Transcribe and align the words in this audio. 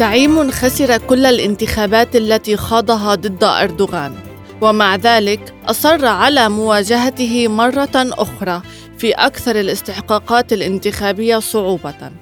زعيم 0.00 0.50
خسر 0.50 0.98
كل 0.98 1.26
الانتخابات 1.26 2.16
التي 2.16 2.56
خاضها 2.56 3.14
ضد 3.14 3.44
أردوغان. 3.44 4.14
ومع 4.60 4.96
ذلك 4.96 5.54
أصر 5.66 6.06
على 6.06 6.48
مواجهته 6.48 7.48
مرة 7.48 7.90
أخرى 7.94 8.62
في 8.98 9.12
أكثر 9.12 9.60
الاستحقاقات 9.60 10.52
الانتخابية 10.52 11.38
صعوبة. 11.38 12.12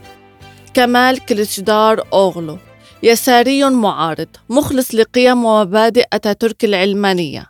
كمال 0.75 1.25
كليتشدار 1.25 2.03
أوغلو 2.13 2.59
يساري 3.03 3.71
معارض 3.71 4.29
مخلص 4.49 4.95
لقيم 4.95 5.45
ومبادئ 5.45 6.05
أتاتورك 6.13 6.65
العلمانية 6.65 7.47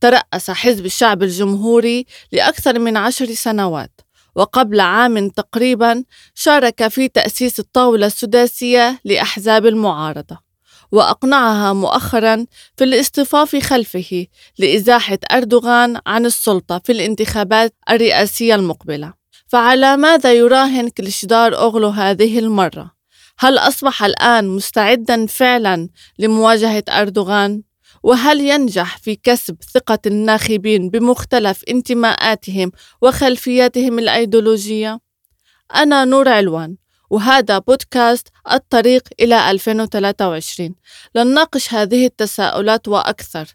ترأس 0.00 0.50
حزب 0.50 0.86
الشعب 0.86 1.22
الجمهوري 1.22 2.06
لأكثر 2.32 2.78
من 2.78 2.96
عشر 2.96 3.26
سنوات. 3.26 4.00
وقبل 4.34 4.80
عام 4.80 5.28
تقريبا 5.28 6.04
شارك 6.34 6.88
في 6.88 7.08
تأسيس 7.08 7.60
الطاولة 7.60 8.06
السداسية 8.06 9.00
لأحزاب 9.04 9.66
المعارضة 9.66 10.52
وأقنعها 10.92 11.72
مؤخرا 11.72 12.46
في 12.76 12.84
الاصطفاف 12.84 13.56
خلفه 13.56 14.26
لإزاحة 14.58 15.18
أردوغان 15.32 16.00
عن 16.06 16.26
السلطة 16.26 16.80
في 16.84 16.92
الانتخابات 16.92 17.74
الرئاسية 17.90 18.54
المقبلة 18.54 19.12
فعلى 19.46 19.96
ماذا 19.96 20.32
يراهن 20.32 20.88
كليشدار 20.88 21.58
أوغلو 21.58 21.88
هذه 21.88 22.38
المرة؟ 22.38 22.92
هل 23.38 23.58
أصبح 23.58 24.04
الآن 24.04 24.48
مستعدا 24.48 25.26
فعلا 25.26 25.88
لمواجهة 26.18 26.84
أردوغان؟ 26.88 27.62
وهل 28.02 28.40
ينجح 28.40 28.98
في 28.98 29.16
كسب 29.16 29.56
ثقة 29.74 29.98
الناخبين 30.06 30.90
بمختلف 30.90 31.62
انتماءاتهم 31.68 32.72
وخلفياتهم 33.02 33.98
الأيديولوجية؟ 33.98 35.00
أنا 35.74 36.04
نور 36.04 36.28
علوان 36.28 36.76
وهذا 37.10 37.58
بودكاست 37.58 38.28
الطريق 38.52 39.02
إلى 39.20 39.50
2023 39.50 40.74
لنناقش 41.14 41.74
هذه 41.74 42.06
التساؤلات 42.06 42.88
وأكثر 42.88 43.46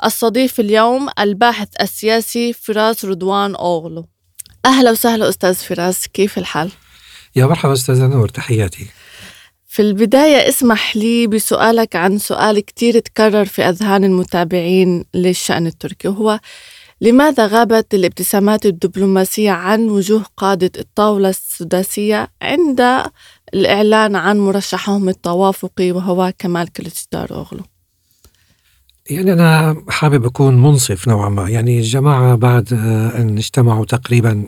استضيف 0.00 0.60
اليوم 0.60 1.08
الباحث 1.18 1.68
السياسي 1.80 2.52
فراس 2.52 3.04
رضوان 3.04 3.54
أوغلو 3.54 4.06
أهلا 4.64 4.90
وسهلا 4.90 5.28
أستاذ 5.28 5.54
فراس 5.54 6.08
كيف 6.08 6.38
الحال؟ 6.38 6.70
يا 7.36 7.46
مرحبا 7.46 7.72
أستاذة 7.72 8.06
نور 8.06 8.28
تحياتي 8.28 8.86
في 9.76 9.82
البداية 9.82 10.48
اسمح 10.48 10.96
لي 10.96 11.26
بسؤالك 11.26 11.96
عن 11.96 12.18
سؤال 12.18 12.60
كتير 12.60 12.98
تكرر 12.98 13.44
في 13.44 13.62
أذهان 13.62 14.04
المتابعين 14.04 15.04
للشأن 15.14 15.66
التركي 15.66 16.08
وهو 16.08 16.40
لماذا 17.00 17.46
غابت 17.46 17.94
الابتسامات 17.94 18.66
الدبلوماسية 18.66 19.50
عن 19.50 19.88
وجوه 19.88 20.24
قادة 20.36 20.70
الطاولة 20.78 21.28
السداسية 21.28 22.28
عند 22.42 23.02
الإعلان 23.54 24.16
عن 24.16 24.38
مرشحهم 24.38 25.08
التوافقي 25.08 25.92
وهو 25.92 26.32
كمال 26.38 26.72
كليتشدار 26.72 27.30
أوغلو 27.30 27.62
يعني 29.10 29.32
أنا 29.32 29.76
حابب 29.88 30.24
أكون 30.24 30.62
منصف 30.62 31.08
نوعا 31.08 31.28
ما. 31.28 31.50
يعني 31.50 31.78
الجماعة 31.78 32.34
بعد 32.34 32.72
أن 33.18 33.38
اجتمعوا 33.38 33.84
تقريبا 33.84 34.44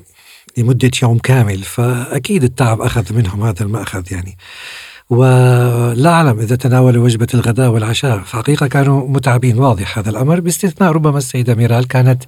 لمدة 0.57 0.91
يوم 1.03 1.19
كامل 1.19 1.59
فأكيد 1.59 2.45
التعب 2.45 2.81
أخذ 2.81 3.15
منهم 3.15 3.43
هذا 3.43 3.63
المأخذ 3.63 4.13
يعني. 4.13 4.37
ولا 5.11 6.11
أعلم 6.11 6.39
إذا 6.39 6.57
تناولوا 6.57 7.05
وجبة 7.05 7.27
الغداء 7.35 7.71
والعشاء. 7.71 8.19
فحقيقة 8.19 8.67
كانوا 8.67 9.09
متعبين. 9.09 9.59
واضح 9.59 9.99
هذا 9.99 10.11
الأمر. 10.11 10.41
باستثناء 10.41 10.93
ربما 10.93 11.19
السيدة 11.19 11.55
ميرال 11.55 11.89
كانت 11.89 12.23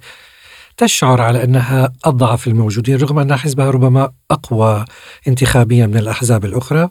تشعر 0.77 1.21
على 1.21 1.43
أنها 1.43 1.93
أضعف 2.05 2.47
الموجودين 2.47 2.97
رغم 2.97 3.19
أن 3.19 3.35
حزبها 3.35 3.69
ربما 3.71 4.11
أقوى 4.31 4.85
انتخابيا 5.27 5.87
من 5.87 5.97
الأحزاب 5.97 6.45
الأخرى. 6.45 6.89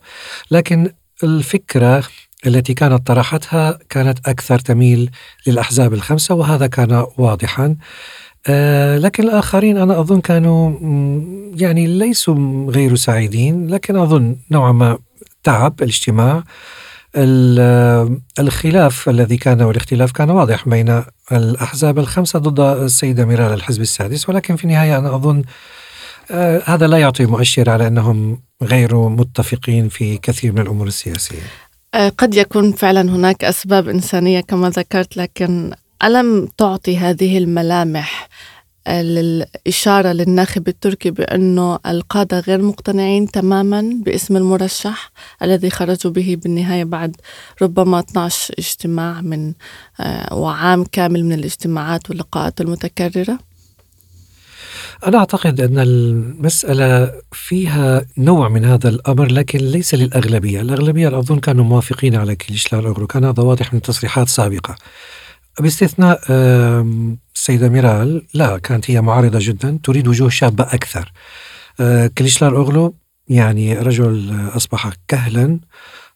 لكن 0.50 0.91
الفكرة 1.24 2.04
التي 2.47 2.75
كانت 2.75 3.06
طرحتها 3.06 3.78
كانت 3.88 4.28
أكثر 4.28 4.59
تميل 4.59 5.10
للأحزاب 5.47 5.94
الخمسة 5.94 6.34
وهذا 6.34 6.66
كان 6.66 7.06
واضحا. 7.19 7.76
آه 8.47 8.98
لكن 8.98 9.22
الآخرين 9.22 9.76
أنا 9.76 10.00
أظن 10.00 10.20
كانوا 10.20 10.72
يعني 11.54 11.87
ليسوا 11.87 12.70
غير 12.70 12.97
سعيدين. 12.97 13.69
لكن 13.69 13.97
أظن 13.97 14.37
نوعا 14.50 14.72
ما 14.72 14.98
تعب 15.42 15.74
الاجتماع 15.82 16.42
الخلاف 18.38 19.08
الذي 19.08 19.36
كان 19.36 19.62
والاختلاف 19.62 20.12
كان 20.12 20.30
واضح 20.30 20.68
بين 20.68 21.02
الأحزاب 21.32 21.98
الخمسة 21.98 22.38
ضد 22.38 22.60
السيدة 22.60 23.24
ميرال 23.24 23.52
الحزب 23.52 23.82
السادس. 23.82 24.28
ولكن 24.28 24.56
في 24.56 24.64
النهاية 24.64 24.98
أنا 24.98 25.14
أظن 25.14 25.42
آه 26.30 26.62
هذا 26.64 26.86
لا 26.86 26.98
يعطي 26.98 27.26
مؤشر 27.26 27.70
على 27.70 27.86
أنهم 27.86 28.40
غير 28.62 29.08
متفقين 29.08 29.88
في 29.88 30.18
كثير 30.18 30.52
من 30.52 30.58
الأمور 30.58 30.86
السياسية. 30.86 31.42
آه، 31.94 32.08
قد 32.08 32.34
يكون 32.34 32.72
فعلا 32.72 33.00
هناك 33.00 33.44
أسباب 33.44 33.88
إنسانية 33.88 34.40
كما 34.40 34.70
ذكرت 34.70 35.16
لكن 35.16 35.72
ألم 36.04 36.48
تعطي 36.58 36.98
هذه 36.98 37.38
الملامح 37.38 38.28
الإشارة 38.90 40.12
للناخب 40.12 40.68
التركي 40.68 41.10
بأنه 41.10 41.78
القادة 41.86 42.40
غير 42.40 42.62
مقتنعين 42.62 43.30
تماما 43.30 43.90
باسم 44.04 44.36
المرشح 44.36 45.12
الذي 45.42 45.70
خرجوا 45.70 46.12
به 46.12 46.38
بالنهاية 46.42 46.84
بعد 46.84 47.16
ربما 47.62 48.00
12 48.00 48.54
اجتماع 48.58 49.20
من 49.20 49.52
آه، 50.00 50.34
وعام 50.34 50.84
كامل 50.84 51.24
من 51.24 51.32
الاجتماعات 51.32 52.10
واللقاءات 52.10 52.60
المتكررة. 52.60 53.38
أنا 55.06 55.18
أعتقد 55.18 55.60
أن 55.60 55.78
المسألة 55.78 57.12
فيها 57.32 58.06
نوع 58.18 58.48
من 58.48 58.64
هذا 58.64 58.88
الأمر 58.88 59.26
لكن 59.26 59.58
ليس 59.58 59.94
للأغلبية. 59.94 60.60
الأغلبية 60.60 61.18
أظن 61.18 61.38
كانوا 61.38 61.64
موافقين 61.64 62.14
على 62.14 62.36
كليشلار 62.36 62.86
أوغلو 62.86 63.06
كان 63.06 63.24
هذا 63.24 63.42
واضح 63.42 63.74
من 63.74 63.82
تصريحات 63.82 64.28
سابقة. 64.28 64.76
باستثناء 65.61 66.21
السيدة 67.34 67.69
ميرال 67.69 68.58
كانت 68.59 68.91
هي 68.91 69.00
معارضة 69.00 69.38
جدا 69.43 69.78
تريد 69.83 70.09
وجوه 70.09 70.28
شابة 70.28 70.65
أكثر. 70.65 71.12
آه، 71.81 72.11
كليشلار 72.19 72.56
أوغلو 72.56 72.94
يعني 73.28 73.75
رجل 73.78 74.37
أصبح 74.56 74.91
كهلا 75.09 75.61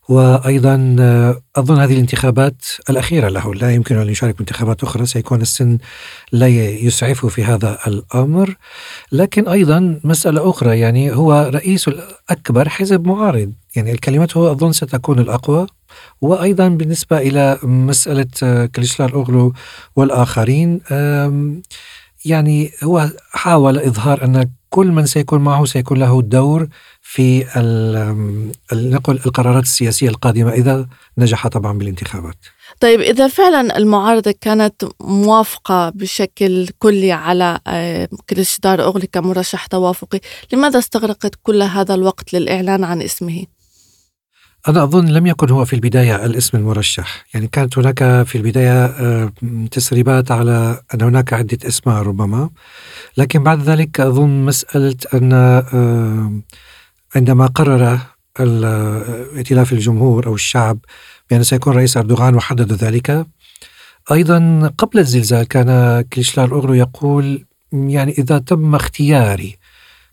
وأيضا 0.09 0.97
آه، 1.01 1.43
أظن 1.57 1.79
هذه 1.79 1.93
الانتخابات 1.93 2.65
الأخيرة 2.91 3.29
له 3.29 3.55
لا 3.55 3.75
يمكن 3.75 3.97
أن 3.97 4.09
يشارك 4.09 4.37
بانتخابات 4.37 4.83
أخرى 4.83 5.07
سيكون 5.07 5.41
السن 5.41 5.79
لا 6.33 6.49
يسعفه 6.49 7.29
في 7.29 7.45
هذا 7.45 7.79
الأمر. 7.87 8.57
لكن 9.13 9.49
أيضا 9.49 10.01
مسألة 10.05 10.51
أخرى 10.51 10.79
يعني 10.79 11.13
هو 11.13 11.51
رئيس 11.55 11.89
الأكبر 11.89 12.69
حزب 12.69 13.07
معارض. 13.07 13.53
يعني 13.77 13.93
الكلمات 13.93 14.37
هو 14.37 14.53
أظن 14.53 14.73
ستكون 14.73 15.19
الأقوى 15.19 15.67
وأيضا 16.21 16.69
بالنسبة 16.69 17.19
إلى 17.19 17.59
مسألة 17.63 18.27
آه، 18.43 18.67
كليشلار 18.67 19.15
أوغلو 19.15 19.53
والآخرين 19.97 20.81
يعني 22.25 22.71
هو 22.85 23.11
حاول 23.33 23.79
إظهار 23.79 24.25
أن 24.25 24.51
كل 24.71 24.87
من 24.87 25.07
سيكون 25.07 25.41
معه 25.41 25.65
سيكون 25.65 25.99
له 25.99 26.23
دور 26.23 26.69
في 27.03 27.45
نقول 28.73 29.21
القرارات 29.27 29.63
السياسية 29.63 30.09
القادمة 30.09 30.53
إذا 30.53 30.89
نجح 31.19 31.49
طبعا 31.49 31.79
بالانتخابات 31.79 32.37
طيب 32.81 33.01
إذا 33.01 33.29
فعلا 33.29 33.79
المعارضة 33.79 34.35
كانت 34.41 34.85
موافقة 35.01 35.91
بشكل 35.91 36.69
كلي 36.79 37.13
على 37.13 37.59
آه، 37.67 38.09
كليشدار 38.31 38.85
أوغلي 38.85 39.07
كمرشح 39.07 39.67
توافقي 39.67 40.21
لماذا 40.53 40.79
استغرقت 40.79 41.35
كل 41.43 41.63
هذا 41.63 41.95
الوقت 41.95 42.35
للإعلان 42.35 42.85
عن 42.85 43.03
اسمه؟ 43.03 43.45
أنا 44.69 44.83
أظن 44.83 45.07
لم 45.09 45.27
يكن 45.27 45.51
هو 45.51 45.65
في 45.65 45.73
البداية 45.73 46.25
الاسم 46.25 46.59
المرشح. 46.59 47.25
يعني 47.35 47.47
كانت 47.47 47.79
هناك 47.79 48.23
في 48.27 48.39
البداية 48.39 48.85
آه، 48.85 49.33
تسريبات 49.71 50.31
على 50.31 50.81
أن 50.95 51.03
هناك 51.03 51.33
عدة 51.33 51.59
أسماء 51.69 52.03
ربما. 52.03 52.51
لكن 53.17 53.43
بعد 53.43 53.63
ذلك 53.63 54.01
أظن 54.01 54.45
مسألة 54.45 54.97
أن 55.15 55.33
آه، 55.33 56.33
عندما 57.17 57.47
قرر 57.47 57.99
ائتلاف 59.37 59.73
الجمهور 59.73 60.27
أو 60.27 60.35
الشعب 60.35 60.79
بأن 61.31 61.43
سيكون 61.43 61.77
رئيس 61.77 61.97
أردوغان 61.97 62.35
وحدد 62.35 62.73
ذلك. 62.73 63.27
أيضا 64.13 64.73
قبل 64.79 64.99
الزلزال 64.99 65.49
كان 65.49 66.01
كليشلار 66.13 66.53
أوغلو 66.53 66.75
يقول 66.75 67.45
يعني 67.73 68.13
إذا 68.13 68.39
تم 68.39 68.75
اختياري 68.75 69.59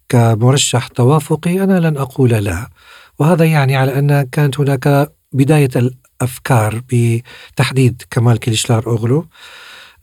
كمرشح 0.10 0.88
توافقي 0.88 1.64
أنا 1.64 1.80
لن 1.80 1.98
أقول 1.98 2.30
لا. 2.30 2.70
وهذا 3.20 3.46
يعني 3.46 3.76
على 3.76 4.00
أن 4.00 4.22
كانت 4.22 4.60
هناك 4.60 5.12
بداية 5.34 5.70
الأفكار 5.76 6.82
بتحديد 6.92 8.02
كمال 8.10 8.40
كليشلار 8.40 8.88
أوغلو. 8.88 9.28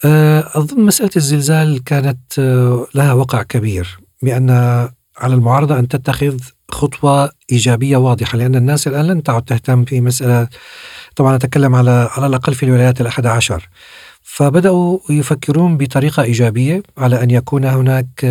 آه، 0.04 0.50
أظن 0.54 0.80
مسألة 0.80 1.10
الزلزال 1.16 1.84
كانت 1.84 2.38
آه، 2.38 2.86
لها 2.94 3.12
وقع 3.12 3.42
كبير 3.42 3.98
بأن 4.22 4.50
على 5.18 5.34
المعارضة 5.34 5.78
أن 5.78 5.88
تتخذ 5.88 6.38
خطوة 6.70 7.30
إيجابية 7.52 7.96
واضحة 7.96 8.38
لأن 8.38 8.54
الناس 8.54 8.88
الآن 8.88 9.06
لن 9.06 9.22
تعد 9.22 9.42
تهتم 9.42 9.84
في 9.84 10.00
مسألة 10.00 10.48
طبعا 11.16 11.36
أتكلم 11.36 11.74
على 11.74 12.08
على 12.12 12.26
الأقل 12.26 12.54
في 12.54 12.62
الولايات 12.62 13.00
الأحد 13.00 13.26
عشر. 13.26 13.68
فبدأوا 14.22 14.98
يفكرون 15.10 15.76
بطريقة 15.76 16.22
إيجابية 16.22 16.82
على 16.98 17.22
أن 17.22 17.30
يكون 17.30 17.64
هناك 17.64 18.24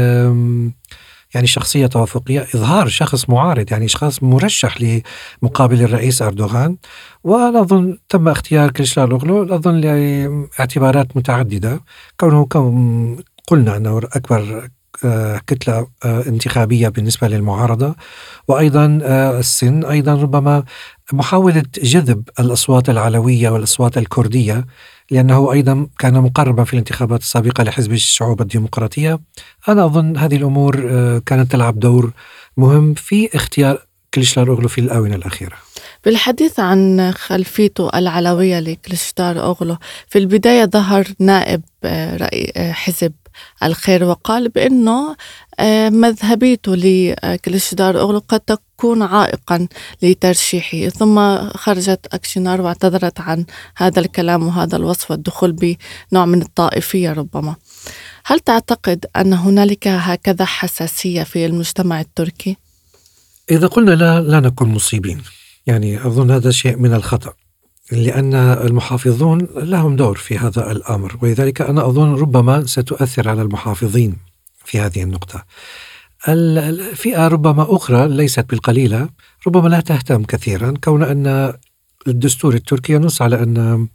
يعني 1.36 1.48
شخصية 1.48 1.88
توافقية 1.88 2.48
إظهار 2.56 2.88
شخص 2.88 3.30
معارض 3.30 3.72
يعني 3.72 3.88
شخص 3.88 4.24
مرشح 4.24 4.78
لمقابل 4.82 5.82
الرئيس 5.82 6.22
أردوغان. 6.22 6.78
وأنا 7.24 7.62
أظن 7.62 7.98
تم 8.10 8.28
اختيار 8.28 8.72
كليشلار 8.72 9.12
أوغلو 9.12 9.56
أظن 9.56 9.76
لاعتبارات 9.76 11.18
متعددة. 11.18 11.82
كونه 12.20 12.48
قلنا 13.48 13.78
أنه 13.78 13.98
أكبر 13.98 14.70
آه، 15.06 15.42
كتلة 15.48 15.88
آه، 16.06 16.24
انتخابية 16.28 16.90
بالنسبة 16.90 17.28
للمعارضة. 17.28 17.96
وأيضا 18.48 19.00
آه، 19.04 19.40
السن 19.40 19.86
أيضا 19.86 20.14
ربما 20.14 20.64
محاولة 21.14 21.64
جذب 21.84 22.30
الأصوات 22.40 22.90
العلوية 22.90 23.50
والأصوات 23.50 23.98
الكردية. 23.98 24.66
لأنه 25.12 25.52
أيضا 25.52 25.88
كان 26.00 26.14
مقربا 26.14 26.64
في 26.64 26.74
الانتخابات 26.74 27.22
السابقة 27.22 27.64
لحزب 27.64 27.94
الشعوب 27.94 28.42
الديمقراطية. 28.42 29.20
أنا 29.70 29.86
أظن 29.86 30.18
هذه 30.18 30.36
الأمور 30.36 30.76
كانت 31.20 31.52
تلعب 31.52 31.80
دور 31.80 32.12
مهم 32.58 32.94
في 32.94 33.36
اختيار 33.36 33.86
كليشلار 34.14 34.50
أوغلو 34.50 34.68
في 34.68 34.82
الآونة 34.82 35.16
الأخيرة. 35.16 35.67
بالحديث 36.08 36.60
عن 36.60 37.12
خلفيته 37.12 37.90
العلوية 37.96 38.60
لكليشتار 38.60 39.44
أوغلو 39.44 39.78
في 40.08 40.18
البداية 40.18 40.66
ظهر 40.66 41.08
نائب 41.20 41.62
حزب 42.56 43.14
الخير 43.64 44.04
وقال 44.04 44.50
بأنه 44.50 45.16
آه، 45.60 45.90
مذهبيته 45.90 46.76
لكليشدار 46.76 48.00
أغلو 48.00 48.24
قد 48.28 48.40
تكون 48.40 49.02
عائقا 49.02 49.68
لترشيحه 50.02 50.90
ثم 50.90 51.38
خرجت 51.50 52.08
أكشنار 52.14 52.62
واعتذرت 52.62 53.20
عن 53.20 53.46
هذا 53.78 54.00
الكلام 54.00 54.48
وهذا 54.48 54.76
الوصف 54.76 55.12
والدخول 55.12 55.52
بنوع 55.52 56.26
من 56.26 56.42
الطائفية 56.42 57.14
ربما 57.14 57.56
هل 58.26 58.40
تعتقد 58.40 59.06
أن 59.16 59.34
هنالك 59.34 59.88
هكذا 59.88 60.46
حساسية 60.46 61.24
في 61.24 61.46
المجتمع 61.46 62.02
التركي؟ 62.02 62.58
إذا 63.52 63.68
قلنا 63.68 63.92
لا 63.92 64.22
لا 64.22 64.40
نكون 64.40 64.70
مصيبين 64.70 65.22
يعني 65.68 66.08
أظن 66.08 66.32
هذا 66.32 66.52
شيء 66.52 66.78
من 66.78 66.94
الخطأ 66.94 67.34
لأن 67.92 68.36
المحافظون 68.36 69.48
لهم 69.56 69.96
دور 69.96 70.18
في 70.18 70.38
هذا 70.38 70.72
الأمر 70.72 71.18
ولذلك 71.22 71.62
أنا 71.62 71.88
أظن 71.88 72.14
ربما 72.14 72.66
ستؤثر 72.66 73.30
على 73.30 73.42
المحافظين 73.42 74.18
في 74.66 74.80
هذه 74.80 75.04
النقطة. 75.04 75.46
الفئة 76.28 77.28
ربما 77.28 77.76
أخرى 77.76 78.08
ليست 78.08 78.46
بالقليلة 78.50 79.10
ربما 79.48 79.70
لا 79.70 79.80
تهتم 79.80 80.24
كثيرا 80.24 80.74
كون 80.84 81.04
أن 81.04 81.54
الدستور 82.08 82.54
التركي 82.54 82.94
ينص 82.94 83.22
على 83.22 83.44
أن 83.44 83.88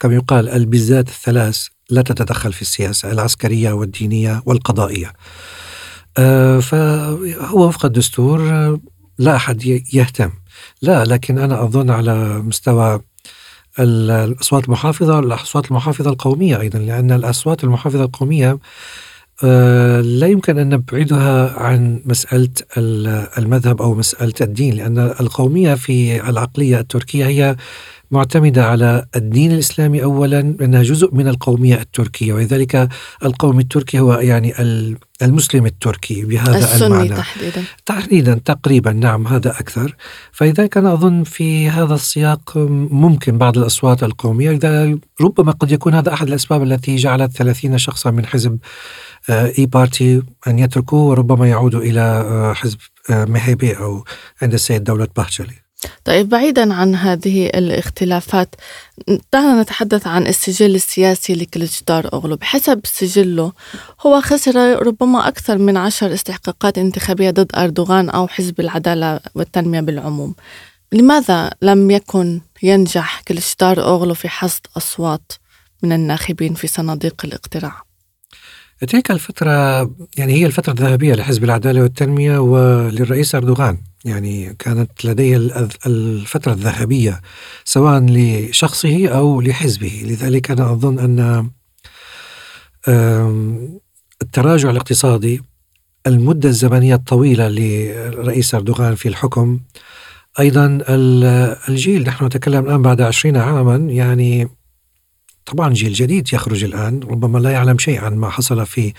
كما 0.00 0.14
يقال 0.14 0.48
البزات 0.48 1.08
الثلاث 1.08 1.66
لا 1.90 2.02
تتدخل 2.02 2.52
في 2.52 2.62
السياسة 2.62 3.10
العسكرية 3.12 3.72
والدينية 3.72 4.42
والقضائية. 4.46 5.12
آه، 6.18 6.58
فهو 6.60 7.68
وفق 7.68 7.84
الدستور 7.84 8.40
لا 9.18 9.36
أحد 9.36 9.64
يهتم. 9.92 10.30
لا 10.82 11.04
لكن 11.04 11.38
أنا 11.38 11.62
أظن 11.62 11.90
على 11.90 12.14
مستوى 12.38 13.00
الأصوات 13.78 14.64
المحافظة 14.64 15.18
الأصوات 15.18 15.70
المحافظة 15.70 16.10
القومية 16.10 16.60
أيضا 16.60 16.78
لأن 16.78 17.12
الأصوات 17.12 17.64
المحافظة 17.64 18.04
القومية 18.04 18.58
آه، 19.44 20.00
لا 20.00 20.26
يمكن 20.26 20.58
أن 20.58 20.68
نبعدها 20.68 21.58
عن 21.62 22.00
مسألة 22.04 22.48
المذهب 23.38 23.82
أو 23.82 23.94
مسألة 23.94 24.32
الدين 24.40 24.74
لأن 24.74 24.98
القومية 24.98 25.74
في 25.74 26.28
العقلية 26.28 26.80
التركية 26.80 27.26
هي 27.26 27.56
معتمدة 28.10 28.66
على 28.66 29.06
الدين 29.16 29.52
الإسلامي 29.52 30.02
أولا 30.02 30.40
أنها 30.40 30.82
جزء 30.82 31.14
من 31.14 31.28
القومية 31.28 31.74
التركية. 31.74 32.32
ولذلك 32.32 32.88
القوم 33.24 33.60
التركي 33.60 34.00
هو 34.00 34.14
يعني 34.14 34.54
المسلم 35.22 35.66
التركي 35.66 36.24
بهذا 36.24 36.58
السني 36.58 36.86
المعنى. 36.86 37.08
تحديدا. 37.08 37.64
تحديدا 37.86 38.40
تقريبا 38.44 38.92
نعم 38.92 39.26
هذا 39.26 39.50
أكثر. 39.50 39.96
فلذلك 40.32 40.76
أنا 40.76 40.92
أظن 40.92 41.24
في 41.24 41.70
هذا 41.70 41.94
السياق 41.94 42.52
ممكن 42.90 43.38
بعض 43.38 43.58
الأصوات 43.58 44.02
القومية. 44.02 44.60
ربما 45.20 45.52
قد 45.52 45.72
يكون 45.72 45.94
هذا 45.94 46.12
أحد 46.12 46.28
الأسباب 46.28 46.62
التي 46.62 46.96
جعلت 46.96 47.32
30 47.32 47.78
شخصا 47.78 48.10
من 48.10 48.26
حزب 48.26 48.58
آه، 49.30 49.52
إي 49.58 49.66
بارتي 49.66 50.22
أن 50.46 50.58
يتركوا 50.58 51.10
وربما 51.10 51.48
يعودوا 51.48 51.80
إلى 51.80 52.00
آه، 52.00 52.52
حزب 52.52 52.78
آه، 53.10 53.24
مهيبي 53.24 53.72
أو 53.72 54.04
عند 54.42 54.54
السيد 54.54 54.84
دولة 54.84 55.08
باهتشلي 55.16 55.65
طيب 56.04 56.28
بعيدا 56.28 56.74
عن 56.74 56.94
هذه 56.94 57.46
الاختلافات 57.46 58.54
دعنا 59.32 59.62
نتحدث 59.62 60.06
عن 60.06 60.26
السجل 60.26 60.74
السياسي 60.74 61.34
لكليتشدار 61.34 62.12
أوغلو 62.12 62.36
بحسب 62.36 62.80
سجله 62.84 63.52
هو 64.06 64.20
خسر 64.20 64.86
ربما 64.86 65.28
أكثر 65.28 65.58
من 65.58 65.76
عشر 65.76 66.14
استحقاقات 66.14 66.78
انتخابية 66.78 67.30
ضد 67.30 67.56
أردوغان 67.56 68.10
أو 68.10 68.28
حزب 68.28 68.60
العدالة 68.60 69.20
والتنمية 69.34 69.80
بالعموم 69.80 70.34
لماذا 70.92 71.50
لم 71.62 71.90
يكن 71.90 72.40
ينجح 72.62 73.20
كليتشدار 73.28 73.84
أوغلو 73.84 74.14
في 74.14 74.28
حصد 74.28 74.66
أصوات 74.76 75.32
من 75.82 75.92
الناخبين 75.92 76.54
في 76.54 76.66
صناديق 76.66 77.24
الاقتراع؟ 77.24 77.85
تلك 78.80 79.10
الفترة 79.10 79.82
يعني 80.16 80.32
هي 80.32 80.46
الفترة 80.46 80.72
الذهبية 80.72 81.14
لحزب 81.14 81.44
العدالة 81.44 81.82
والتنمية 81.82 82.38
وللرئيس 82.38 83.34
أردوغان. 83.34 83.78
يعني 84.04 84.54
كانت 84.58 85.04
لديه 85.04 85.36
الفترة 85.86 86.52
الذهبية 86.52 87.20
سواء 87.64 88.06
لشخصه 88.08 89.08
أو 89.08 89.40
لحزبه. 89.40 90.02
لذلك 90.04 90.50
أنا 90.50 90.72
أظن 90.72 90.98
أن 90.98 91.50
التراجع 94.22 94.70
الاقتصادي 94.70 95.42
المدة 96.06 96.48
الزمنية 96.48 96.94
الطويلة 96.94 97.48
لرئيس 97.48 98.54
أردوغان 98.54 98.94
في 98.94 99.08
الحكم 99.08 99.60
أيضا 100.40 100.78
الجيل 101.68 102.02
نحن 102.02 102.24
نتكلم 102.24 102.64
الآن 102.64 102.82
بعد 102.82 103.00
عشرين 103.00 103.36
عاما 103.36 103.76
يعني 103.76 104.48
طبعا 105.46 105.72
جيل 105.72 105.92
جديد 105.92 106.32
يخرج 106.32 106.64
الآن 106.64 107.00
ربما 107.02 107.38
لا 107.38 107.50
يعلم 107.50 107.78
شيء 107.78 108.04
عن 108.04 108.16
ما 108.16 108.30
حصل 108.30 108.66
في 108.66 108.92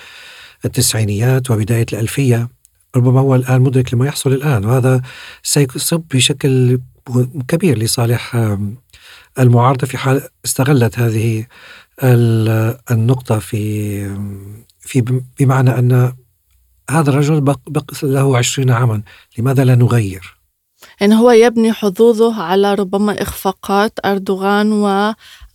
التسعينيات 0.65 1.51
وبداية 1.51 1.85
الألفية 1.93 2.49
ربما 2.95 3.19
هو 3.19 3.35
الآن 3.35 3.61
مدرك 3.61 3.93
لما 3.93 4.05
يحصل 4.07 4.33
الآن 4.33 4.65
وهذا 4.65 5.01
سيصب 5.43 6.03
بشكل 6.13 6.79
كبير 7.47 7.77
لصالح 7.77 8.35
المعارضة 9.39 9.87
في 9.87 9.97
حال 9.97 10.21
استغلت 10.45 10.99
هذه 10.99 11.45
النقطة 12.91 13.39
في 13.39 14.15
في 14.79 15.21
بمعنى 15.39 15.79
أن 15.79 16.13
هذا 16.89 17.09
الرجل 17.09 17.41
بقي 17.41 17.93
له 18.03 18.37
عشرين 18.37 18.71
عاما 18.71 19.01
لماذا 19.37 19.65
لا 19.65 19.75
نغير؟ 19.75 20.37
يعني 21.01 21.15
هو 21.15 21.31
يبني 21.31 21.73
حظوظه 21.73 22.41
على 22.41 22.73
ربما 22.73 23.21
إخفاقات 23.21 23.99
أردوغان 24.05 24.71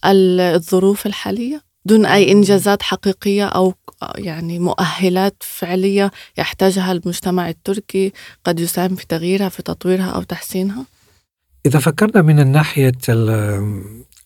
والظروف 0.04 1.06
الحالية 1.06 1.62
دون 1.84 2.06
أي 2.06 2.32
إنجازات 2.32 2.82
حقيقية 2.82 3.46
أو 3.46 3.74
يعني 4.14 4.58
مؤهلات 4.58 5.36
فعلية 5.40 6.10
يحتاجها 6.38 6.92
المجتمع 6.92 7.48
التركي 7.48 8.12
قد 8.44 8.60
يساهم 8.60 8.96
في 8.96 9.06
تغييرها 9.06 9.48
في 9.48 9.62
تطويرها 9.62 10.10
أو 10.10 10.22
تحسينها؟ 10.22 10.84
إذا 11.66 11.78
فكرنا 11.78 12.22
من 12.22 12.40
الناحية 12.40 12.92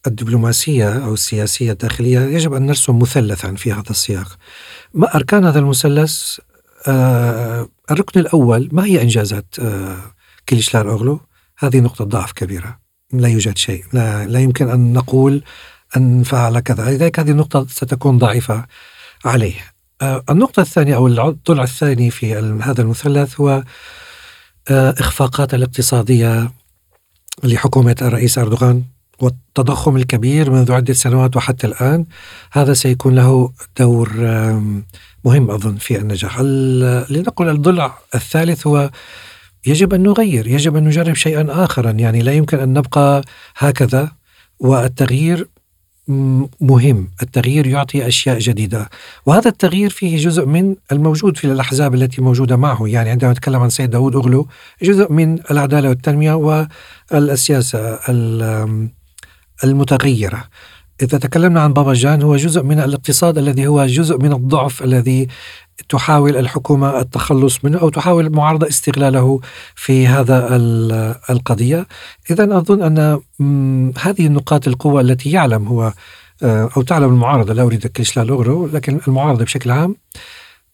الدبلوماسية 0.07 1.05
أو 1.05 1.15
السياسية 1.15 1.73
الداخلية 1.73 2.21
يجب 2.21 2.53
أن 2.53 2.67
نرسم 2.67 2.99
مثلثا 2.99 3.55
في 3.55 3.73
هذا 3.73 3.91
السياق. 3.91 4.39
ما 4.95 5.15
أركان 5.15 5.45
هذا 5.45 5.59
المثلث؟ 5.59 6.39
آه 6.89 7.69
الركن 7.91 8.21
الأول 8.21 8.69
ما 8.73 8.85
هي 8.85 9.03
إنجازات 9.03 9.47
آه 9.59 10.15
كليشلار 10.49 10.91
أوغلو 10.91 11.21
هذه 11.59 11.81
نقطة 11.81 12.05
ضعف 12.05 12.33
كبيرة. 12.33 12.86
لا 13.13 13.29
يوجد 13.29 13.59
شيء. 13.59 13.85
لا, 13.93 14.27
لا 14.27 14.41
يمكن 14.41 14.71
أن 14.71 14.93
نقول 14.93 15.43
أن 15.97 16.23
فعل 16.23 16.61
كذا. 16.61 16.91
لذلك 16.91 17.21
هذه 17.21 17.31
النقطة 17.31 17.67
ستكون 17.71 18.19
ضعيفة 18.19 18.67
عليه. 19.25 19.55
آه، 20.03 20.25
النقطة 20.31 20.61
الثانية 20.61 20.97
أو 20.97 21.07
الضلع 21.07 21.63
الثاني 21.63 22.11
في 22.11 22.35
هذا 22.63 22.83
المثلث 22.83 23.41
هو 23.41 23.65
آه، 24.71 24.95
إخفاقات 24.99 25.55
الاقتصادية 25.55 26.53
لحكومة 27.45 27.97
الرئيس 28.03 28.39
أردوغان 28.39 28.85
والتضخم 29.21 29.97
الكبير 29.97 30.51
منذ 30.51 30.73
عدة 30.73 30.95
سنوات 30.95 31.37
وحتى 31.37 31.67
الآن. 31.67 32.07
هذا 32.53 32.75
سيكون 32.75 33.15
له 33.15 33.53
دور 33.79 34.11
مهم 35.25 35.51
أظن 35.51 35.77
في 35.77 35.97
النجاح. 35.97 36.41
لنقل 37.11 37.49
الضلع 37.49 37.99
الثالث 38.15 38.67
هو 38.67 38.91
يجب 39.67 39.95
أن 39.95 40.03
نغير 40.03 40.47
يجب 40.47 40.77
أن 40.77 40.85
نجرب 40.85 41.15
شيئا 41.15 41.47
آخرا. 41.65 41.91
يعني 41.91 42.23
لا 42.23 42.33
يمكن 42.33 42.59
أن 42.59 42.73
نبقى 42.73 43.25
هكذا. 43.57 44.13
والتغيير 44.59 45.49
مهم. 46.61 47.11
التغيير 47.23 47.67
يعطي 47.67 48.07
أشياء 48.07 48.39
جديدة. 48.39 48.89
وهذا 49.27 49.49
التغيير 49.49 49.91
فيه 49.91 50.17
جزء 50.17 50.47
من 50.47 50.77
الموجود 50.93 51.37
في 51.37 51.45
الأحزاب 51.45 51.95
التي 51.95 52.23
موجودة 52.23 52.57
معه. 52.57 52.89
يعني 52.89 53.11
عندما 53.11 53.33
نتكلم 53.33 53.61
عن 53.63 53.71
سيد 53.71 53.91
داود 53.91 54.17
أغلو 54.17 54.49
جزء 54.83 55.13
من 55.13 55.39
العدالة 55.51 55.89
والتنمية 55.89 56.33
والسياسة 57.13 57.99
المتغيرة. 59.65 60.45
إذا 61.03 61.19
تكلمنا 61.19 61.61
عن 61.61 61.73
بابا 61.73 61.95
جان 61.95 62.23
هو 62.23 62.37
جزء 62.37 62.63
من 62.63 62.81
الاقتصاد 62.81 63.39
الذي 63.39 63.67
هو 63.67 63.87
جزء 63.87 64.19
من 64.19 64.33
الضعف 64.33 64.83
الذي 64.83 65.29
تحاول 65.89 66.37
الحكومة 66.37 67.01
التخلص 67.01 67.65
منه 67.65 67.79
أو 67.79 67.89
تحاول 67.89 68.27
المعارضة 68.27 68.69
استغلاله 68.69 69.41
في 69.75 70.07
هذا 70.07 70.57
القضية. 71.31 71.87
إذا 72.31 72.59
أظن 72.59 72.83
أن 72.83 72.99
هذه 73.99 74.27
النقاط 74.27 74.69
القوة 74.69 75.01
التي 75.01 75.31
يعلم 75.31 75.69
هو 75.69 75.93
آه، 76.43 76.71
أو 76.77 76.83
تعلم 76.83 77.09
المعارضة 77.09 77.55
لا 77.55 77.63
أريد 77.63 77.87
كليشلا 77.87 78.25
لوغرو 78.25 78.67
لكن 78.67 79.01
المعارضة 79.09 79.45
بشكل 79.45 79.71
عام 79.71 79.97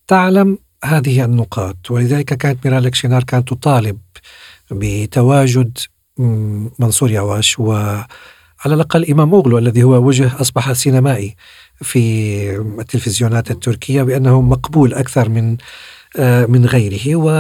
تعلم 0.06 0.58
هذه 0.84 1.24
النقاط. 1.24 1.90
ولذلك 1.90 2.34
كانت 2.34 2.66
ميرال 2.66 2.82
لكشينار 2.82 3.24
كانت 3.24 3.48
تطالب 3.48 3.98
بتواجد 4.70 5.78
منصور 6.78 7.10
يواش 7.10 7.60
وعلى 8.62 8.74
الأقل 8.74 9.10
إمام 9.10 9.34
أوغلو 9.34 9.58
الذي 9.58 9.82
هو 9.82 9.94
وجه 9.94 10.40
أصبح 10.40 10.72
سينمائي 10.72 11.36
في 11.82 12.56
التلفزيونات 12.80 13.50
التركية 13.50 14.02
بأنه 14.02 14.40
مقبول 14.40 14.94
أكثر 14.94 15.28
من 15.28 15.56
آه، 16.16 16.46
من 16.46 16.66
غيره 16.66 17.16
و 17.16 17.30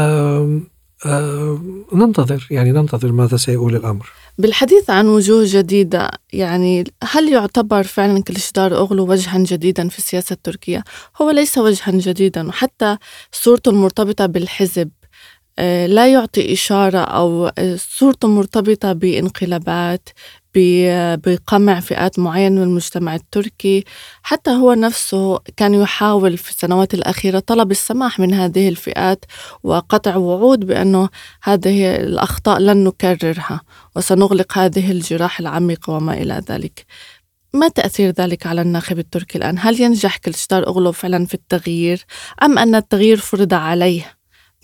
آه، 1.06 1.60
ننتظر 1.92 2.46
يعني 2.50 2.72
ننتظر 2.72 3.12
ماذا 3.12 3.36
سيقول 3.36 3.76
الأمر 3.76 4.12
بالحديث 4.38 4.90
عن 4.90 5.06
وجوه 5.06 5.44
جديدة 5.46 6.10
يعني 6.32 6.84
هل 7.04 7.32
يعتبر 7.32 7.82
فعلا 7.82 8.22
كليشدار 8.22 8.76
أغلو 8.76 9.10
وجها 9.10 9.38
جديدا 9.38 9.88
في 9.88 9.98
السياسة 9.98 10.32
التركية؟ 10.32 10.84
هو 11.22 11.30
ليس 11.30 11.58
وجها 11.58 11.90
جديدا 11.90 12.48
وحتى 12.48 12.96
صورته 13.32 13.70
المرتبطة 13.70 14.26
بالحزب 14.26 14.90
آه، 15.58 15.86
لا 15.86 16.06
يعطي 16.12 16.52
إشارة 16.52 16.98
أو 16.98 17.50
صورته 17.76 18.28
مرتبطة 18.28 18.92
بانقلابات 18.92 20.08
بقمع 20.54 21.80
فئات 21.80 22.18
معينة 22.18 22.56
من 22.56 22.62
المجتمع 22.62 23.14
التركي 23.14 23.84
حتى 24.22 24.50
هو 24.50 24.74
نفسه 24.74 25.38
كان 25.56 25.74
يحاول 25.74 26.38
في 26.38 26.50
السنوات 26.50 26.94
الأخيرة 26.94 27.38
طلب 27.38 27.70
السماح 27.70 28.18
من 28.20 28.34
هذه 28.34 28.68
الفئات 28.68 29.24
وقطع 29.62 30.16
وعود 30.16 30.66
بأنه 30.66 31.08
هذه 31.42 31.96
الأخطاء 31.96 32.58
لن 32.58 32.84
نكررها 32.84 33.60
وسنغلق 33.96 34.58
هذه 34.58 34.90
الجراح 34.90 35.40
العميقة 35.40 35.92
وما 35.92 36.14
إلى 36.14 36.42
ذلك 36.50 36.86
ما 37.54 37.68
تأثير 37.68 38.10
ذلك 38.18 38.46
على 38.46 38.62
الناخب 38.62 38.98
التركي 38.98 39.38
الآن؟ 39.38 39.56
هل 39.58 39.80
ينجح 39.80 40.16
كلشتار 40.16 40.66
أغلو 40.66 40.92
فعلا 40.92 41.26
في 41.26 41.34
التغيير 41.34 42.04
أم 42.42 42.58
أن 42.58 42.74
التغيير 42.74 43.16
فرض 43.16 43.54
عليه 43.54 44.14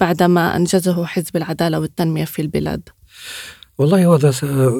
بعدما 0.00 0.56
أنجزه 0.56 1.06
حزب 1.06 1.36
العدالة 1.36 1.80
والتنمية 1.80 2.24
في 2.24 2.42
البلاد؟ 2.42 2.88
والله 3.78 4.14
هذا 4.14 4.30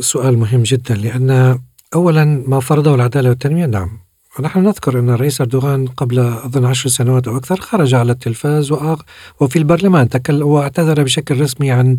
سؤال 0.00 0.38
مهم 0.38 0.62
جدا 0.62 0.94
لأن 0.94 1.58
أولا 1.94 2.24
ما 2.46 2.60
فرضه 2.60 2.94
العدالة 2.94 3.28
والتنمية 3.28 3.66
نعم. 3.66 3.90
ونحن 4.38 4.58
نذكر 4.64 4.98
أن 4.98 5.10
الرئيس 5.10 5.40
أردوغان 5.40 5.86
قبل 5.86 6.18
أظن 6.18 6.64
عشر 6.64 6.88
سنوات 6.88 7.28
أو 7.28 7.36
أكثر 7.36 7.60
خرج 7.60 7.94
على 7.94 8.12
التلفاز 8.12 8.72
وفي 9.40 9.56
البرلمان 9.56 10.08
تكلم 10.08 10.46
واعتذر 10.46 11.02
بشكل 11.02 11.40
رسمي 11.40 11.70
عن 11.70 11.96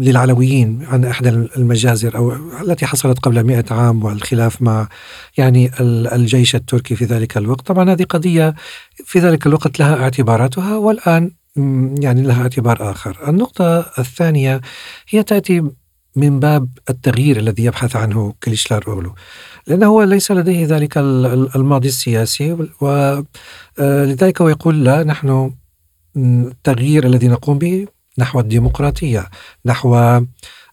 للعلويين 0.00 0.84
عن 0.84 1.04
إحدى 1.04 1.28
المجازر 1.28 2.16
أو 2.16 2.32
التي 2.62 2.86
حصلت 2.86 3.18
قبل 3.18 3.44
مئة 3.44 3.64
عام 3.70 4.04
والخلاف 4.04 4.62
مع 4.62 4.88
يعني 5.38 5.70
الجيش 5.80 6.54
التركي 6.54 6.96
في 6.96 7.04
ذلك 7.04 7.36
الوقت. 7.36 7.66
طبعا 7.66 7.92
هذه 7.92 8.04
قضية 8.04 8.54
في 9.04 9.18
ذلك 9.18 9.46
الوقت 9.46 9.80
لها 9.80 10.02
اعتباراتها 10.02 10.76
والآن 10.76 11.30
يعني 12.00 12.22
لها 12.22 12.42
اعتبار 12.42 12.90
آخر. 12.90 13.28
النقطة 13.28 13.78
الثانية 13.98 14.60
هي 15.08 15.22
تأتي 15.22 15.62
من 16.16 16.40
باب 16.40 16.68
التغيير 16.90 17.36
الذي 17.36 17.64
يبحث 17.64 17.96
عنه 17.96 18.34
كليشلار 18.44 18.84
أولو 18.88 19.14
لأنه 19.66 19.86
هو 19.86 20.02
ليس 20.02 20.30
لديه 20.30 20.66
ذلك 20.66 20.98
الماضي 21.56 21.88
السياسي 21.88 22.56
ولذلك 22.80 24.40
هو 24.40 24.48
يقول 24.48 24.84
لا 24.84 25.04
نحن 25.04 25.52
التغيير 26.16 27.06
الذي 27.06 27.28
نقوم 27.28 27.58
به 27.58 27.86
نحو 28.18 28.40
الديمقراطية 28.40 29.28
نحو 29.66 29.96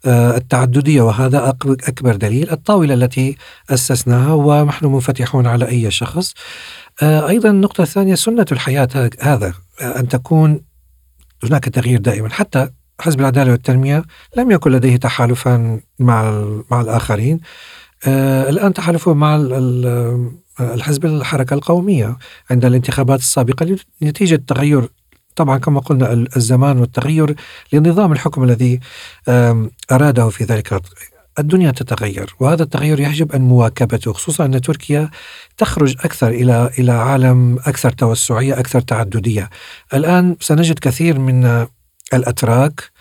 آه، 0.05 0.37
التعددية 0.37 1.01
وهذا 1.01 1.49
أكبر 1.49 2.15
دليل 2.15 2.51
الطاولة 2.51 2.93
التي 2.93 3.37
أسسناها 3.69 4.33
ونحن 4.33 4.85
منفتحون 4.85 5.47
على 5.47 5.67
أي 5.67 5.91
شخص. 5.91 6.33
آه، 7.01 7.29
أيضا 7.29 7.49
النقطة 7.49 7.81
الثانية 7.81 8.15
سنة 8.15 8.45
الحياة 8.51 9.09
هذا 9.21 9.53
أن 9.81 10.07
تكون 10.07 10.61
هناك 11.43 11.65
تغيير 11.65 11.99
دائما. 11.99 12.29
حتى 12.29 12.69
حزب 13.01 13.19
العدالة 13.19 13.51
والتنمية 13.51 14.03
لم 14.37 14.51
يكن 14.51 14.71
لديه 14.71 14.95
تحالفا 14.97 15.79
مع 15.99 16.45
مع 16.71 16.81
الآخرين. 16.81 17.39
آه 18.07 18.49
الآن 18.49 18.73
تحالفه 18.73 19.13
مع 19.13 19.35
الحزب 20.59 21.05
الحركة 21.05 21.53
القومية 21.53 22.17
عند 22.51 22.65
الانتخابات 22.65 23.19
السابقة 23.19 23.77
نتيجة 24.03 24.43
تغير 24.47 24.89
طبعا 25.35 25.57
كما 25.57 25.79
قلنا 25.79 26.13
الزمان 26.13 26.77
والتغير 26.79 27.35
لنظام 27.73 28.11
الحكم 28.11 28.43
الذي 28.43 28.79
أراده 29.91 30.29
في 30.29 30.43
ذلك 30.43 30.73
الدنيا 31.39 31.71
تتغير 31.71 32.35
وهذا 32.39 32.63
التغير 32.63 32.99
يجب 32.99 33.31
ان 33.31 33.41
مواكبته 33.41 34.13
خصوصا 34.13 34.45
أن 34.45 34.61
تركيا 34.61 35.09
تخرج 35.57 35.95
أكثر 35.99 36.27
إلى 36.27 36.69
إلى 36.79 36.91
عالم 36.91 37.59
أكثر 37.65 37.91
توسعية 37.91 38.59
أكثر 38.59 38.81
تعددية. 38.81 39.49
الآن 39.93 40.35
سنجد 40.39 40.79
كثير 40.79 41.19
من 41.19 41.67
الأتراك 42.13 42.91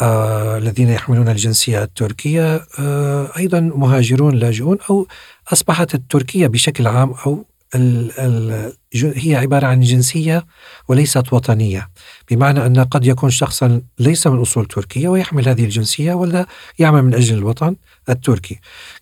آه 0.00 0.58
الذين 0.58 0.88
يحملون 0.88 1.28
الجنسية 1.28 1.82
التركية 1.82 2.66
آه 2.78 3.30
أيضا 3.36 3.60
مهاجرون 3.60 4.34
لاجئون 4.34 4.78
أو 4.90 5.06
أصبحت 5.52 5.94
التركية 5.94 6.46
بشكل 6.46 6.86
عام 6.86 7.14
أو 7.26 7.44
ال 7.74 8.12
ال 8.18 8.72
هي 8.94 9.36
عبارة 9.36 9.66
عن 9.66 9.80
جنسية 9.80 10.46
وليست 10.88 11.32
وطنية. 11.32 11.88
بمعنى 12.30 12.66
أن 12.66 12.80
قد 12.80 13.06
يكون 13.06 13.30
شخصا 13.30 13.82
ليس 13.98 14.26
من 14.26 14.40
أصول 14.40 14.66
تركية 14.66 15.08
ويحمل 15.08 15.48
هذه 15.48 15.64
الجنسية 15.64 16.14
ولا 16.14 16.46
يعمل 16.78 17.02
من 17.02 17.14
أجل 17.14 17.38
الوطن 17.38 17.76
التركي. 18.08 18.60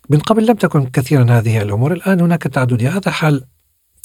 من 0.09 0.19
قبل 0.19 0.45
لم 0.45 0.55
تكن 0.55 0.85
كثيرا 0.85 1.25
هذه 1.29 1.61
الأمور. 1.61 1.93
الآن 1.93 2.21
هناك 2.21 2.43
تعددية 2.43 2.97
هذا 2.97 3.11
حال 3.11 3.45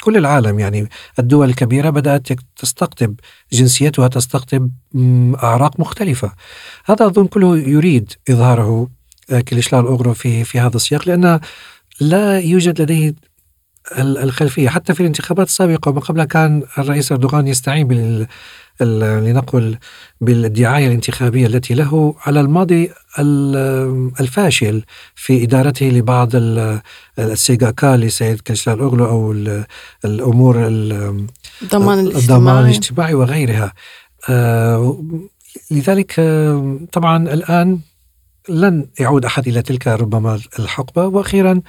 كل 0.03 0.17
العالم 0.17 0.59
يعني 0.59 0.89
الدول 1.19 1.49
الكبيرة 1.49 1.91
بدأت 1.91 2.29
تستقطب 2.57 3.15
جنسيتها 3.53 4.09
تستقطب 4.09 4.71
أعراق 5.43 5.81
مختلفة. 5.81 6.33
هذا 6.85 7.07
أظن 7.07 7.27
كله 7.27 7.59
يريد 7.59 8.13
إظهاره 8.31 8.89
آه، 9.31 9.41
كليشلار 9.41 9.89
أوغرو 9.89 10.15
في 10.15 10.45
في 10.45 10.61
هذا 10.61 10.77
السياق 10.77 11.09
لأن 11.09 11.41
لا 12.01 12.41
يوجد 12.41 12.83
لديه 12.83 13.15
الخلفية. 13.99 14.69
حتى 14.69 14.95
في 14.95 15.01
الانتخابات 15.01 15.47
السابقة 15.47 15.89
وما 15.89 16.01
قبلها 16.01 16.25
كان 16.25 16.63
الرئيس 16.79 17.13
أردوغان 17.13 17.47
يستعين 17.49 17.87
بال 17.87 18.27
لنقل 19.25 19.79
بالدعاية 20.21 20.87
الانتخابية 20.87 21.47
التي 21.47 21.75
له 21.75 22.15
على 22.27 22.41
الماضي 22.41 22.91
الفاشل 24.21 24.83
في 25.15 25.43
إدارته 25.43 25.87
لبعض 25.87 26.31
السيغاكا 27.19 27.97
لسيد 27.97 28.41
كشلال 28.41 28.81
أوغلو 28.81 29.07
أو 29.07 29.33
الأمور 30.05 30.57
الضمان 30.67 31.99
الاجتماعي, 31.99 32.25
الضمان 32.25 32.65
الاجتماعي 32.65 33.15
وغيرها. 33.15 33.73
آه، 34.29 35.05
لذلك 35.71 36.15
آه، 36.19 36.79
طبعا 36.93 37.17
الآن 37.33 37.79
لن 38.49 38.87
يعود 39.01 39.25
أحد 39.25 39.49
إلى 39.49 39.63
تلك 39.63 39.89
ربما 39.89 40.41
الحقبة. 40.59 41.07
وأخيرا 41.07 41.61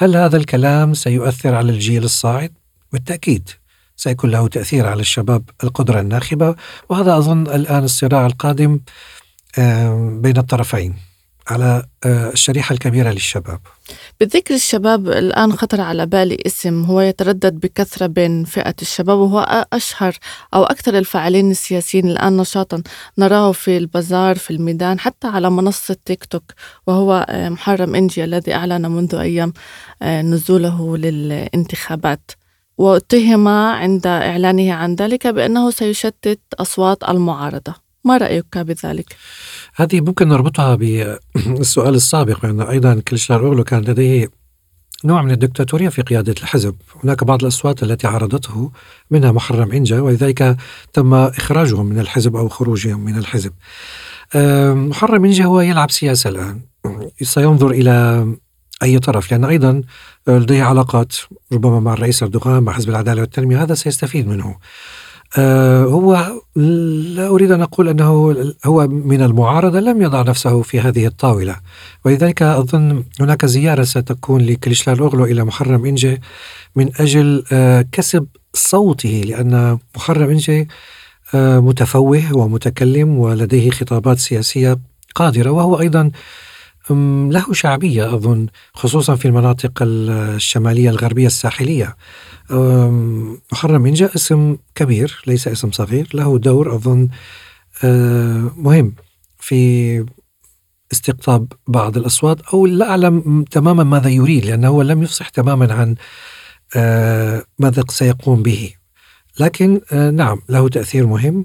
هل 0.00 0.16
هذا 0.16 0.36
الكلام 0.36 0.94
سيؤثر 0.94 1.54
على 1.54 1.72
الجيل 1.72 2.04
الصاعد؟ 2.04 2.52
بالتأكيد 2.92 3.50
سيكون 3.96 4.30
له 4.30 4.48
تأثير 4.48 4.86
على 4.86 5.00
الشباب 5.00 5.50
القدرة 5.64 6.00
الناخبة 6.00 6.54
وهذا 6.88 7.18
أظن 7.18 7.42
الآن 7.46 7.84
الصراع 7.84 8.26
القادم 8.26 8.80
بين 10.22 10.36
الطرفين 10.36 10.94
على 11.50 11.82
آه، 12.04 12.30
الشريحة 12.30 12.72
الكبيرة 12.72 13.10
للشباب. 13.10 13.60
بذكر 14.20 14.54
الشباب 14.54 15.08
الآن 15.08 15.52
خطر 15.52 15.80
على 15.80 16.06
بالي 16.06 16.38
اسم 16.46 16.84
هو 16.84 17.00
يتردد 17.00 17.60
بكثرة 17.60 18.06
بين 18.06 18.44
فئة 18.44 18.74
الشباب 18.82 19.18
وهو 19.18 19.66
أشهر 19.72 20.16
أو 20.54 20.64
أكثر 20.64 20.98
الفاعلين 20.98 21.50
السياسيين 21.50 22.06
الآن 22.06 22.36
نشاطا. 22.36 22.82
نراه 23.18 23.52
في 23.52 23.76
البازار 23.76 24.36
في 24.36 24.50
الميدان 24.50 25.00
حتى 25.00 25.26
على 25.26 25.50
منصة 25.50 25.96
تيك 26.04 26.24
توك 26.24 26.52
وهو 26.86 27.26
آه، 27.28 27.48
محرم 27.48 27.94
إنجي 27.94 28.24
الذي 28.24 28.54
أعلن 28.54 28.90
منذ 28.90 29.14
أيام 29.14 29.52
آه، 30.02 30.22
نزوله 30.22 30.96
للانتخابات. 30.96 32.30
واتهم 32.78 33.48
عند 33.48 34.06
إعلانه 34.06 34.72
عن 34.72 34.94
ذلك 34.94 35.26
بأنه 35.26 35.70
سيشتت 35.70 36.40
أصوات 36.60 37.08
المعارضة. 37.08 37.87
ما 38.08 38.16
رأيك 38.16 38.58
بذلك؟ 38.58 39.16
هذه 39.74 40.00
ممكن 40.00 40.28
نربطها 40.28 40.74
بالسؤال 40.74 41.94
السابق 42.02 42.42
بأن 42.42 42.60
أيضا 42.60 43.02
كليشلار 43.08 43.40
أوغلو 43.46 43.64
كان 43.64 43.80
لديه 43.80 44.28
نوع 45.04 45.22
من 45.22 45.30
الدكتاتورية 45.30 45.88
في 45.88 46.02
قيادة 46.02 46.34
الحزب. 46.42 46.74
هناك 47.04 47.24
بعض 47.24 47.42
الأصوات 47.42 47.82
التي 47.82 48.06
عارضته 48.06 48.70
منها 49.10 49.32
محرم 49.32 49.72
إنجا 49.72 50.00
ولذلك 50.00 50.56
تم 50.92 51.14
إخراجهم 51.14 51.86
من 51.86 51.98
الحزب 51.98 52.36
أو 52.36 52.48
خروجهم 52.48 53.00
من 53.00 53.18
الحزب. 53.18 53.52
محرم 54.90 55.24
إنجا 55.24 55.44
هو 55.44 55.60
يلعب 55.60 55.90
سياسة 55.90 56.30
الآن. 56.30 56.60
سينظر 57.22 57.70
إلى 57.70 58.26
أي 58.82 58.98
طرف 58.98 59.32
لأن 59.32 59.44
أيضا 59.44 59.82
لديه 60.28 60.62
علاقات 60.62 61.12
ربما 61.52 61.80
مع 61.80 61.92
الرئيس 61.92 62.22
أردوغان 62.22 62.62
مع 62.62 62.72
حزب 62.72 62.90
العدالة 62.90 63.20
والتنمية 63.20 63.62
هذا 63.62 63.74
سيستفيد 63.74 64.28
منه. 64.28 64.46
آه، 64.46 64.58
هو 65.36 66.32
لا 66.56 67.28
أريد 67.28 67.50
أن 67.52 67.62
أقول 67.62 67.88
أنه 67.88 68.34
هو 68.66 68.88
من 68.88 69.22
المعارضة 69.22 69.80
لم 69.80 70.02
يضع 70.02 70.22
نفسه 70.22 70.62
في 70.62 70.80
هذه 70.80 71.06
الطاولة. 71.06 71.56
ولذلك 72.04 72.42
أظن 72.42 73.04
هناك 73.20 73.46
زيارة 73.46 73.82
ستكون 73.82 74.40
لكليشلال 74.40 74.98
أوغلو 74.98 75.24
إلى 75.24 75.44
محرم 75.44 75.84
إنجي 75.84 76.20
من 76.76 76.90
أجل 77.00 77.44
آه، 77.52 77.86
كسب 77.92 78.26
صوته 78.54 79.22
لأن 79.26 79.78
محرم 79.96 80.30
إنجي 80.30 80.68
آه، 81.34 81.60
متفوه 81.60 82.36
ومتكلم 82.36 83.18
ولديه 83.18 83.70
خطابات 83.70 84.18
سياسية 84.18 84.78
قادرة. 85.14 85.50
وهو 85.50 85.80
أيضا 85.80 86.10
له 87.30 87.52
شعبية 87.52 88.14
أظن 88.14 88.46
خصوصا 88.74 89.16
في 89.16 89.28
المناطق 89.28 89.72
الشمالية 89.82 90.90
الغربية 90.90 91.26
الساحلية. 91.26 91.96
محرم 93.52 93.86
إنجا 93.86 94.10
اسم 94.16 94.56
كبير 94.74 95.22
ليس 95.26 95.48
اسم 95.48 95.70
صغير 95.70 96.08
له 96.14 96.38
دور 96.38 96.74
أظن 96.74 97.08
أه، 97.84 98.50
مهم 98.56 98.94
في 99.38 100.04
استقطاب 100.92 101.52
بعض 101.66 101.96
الأصوات 101.96 102.40
أو 102.40 102.66
لا 102.66 102.90
أعلم 102.90 103.44
تماما 103.50 103.84
ماذا 103.84 104.08
يريد 104.08 104.44
لأنه 104.46 104.82
لم 104.82 105.02
يفصح 105.02 105.28
تماما 105.28 105.74
عن 105.74 105.94
أه، 106.76 107.44
ماذا 107.58 107.84
سيقوم 107.88 108.42
به. 108.42 108.74
لكن 109.40 109.80
أه، 109.92 110.10
نعم 110.10 110.42
له 110.48 110.68
تأثير 110.68 111.06
مهم. 111.06 111.44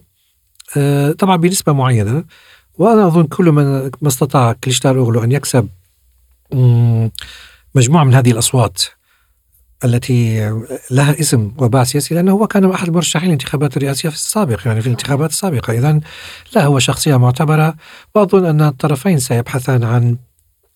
طبعا 1.19 1.35
بنسبة 1.35 1.73
معينة 1.73 2.23
وأنا 2.77 3.08
أظن 3.08 3.24
كل 3.24 3.46
من 3.46 3.92
ما 4.01 4.08
استطاع 4.08 4.53
كليشتار 4.63 4.98
أوغلو 4.98 5.24
أن 5.24 5.32
يكسب 5.32 5.70
مجموعة 7.75 8.03
من 8.03 8.13
هذه 8.13 8.32
الأصوات 8.32 8.82
التي 9.86 10.50
لها 10.92 11.20
اسم 11.20 11.51
وباع 11.58 11.84
سياسي 11.84 12.15
لأنه 12.15 12.32
هو 12.32 12.48
كان 12.48 12.72
أحد 12.72 12.89
مرشحين 12.89 13.27
الانتخابات 13.27 13.77
الرئاسية 13.77 14.10
في 14.10 14.15
السابق 14.15 14.68
يعني 14.68 14.82
في 14.82 14.88
الانتخابات 14.88 15.30
السابقة. 15.30 15.74
إذا 15.74 16.00
لا 16.56 16.65
هو 16.65 16.80
شخصية 16.80 17.18
معتبرة 17.18 17.75
وأظن 18.15 18.46
أن 18.46 18.62
الطرفين 18.62 19.20
سيبحثان 19.20 19.84
عن 19.84 20.18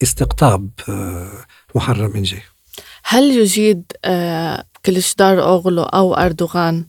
استقطاب 0.04 0.70
آه، 0.90 1.32
محرم 1.76 2.12
إنجي 2.16 2.42
هل 3.04 3.24
يجيد 3.24 3.84
آه، 4.06 4.64
كليشدار 4.86 5.44
أوغلو 5.44 5.84
أو 5.84 6.14
أردوغان 6.14 6.86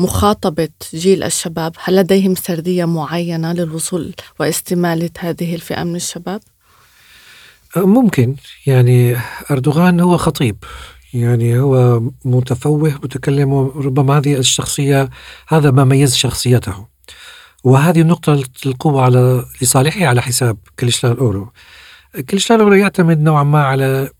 مخاطبة 0.00 0.68
جيل 0.94 1.22
الشباب 1.22 1.72
هل 1.84 1.96
لديهم 1.96 2.34
سردية 2.34 2.84
معينة 2.84 3.52
للوصول 3.52 4.14
واستمالة 4.40 5.10
هذه 5.18 5.54
الفئة 5.54 5.84
من 5.84 5.96
الشباب؟ 5.96 6.40
ممكن. 7.76 8.36
يعني 8.66 9.16
أردوغان 9.50 10.00
هو 10.00 10.16
خطيب. 10.16 10.56
يعني 11.14 11.60
هو 11.60 12.02
متفوه 12.24 12.94
متكلم 13.02 13.54
ربما 13.54 14.18
هذه 14.18 14.36
الشخصية 14.36 15.10
هذا 15.48 15.70
ما 15.70 15.84
ميز 15.84 16.16
شخصيته. 16.16 16.86
وهذه 17.64 18.00
النقطة 18.00 18.42
القوة 18.66 19.02
على 19.02 19.44
لصالحه 19.62 20.06
على 20.06 20.22
حساب 20.22 20.56
كليشلان 20.78 21.16
أورو. 21.16 21.52
كليشلان 22.30 22.60
أورو 22.60 22.74
يعتمد 22.74 23.20
نوعا 23.20 23.42
ما 23.42 23.64
على 23.64 24.10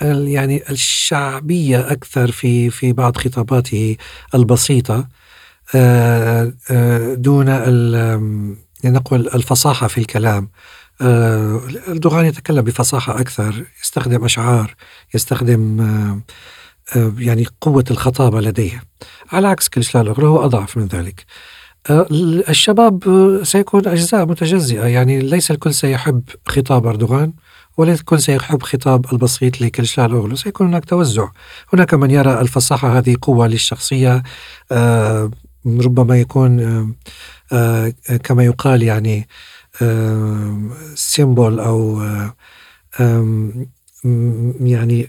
يعني 0.00 0.62
الشعبية 0.70 1.92
أكثر 1.92 2.30
في 2.30 2.70
في 2.70 2.92
بعض 2.92 3.16
خطاباته 3.16 3.96
البسيطة. 4.34 5.08
آه، 5.74 6.52
آه، 6.70 7.14
دون 7.14 7.48
لنقل 8.84 9.28
الفصاحة 9.34 9.86
في 9.86 9.98
الكلام. 9.98 10.50
أردوغان 11.00 12.24
آه، 12.24 12.28
يتكلم 12.28 12.62
بفصاحة 12.62 13.20
أكثر 13.20 13.64
يستخدم 13.82 14.24
أشعار 14.24 14.74
يستخدم 15.14 15.86
يعني 17.18 17.46
قوة 17.60 17.84
الخطابة 17.90 18.40
لديه. 18.40 18.82
على 19.32 19.48
عكس 19.48 19.68
كليشلان 19.68 20.06
هو 20.08 20.44
أضعف 20.44 20.76
من 20.76 20.86
ذلك. 20.86 21.24
الشباب 22.48 23.04
سيكون 23.42 23.88
أجزاء 23.88 24.26
متجزئة 24.26 24.84
يعني 24.84 25.18
ليس 25.18 25.50
الكل 25.50 25.74
سيحب 25.74 26.22
خطاب 26.48 26.86
أردوغان. 26.86 27.32
وليس 27.76 28.00
الكل 28.00 28.20
سيحب 28.20 28.62
خطاب 28.62 29.12
البسيط 29.12 29.60
لكليشلان 29.60 30.12
أوغلو 30.12 30.36
سيكون 30.36 30.66
هناك 30.66 30.84
توزع. 30.84 31.28
هناك 31.72 31.94
من 31.94 32.10
يرى 32.10 32.40
الفصاحة 32.40 32.98
هذه 32.98 33.16
قوة 33.22 33.46
للشخصية 33.46 34.22
آه 34.72 35.30
ربما 35.66 36.20
يكون 36.20 36.60
آه 36.60 36.88
آه 37.52 38.16
كما 38.24 38.44
يقال 38.44 38.82
يعني 38.82 39.28
سيمبول 40.94 41.60
أو 41.60 42.02
يعني 44.60 45.08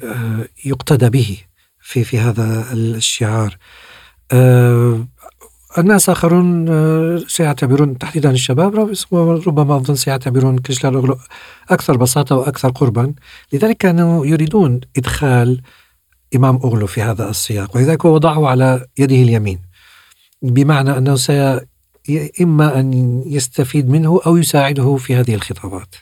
يقتدى 0.65 1.09
به 1.09 1.37
في 1.81 2.03
في 2.03 2.19
هذا 2.19 2.65
الشعار. 2.73 3.57
الناس 5.77 6.09
آخرون 6.09 6.69
آه، 6.69 7.21
سيعتبرون 7.27 7.97
تحديدا 7.97 8.31
الشباب 8.31 8.95
ربما 9.47 9.75
أظن 9.75 9.95
سيعتبرون 9.95 10.59
أغلو 10.85 11.17
أكثر 11.69 11.97
بساطة 11.97 12.35
وأكثر 12.35 12.69
قربا. 12.69 13.13
لذلك 13.53 13.77
كانوا 13.77 14.25
يريدون 14.25 14.81
إدخال 14.97 15.61
إمام 16.35 16.55
أغلو 16.55 16.87
في 16.87 17.01
هذا 17.01 17.29
السياق 17.29 17.75
ولذلك 17.75 18.05
وضعه 18.05 18.47
على 18.47 18.85
يده 18.97 19.15
اليمين 19.15 19.59
بمعنى 20.41 20.97
أنه 20.97 21.15
سي 21.15 21.59
إما 22.41 22.79
أن 22.79 23.21
يستفيد 23.25 23.89
منه 23.89 24.21
أو 24.25 24.37
يساعده 24.37 24.95
في 24.95 25.15
هذه 25.15 25.35
الخطابات. 25.35 25.95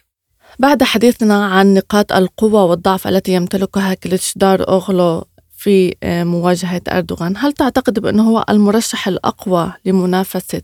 بعد 0.60 0.84
حديثنا 0.84 1.46
عن 1.46 1.74
نقاط 1.74 2.12
القوة 2.12 2.64
والضعف 2.64 3.08
التي 3.08 3.34
يمتلكها 3.34 3.94
كليتشدار 3.94 4.68
أوغلو 4.68 5.26
في 5.66 5.96
آه، 6.04 6.24
مواجهة 6.24 6.82
أردوغان 6.90 7.38
هل 7.38 7.54
تعتقد 7.54 8.00
بأنه 8.00 8.24
هو 8.30 8.46
المرشح 8.50 9.08
الأقوى 9.08 9.74
لمنافسة 9.86 10.62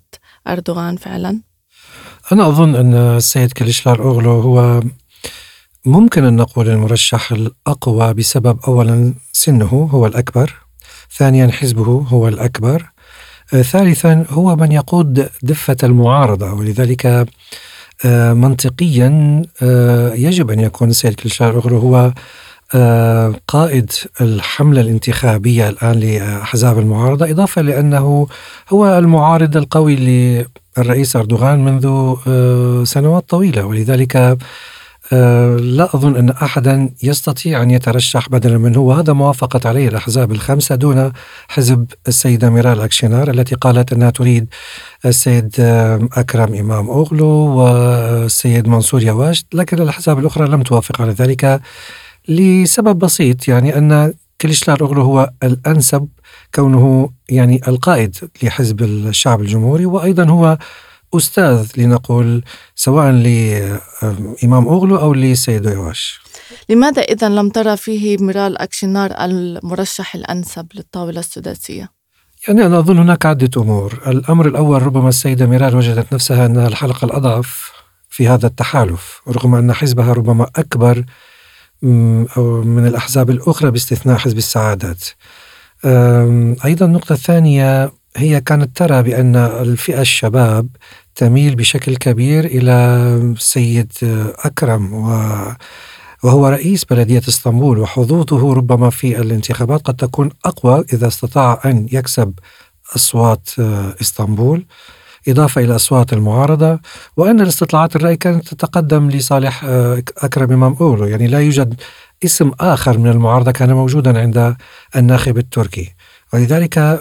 أردوغان 0.48 0.96
فعلا؟ 0.98 1.40
أنا 2.32 2.48
أظن 2.48 2.76
أن 2.76 2.94
السيد 2.94 3.52
كليشلار 3.52 4.04
أوغلو 4.04 4.32
هو 4.42 4.84
ممكن 5.86 6.24
أن 6.24 6.36
نقول 6.36 6.70
المرشح 6.70 7.32
الأقوى 7.32 8.14
بسبب 8.14 8.60
أولا 8.68 9.14
سنه 9.34 9.90
هو 9.92 10.06
الأكبر 10.06 10.54
ثانيا 11.18 11.52
حزبه 11.52 12.06
هو 12.08 12.28
الأكبر 12.28 12.90
آه، 13.54 13.62
ثالثا 13.62 14.26
هو 14.30 14.56
من 14.56 14.72
يقود 14.72 15.30
دفة 15.44 15.78
المعارضة 15.84 16.54
ولذلك 16.54 17.06
آه، 18.06 18.34
منطقيا 18.34 19.42
يجب 20.16 20.52
أن 20.52 20.60
يكون 20.60 20.90
السيد 20.90 21.14
كليشلار 21.14 21.56
أوغلو 21.56 21.78
هو 21.78 22.14
قائد 23.48 23.92
الحملة 24.22 24.82
الانتخابية 24.82 25.70
الآن 25.70 26.00
لأحزاب 26.00 26.80
المعارضة 26.80 27.32
إضافة 27.32 27.62
لأنه 27.62 28.28
هو 28.70 28.98
المعارض 28.98 29.58
القوي 29.58 29.96
للرئيس 30.78 31.16
أردوغان 31.16 31.66
منذ 31.66 32.16
آه، 32.28 32.84
سنوات 32.84 33.30
طويلة 33.30 33.66
ولذلك 33.66 34.38
آه، 35.14 35.58
لا 35.58 35.84
أظن 35.96 36.16
أن 36.16 36.30
أحدا 36.30 36.90
يستطيع 37.04 37.62
أن 37.62 37.72
يترشح 37.72 38.30
بدلا 38.30 38.58
منه 38.58 38.80
وهذا 38.80 39.14
ما 39.14 39.28
وافقت 39.28 39.66
عليه 39.66 39.88
الأحزاب 39.88 40.32
الخمسة 40.32 40.76
دون 40.76 41.12
حزب 41.48 41.86
السيدة 42.08 42.50
ميرال 42.50 42.82
أكشينار 42.82 43.30
التي 43.30 43.56
قالت 43.56 43.94
أنها 43.94 44.10
تريد 44.10 44.48
السيد 45.06 45.56
أكرم 46.14 46.56
إمام 46.56 46.90
أوغلو 46.90 47.28
والسيد 47.28 48.68
منصور 48.68 49.04
يواش 49.04 49.46
لكن 49.54 49.82
الأحزاب 49.82 50.20
الأخرى 50.20 50.48
لم 50.48 50.62
توافق 50.64 51.02
على 51.02 51.12
ذلك. 51.12 51.62
لسبب 52.28 53.00
بسيط 53.00 53.48
يعني 53.48 53.78
أن 53.78 54.14
كليشلار 54.42 54.82
أوغلو 54.82 55.02
هو 55.02 55.30
الأنسب 55.44 56.08
كونه 56.56 57.10
يعني 57.30 57.62
القائد 57.68 58.16
لحزب 58.44 58.82
الشعب 58.82 59.42
الجمهوري 59.42 59.86
وأيضا 59.86 60.26
هو 60.26 60.58
أستاذ 61.14 61.72
لنقول 61.78 62.44
سواء 62.76 63.12
لإمام 63.12 64.68
أوغلو 64.68 64.98
أو 64.98 65.14
لسيد 65.14 65.66
يافاش 65.66 66.22
لماذا 66.70 67.02
إذا 67.02 67.30
لم 67.30 67.50
ترى 67.50 67.78
فيه 67.78 68.18
ميرال 68.18 68.58
أكشنار 68.58 69.12
المرشح 69.26 70.16
الأنسب 70.16 70.68
للطاولة 70.76 71.20
السداسية؟ 71.20 71.90
يعني 72.48 72.66
أنا 72.66 72.80
أظن 72.80 73.00
هناك 73.00 73.26
عدة 73.26 73.62
أمور 73.62 74.02
الأمر 74.08 74.48
الأول 74.48 74.82
ربما 74.82 75.10
السيدة 75.10 75.46
ميرال 75.46 75.76
وجدت 75.76 76.14
نفسها 76.14 76.46
أنها 76.46 76.68
الحلقة 76.68 77.06
الأضعف 77.06 77.72
في 78.10 78.28
هذا 78.28 78.48
التحالف 78.48 79.22
رغم 79.28 79.56
أن 79.56 79.74
حزبها 79.74 80.14
ربما 80.14 80.50
أكبر 80.56 81.06
أو 81.84 82.62
من 82.64 82.88
الأحزاب 82.88 83.30
الأخرى 83.30 83.72
باستثناء 83.72 84.18
حزب 84.18 84.38
السعادات. 84.38 85.04
أيضا 86.66 86.86
النقطة 86.86 87.14
الثانية 87.14 87.92
هي 88.18 88.42
كانت 88.42 88.78
ترى 88.78 89.04
بأن 89.04 89.36
الفئة 89.36 90.02
الشباب 90.02 90.68
تميل 91.16 91.56
بشكل 91.56 91.96
كبير 91.96 92.46
إلى 92.46 92.72
السيد 93.38 93.92
أكرم 94.38 94.94
وهو 96.24 96.48
رئيس 96.48 96.86
بلدية 96.86 97.22
إسطنبول 97.30 97.80
وحظوظه 97.80 98.54
ربما 98.54 98.90
في 98.90 99.22
الانتخابات 99.22 99.82
قد 99.82 99.96
تكون 99.96 100.30
أقوى 100.46 100.86
إذا 100.94 101.08
استطاع 101.08 101.62
أن 101.66 101.88
يكسب 101.92 102.34
أصوات 102.96 103.50
إسطنبول. 104.02 104.66
إضافة 105.28 105.62
إلى 105.62 105.76
أصوات 105.76 106.14
المعارضة 106.14 106.80
وأن 107.18 107.42
الاستطلاعات 107.42 107.96
الرأي 107.96 108.16
كانت 108.16 108.48
تتقدم 108.48 109.10
لصالح 109.10 109.64
آه، 109.64 110.04
أكرم 110.18 110.52
إمام 110.52 110.76
أولو. 110.82 111.06
يعني 111.06 111.28
لا 111.28 111.40
يوجد 111.40 111.82
اسم 112.26 112.52
آخر 112.60 112.98
من 112.98 113.08
المعارضة 113.08 113.52
كان 113.52 113.74
موجودا 113.74 114.20
عند 114.20 114.56
الناخب 114.96 115.38
التركي. 115.38 115.96
ولذلك 116.34 117.00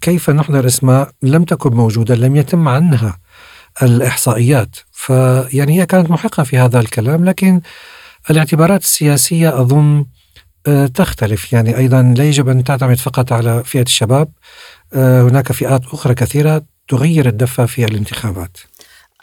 كيف 0.00 0.30
نحضر 0.30 0.66
اسماء 0.66 1.10
لم 1.22 1.44
تكن 1.44 1.72
موجودة 1.76 2.14
لم 2.14 2.36
يتم 2.36 2.68
عنها 2.68 3.18
الإحصائيات. 3.82 4.76
فيعني 4.92 5.80
هي 5.80 5.86
كانت 5.86 6.10
محقة 6.10 6.42
في 6.42 6.58
هذا 6.58 6.80
الكلام 6.80 7.24
لكن 7.24 7.60
الاعتبارات 8.30 8.82
السياسية 8.82 9.60
أظن 9.60 10.04
آه، 10.66 10.86
تختلف. 10.86 11.52
يعني 11.52 11.76
أيضا 11.76 12.02
لا 12.02 12.24
يجب 12.24 12.48
أن 12.48 12.64
تعتمد 12.64 12.96
فقط 12.96 13.32
على 13.32 13.64
فئة 13.64 13.82
الشباب 13.82 14.28
آه، 14.94 15.22
هناك 15.22 15.52
فئات 15.52 15.82
أخرى 15.86 16.14
كثيرة 16.14 16.62
تغير 16.90 17.28
الدفة 17.28 17.66
في 17.66 17.84
الانتخابات 17.84 18.56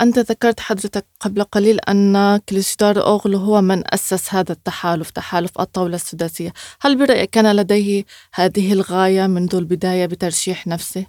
أنت 0.02 0.20
ذكرت 0.20 0.60
حضرتك 0.60 1.06
قبل 1.20 1.44
قليل 1.44 1.80
أن 1.80 2.38
كليشدار 2.50 3.06
أوغلو 3.06 3.38
هو 3.38 3.62
من 3.62 3.84
أسس 3.94 4.34
هذا 4.34 4.52
التحالف 4.52 5.10
تحالف 5.10 5.52
الطاولة 5.60 5.96
السداسية 5.96 6.54
هل 6.82 6.98
برأيك 6.98 7.30
كان 7.30 7.56
لديه 7.56 8.04
هذه 8.34 8.74
الغاية 8.74 9.28
منذ 9.28 9.56
البداية 9.56 10.06
بترشيح 10.06 10.68
نفسه؟ 10.68 11.06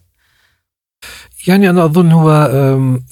يعني 1.46 1.70
أنا 1.70 1.84
أظن 1.84 2.12
هو 2.12 2.50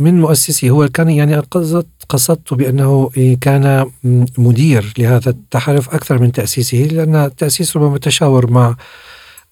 من 0.00 0.20
مؤسسي 0.20 0.70
هو 0.70 0.88
كان 0.88 1.10
يعني 1.10 1.36
قصدت 1.36 1.88
قصدت 2.08 2.54
بأنه 2.54 3.10
كان 3.40 3.90
مدير 4.38 4.92
لهذا 4.98 5.30
التحالف 5.30 5.94
أكثر 5.94 6.18
من 6.18 6.32
تأسيسه 6.32 6.78
لأن 6.78 7.16
التأسيس 7.16 7.76
ربما 7.76 7.98
تشاور 7.98 8.50
مع 8.50 8.76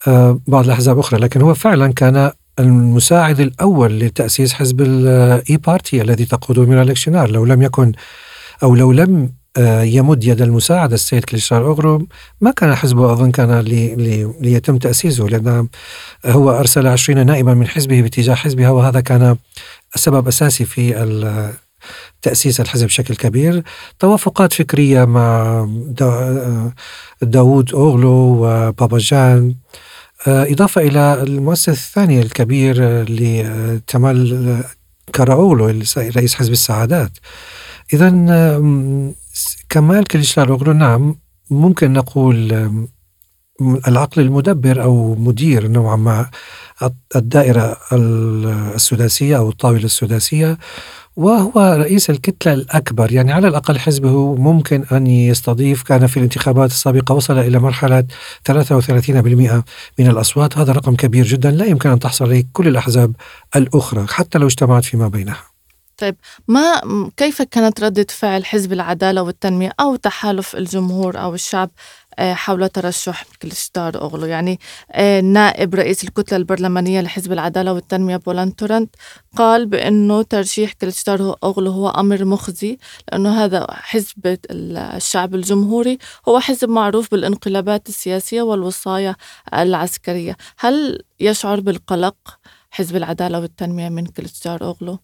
آه، 0.07 0.41
بعض 0.47 0.65
الأحزاب 0.65 0.99
أخرى 0.99 1.21
لكن 1.21 1.43
هو 1.43 1.55
فعلا 1.55 1.93
كان 1.93 2.31
المساعد 2.59 3.41
الأول 3.41 3.99
لتأسيس 4.01 4.53
حزب 4.53 4.81
الإي 4.81 5.57
بارتي 5.57 6.03
الذي 6.03 6.25
تقوده 6.25 6.63
ميرال 6.63 6.85
أكشنار 6.85 7.31
لو 7.31 7.45
لم 7.45 7.63
يكن 7.63 7.93
أو 8.63 8.75
لو 8.75 8.93
لم 8.93 9.33
آه، 9.57 9.83
يمد 9.83 10.25
يد 10.25 10.43
المساعدة 10.43 10.95
السيد 10.95 11.25
كليشلار 11.25 11.71
أوغلو 11.71 12.07
ما 12.41 12.51
كان 12.51 12.75
حزبه 12.75 13.13
أظن 13.13 13.31
كان 13.31 13.61
لي 13.61 13.95
لي 13.95 14.35
ليتم 14.41 14.79
تأسيسه 14.79 15.25
لأن 15.25 15.69
هو 16.27 16.51
أرسل 16.51 16.87
عشرين 16.87 17.27
نائبا 17.27 17.55
من 17.55 17.69
حزبه 17.69 18.03
باتجاه 18.03 18.35
حزبها 18.35 18.71
وهذا 18.71 19.01
كان 19.01 19.37
سبب 19.95 20.29
أساسي 20.29 20.65
في 20.65 20.95
تأسيس 22.23 22.61
الحزب 22.61 22.87
بشكل 22.87 23.17
كبير. 23.17 23.63
توافقات 23.99 24.53
فكرية 24.53 25.05
مع 25.05 25.69
داوود 27.23 27.73
أوغلو 27.73 28.11
وباباجان 28.11 29.49
آه، 29.49 29.55
إضافة 30.27 30.81
إلى 30.81 31.23
المؤسس 31.23 31.69
الثاني 31.69 32.23
الكبير 32.23 33.05
لتمال 33.11 34.65
كاراولو 35.13 35.67
رئيس 35.97 36.35
حزب 36.35 36.53
السعادات. 36.53 37.11
إذا 37.93 38.09
كمال 39.69 40.05
كليشلاروغلو 40.05 40.73
نعم 40.73 41.17
ممكن 41.51 41.93
نقول 41.93 42.71
العقل 43.89 44.23
المدبر 44.23 44.83
أو 44.83 45.15
مدير 45.15 45.69
نوعا 45.69 45.97
ما 45.97 46.31
الدائرة 47.17 47.77
السداسية 48.75 49.37
أو 49.37 49.49
الطاولة 49.49 49.85
السداسية. 49.85 50.59
وهو 51.17 51.77
رئيس 51.79 52.11
الكتلة 52.11 52.53
الأكبر 52.53 53.13
يعني 53.13 53.33
على 53.33 53.49
الأقل 53.49 53.79
حزبه 53.79 54.35
ممكن 54.35 54.85
أن 54.93 55.07
يستضيف. 55.07 55.83
كان 55.83 56.07
في 56.07 56.17
الانتخابات 56.17 56.71
السابقة 56.71 57.15
وصل 57.15 57.39
إلى 57.39 57.59
مرحلة 57.59 58.05
33% 58.45 59.65
من 59.99 60.07
الأصوات. 60.09 60.59
هذا 60.59 60.73
رقم 60.73 60.97
كبير 60.97 61.25
جدا 61.27 61.51
لا 61.51 61.65
يمكن 61.65 61.91
أن 61.91 61.99
تحصل 61.99 62.25
عليه 62.25 62.45
كل 62.53 62.69
الأحزاب 62.69 63.17
الأخرى 63.57 64.07
حتى 64.09 64.39
لو 64.39 64.47
اجتمعت 64.47 64.85
فيما 64.85 65.09
بينها. 65.09 65.55
طيب 65.97 66.17
ما 66.49 66.83
كيف 67.17 67.43
كانت 67.43 67.85
ردة 67.85 68.07
فعل 68.11 68.45
حزب 68.45 68.73
العدالة 68.73 69.23
والتنمية 69.23 69.73
أو 69.81 69.97
تحالف 69.97 70.57
الجمهور 70.57 71.19
أو 71.19 71.35
الشعب 71.35 71.71
حول 72.19 72.69
ترشح 72.69 73.25
كليشدار 73.43 74.01
أوغلو 74.01 74.27
يعني 74.27 74.61
آه، 74.93 75.21
نائب 75.21 75.75
رئيس 75.75 76.05
الكتلة 76.05 76.39
البرلمانية 76.39 77.01
لحزب 77.01 77.33
العدالة 77.33 77.73
والتنمية 77.73 78.17
بولان 78.17 78.57
تورنت 78.57 78.95
قال 79.37 79.67
بأنه 79.67 80.23
ترشيح 80.23 80.73
كليشدار 80.73 81.37
أوغلو 81.45 81.71
هو 81.71 81.89
أمر 81.89 82.25
مخزي 82.25 82.79
لأنه 83.13 83.45
هذا 83.45 83.67
حزب 83.71 84.39
الشعب 84.51 85.35
الجمهوري 85.35 85.99
هو 86.29 86.41
حزب 86.41 86.69
معروف 86.69 87.11
بالانقلابات 87.11 87.89
السياسية 87.89 88.43
والوصايا 88.43 89.17
العسكرية 89.55 90.37
هل 90.59 91.03
يشعر 91.21 91.61
بالقلق 91.61 92.17
حزب 92.71 92.97
العدالة 92.97 93.41
والتنمية 93.41 93.89
من 93.89 94.07
كليشدار 94.07 94.63
أوغلو؟ 94.63 94.99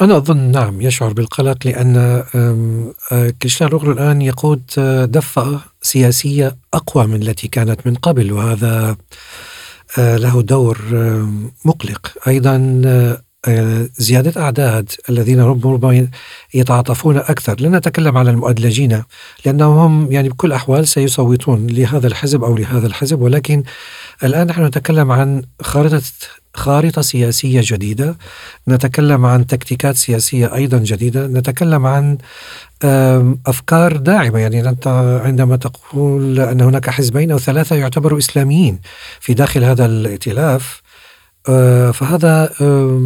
أنا 0.00 0.16
أظن 0.16 0.36
نعم 0.36 0.80
يشعر 0.80 1.12
بالقلق 1.12 1.66
لأن 1.66 1.96
آه، 3.12 3.30
كريستيان 3.42 3.68
روغلو 3.70 3.92
الآن 3.92 4.22
يقود 4.22 4.62
آه، 4.78 5.04
دفة 5.04 5.60
سياسية 5.84 6.56
أقوى 6.74 7.06
من 7.06 7.22
التي 7.22 7.48
كانت 7.48 7.86
من 7.86 7.94
قبل 7.94 8.32
وهذا 8.32 8.96
آه، 9.98 10.16
له 10.16 10.42
دور 10.42 10.78
مقلق. 11.64 12.12
أيضا 12.28 12.56
زيادة 13.98 14.42
أعداد 14.42 14.90
الذين 15.10 15.40
ربما 15.40 16.08
يتعاطفون 16.54 17.16
أكثر. 17.16 17.60
لن 17.60 17.76
نتكلم 17.76 18.18
على 18.18 18.30
المؤدلجين 18.30 19.02
لأنهم 19.44 20.12
يعني 20.12 20.28
بكل 20.28 20.48
الأحوال 20.48 20.88
سيصوتون 20.88 21.66
لهذا 21.66 22.06
الحزب 22.06 22.44
أو 22.44 22.56
لهذا 22.56 22.86
الحزب 22.86 23.20
ولكن 23.20 23.62
الآن 24.24 24.46
نحن 24.46 24.64
نتكلم 24.64 25.12
عن 25.12 25.42
خارطة 25.62 26.02
خارطة 26.54 27.02
سياسية 27.02 27.60
جديدة. 27.64 28.16
نتكلم 28.68 29.26
عن 29.26 29.46
تكتيكات 29.46 29.96
سياسية 29.96 30.54
أيضا 30.54 30.78
جديدة. 30.78 31.26
نتكلم 31.26 31.86
عن 31.86 32.18
أفكار 33.46 33.96
داعمة. 33.96 34.38
يعني 34.38 34.68
أنت 34.68 34.86
عندما 35.24 35.56
تقول 35.56 36.40
أن 36.40 36.60
هناك 36.60 36.90
حزبين 36.90 37.30
أو 37.30 37.38
ثلاثة 37.38 37.76
يعتبروا 37.76 38.18
إسلاميين 38.18 38.80
في 39.20 39.34
داخل 39.34 39.64
هذا 39.64 39.86
الائتلاف 39.86 40.82
آه، 41.48 41.90
فهذا 41.90 42.50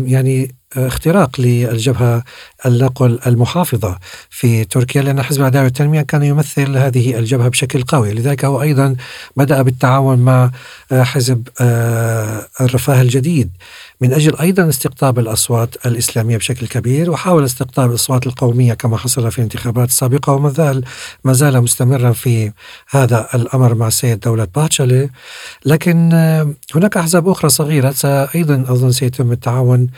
يعني 0.07 0.58
اختراق 0.77 1.41
للجبهة 1.41 2.23
النقل 2.67 3.19
المحافظة 3.27 3.99
في 4.31 4.65
تركيا 4.65 5.03
لأن 5.03 5.23
حزب 5.23 5.41
العدالة 5.41 5.65
والتنمية 5.65 6.03
كان 6.03 6.23
يمثل 6.23 6.77
هذه 6.77 7.19
الجبهة 7.19 7.49
بشكل 7.49 7.83
قوي. 7.83 8.15
لذلك 8.15 8.45
هو 8.45 8.63
أيضا 8.63 8.97
بدأ 9.37 9.63
بالتعاون 9.63 10.19
مع 10.19 10.51
آه، 10.93 11.03
حزب 11.03 11.49
آه، 11.61 12.47
الرفاه 12.61 13.03
الجديد. 13.03 13.51
من 14.01 14.13
أجل 14.13 14.37
أيضا 14.37 14.69
استقطاب 14.69 15.19
الأصوات 15.19 15.87
الإسلامية 15.87 16.37
بشكل 16.37 16.67
كبير 16.67 17.11
وحاول 17.11 17.45
استقطاب 17.45 17.91
الأصوات 17.91 18.27
القومية 18.27 18.75
كما 18.75 18.97
حصل 18.97 19.31
في 19.31 19.39
الانتخابات 19.39 19.89
السابقة 19.89 20.33
وما 20.33 20.51
زال 20.51 20.85
ما 21.25 21.33
زال 21.33 21.63
مستمرا 21.63 22.13
في 22.13 22.53
هذا 22.91 23.29
الأمر 23.35 23.75
مع 23.75 23.89
السيد 23.89 24.21
دولة 24.21 24.49
باتشالي. 24.57 25.11
لكن 25.65 26.11
آه، 26.13 26.55
هناك 26.75 26.97
أحزاب 26.97 27.29
أخرى 27.29 27.51
صغيرة. 27.51 27.95
أيضا 28.05 28.65
أظن 28.69 28.93
سيتم 28.93 29.33
التعاون 29.33 29.89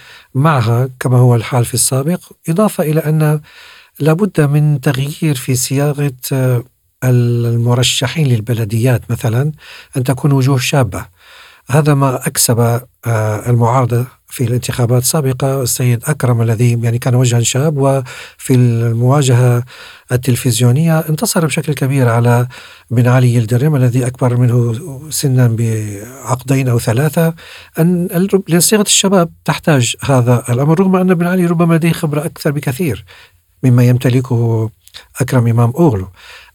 معها 0.61 0.89
كما 1.01 1.19
هو 1.19 1.35
الحال 1.35 1.65
في 1.65 1.75
السابق 1.75 2.21
إضافة 2.49 2.85
إلى 2.85 3.01
أن 3.01 3.41
لابد 4.01 4.41
من 4.41 4.81
تغيير 4.81 5.35
في 5.35 5.55
صياغة 5.55 6.13
آه، 6.33 6.65
المرشحين 7.05 8.27
للبلديات 8.27 9.11
مثلا 9.11 9.53
أن 9.97 10.05
تكون 10.05 10.33
وجوه 10.33 10.59
شابة. 10.59 11.07
هذا 11.69 11.95
ما 11.95 12.27
أكسب 12.27 12.59
آه، 13.07 13.51
المعارضة 13.51 14.07
في 14.31 14.45
الانتخابات 14.45 15.03
السابقة 15.03 15.63
السيد 15.63 16.05
أكرم 16.05 16.43
الذي 16.43 16.79
يعني 16.83 16.99
كان 16.99 17.15
وجها 17.15 17.41
شاب 17.41 17.77
وفي 17.77 18.55
المواجهة 18.55 19.65
التلفزيونية 20.13 20.99
انتصر 20.99 21.47
بشكل 21.47 21.75
كبير 21.75 22.09
على 22.09 22.47
بن 22.91 23.09
علي 23.09 23.35
يلدرم 23.35 23.77
الذي 23.77 24.07
أكبر 24.07 24.37
منه 24.37 24.75
سنا 25.11 25.49
بعقدين 25.49 26.69
أو 26.69 26.79
ثلاثة. 26.79 27.35
أن 27.79 28.29
صيغة 28.59 28.83
الشباب 28.83 29.33
تحتاج 29.45 29.97
هذا 30.03 30.45
الأمر 30.49 30.81
رغم 30.81 30.97
أن 30.97 31.15
بن 31.15 31.27
علي 31.27 31.47
ربما 31.47 31.75
لديه 31.75 31.93
خبرة 31.93 32.25
أكثر 32.25 32.51
بكثير 32.51 33.05
مما 33.63 33.85
يمتلكه 33.85 34.71
أكرم 35.21 35.47
إمام 35.47 35.71
أوغلو 35.71 36.09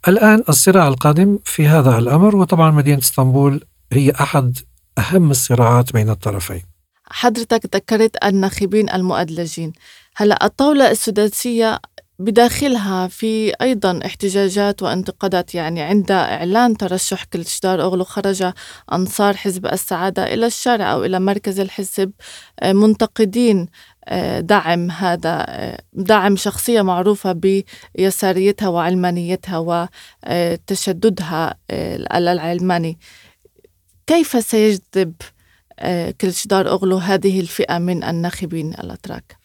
الآن 0.08 0.44
الصراع 0.50 0.88
القادم 0.88 1.40
في 1.46 1.68
هذا 1.68 1.98
الأمر 1.98 2.36
وطبعا 2.36 2.72
مدينة 2.72 3.00
إسطنبول 3.00 3.64
هي 3.94 4.12
أحد 4.12 4.58
أهم 4.98 5.32
الصراعات 5.32 5.94
بين 5.94 6.10
الطرفين. 6.10 6.75
حضرتك 7.12 7.76
ذكرت 7.76 8.26
الناخبين 8.26 8.90
المؤدلجين. 8.90 9.74
هلا 10.16 10.46
الطاولة 10.46 10.92
السداسية 10.92 11.80
بداخلها 12.20 13.08
في 13.08 13.54
أيضا 13.62 14.00
احتجاجات 14.06 14.84
وانتقادات 14.84 15.56
يعني 15.56 15.82
عند 15.82 16.12
إعلان 16.12 16.78
ترشح 16.78 17.24
كلشدار 17.24 17.82
أغلو 17.82 18.04
خرج 18.04 18.52
أنصار 18.94 19.38
حزب 19.38 19.66
السعادة 19.66 20.34
إلى 20.34 20.46
الشارع 20.46 20.94
أو 20.94 21.06
إلى 21.06 21.20
مركز 21.20 21.60
الحزب 21.60 22.12
آه، 22.60 22.74
منتقدين 22.74 23.68
آه، 24.06 24.40
دعم 24.40 24.92
هذا 24.92 25.46
آه، 25.50 25.82
دعم 25.94 26.36
شخصية 26.36 26.82
معروفة 26.82 27.32
بيساريتها 27.96 28.68
وعلمانيتها 28.68 29.88
وتشددها 30.28 31.56
العلماني. 31.72 33.00
كيف 34.08 34.46
سيجذب 34.46 35.14
كلشدار 36.22 36.68
أغلو 36.68 36.98
هذه 36.98 37.40
الفئة 37.40 37.78
من 37.78 38.04
الناخبين 38.04 38.74
الأتراك؟ 38.74 39.38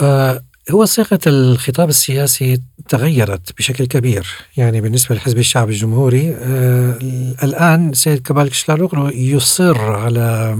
آه 0.00 0.42
هو 0.70 0.84
صيغة 0.84 1.20
الخطاب 1.26 1.88
السياسي 1.88 2.62
تغيرت 2.88 3.58
بشكل 3.58 3.86
كبير 3.86 4.26
يعني 4.56 4.80
بالنسبة 4.80 5.14
لحزب 5.14 5.38
الشعب 5.38 5.68
الجمهوري 5.68 6.34
آه 6.34 6.98
الآن 7.42 7.92
سيد 7.92 8.22
كمال 8.22 8.50
كشلاروغلو 8.50 9.08
يصر 9.08 9.78
على 9.80 10.58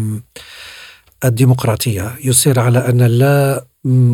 الديمقراطية 1.25 2.15
يصر 2.25 2.61
على 2.61 2.79
أن 2.89 3.03
لا 3.03 3.65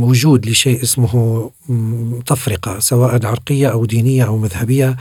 وجود 0.00 0.46
لشيء 0.46 0.82
اسمه 0.82 1.50
تفرقة 2.26 2.78
سواء 2.78 3.26
عرقية 3.26 3.68
أو 3.68 3.84
دينية 3.84 4.24
أو 4.24 4.38
مذهبية 4.38 4.96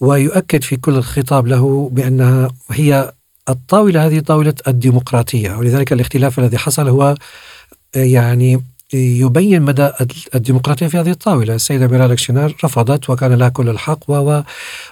ويؤكد 0.00 0.62
في 0.62 0.76
كل 0.76 0.94
الخطاب 0.94 1.46
له 1.46 1.90
بأنها 1.92 2.48
هي 2.70 3.12
الطاولة 3.48 4.06
هذه 4.06 4.20
طاولة 4.20 4.54
الديمقراطية. 4.68 5.54
ولذلك 5.56 5.92
الاختلاف 5.92 6.38
الذي 6.38 6.58
حصل 6.58 6.88
هو 6.88 7.14
يعني 7.96 8.62
يبين 8.94 9.62
مدى 9.62 9.90
الديمقراطية 10.34 10.86
في 10.86 10.98
هذه 10.98 11.10
الطاولة. 11.10 11.54
السيدة 11.54 11.86
ميرال 11.86 12.20
شنار 12.20 12.54
رفضت 12.64 13.10
وكان 13.10 13.32
لها 13.32 13.48
كل 13.48 13.68
الحق 13.68 14.10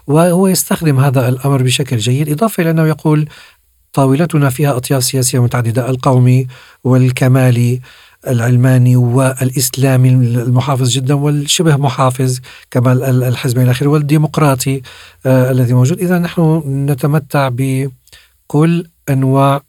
وهو 0.07 0.49
يستخدم 0.49 1.01
هذا 1.01 1.29
الأمر 1.29 1.63
بشكل 1.63 1.97
جيد 1.97 2.29
إضافة 2.29 2.63
إلى 2.63 2.71
أنه 2.71 2.87
يقول 2.87 3.29
طاولتنا 3.93 4.51
فيها 4.51 4.77
أطياف 4.77 5.05
سياسية 5.05 5.43
متعددة 5.43 5.91
القومي 5.91 6.47
والكمالي 6.85 7.81
العلماني 8.27 8.97
والإسلامي 8.97 10.09
المحافظ 10.09 10.89
جدا 10.89 11.15
والشبه 11.15 11.77
محافظ 11.77 12.39
كما 12.71 12.93
الحزب 13.11 13.59
آخره 13.59 13.89
والديمقراطي 13.89 14.83
آه 15.27 15.51
الذي 15.51 15.75
موجود. 15.75 15.99
إذا 15.99 16.19
نحن 16.19 16.63
نتمتع 16.91 17.49
بكل 18.49 18.85
أنواع 19.11 19.63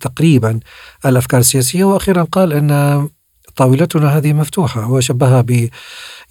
تقريبا 0.00 0.60
الأفكار 1.06 1.40
السياسية. 1.40 1.84
وأخيرا 1.84 2.22
قال 2.22 2.52
أن 2.52 3.08
طاولتنا 3.56 4.16
هذه 4.16 4.32
مفتوحة 4.32 4.80
هو 4.82 5.00
شبهها 5.00 5.40
ب 5.40 5.68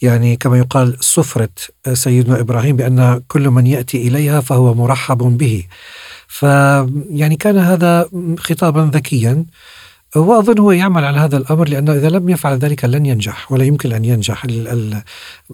يعني 0.01 0.35
كما 0.35 0.57
يقال 0.57 0.97
سفرة 0.99 1.49
سيدنا 1.93 2.39
إبراهيم 2.39 2.75
بأن 2.75 3.21
كل 3.27 3.49
من 3.49 3.67
يأتي 3.67 4.07
إليها 4.07 4.41
فهو 4.41 4.73
مرحب 4.73 5.17
به. 5.17 5.63
فيعني 6.27 7.35
كان 7.35 7.57
هذا 7.57 8.09
خطابا 8.37 8.91
ذكيا. 8.93 9.45
وأظن 10.15 10.59
هو 10.59 10.71
يعمل 10.71 11.05
على 11.05 11.17
هذا 11.17 11.37
الأمر 11.37 11.69
لأنه 11.69 11.93
إذا 11.93 12.09
لم 12.09 12.29
يفعل 12.29 12.57
ذلك 12.57 12.85
لن 12.85 13.05
ينجح 13.05 13.51
ولا 13.51 13.63
يمكن 13.63 13.91
أن 13.91 14.05
ينجح. 14.05 14.45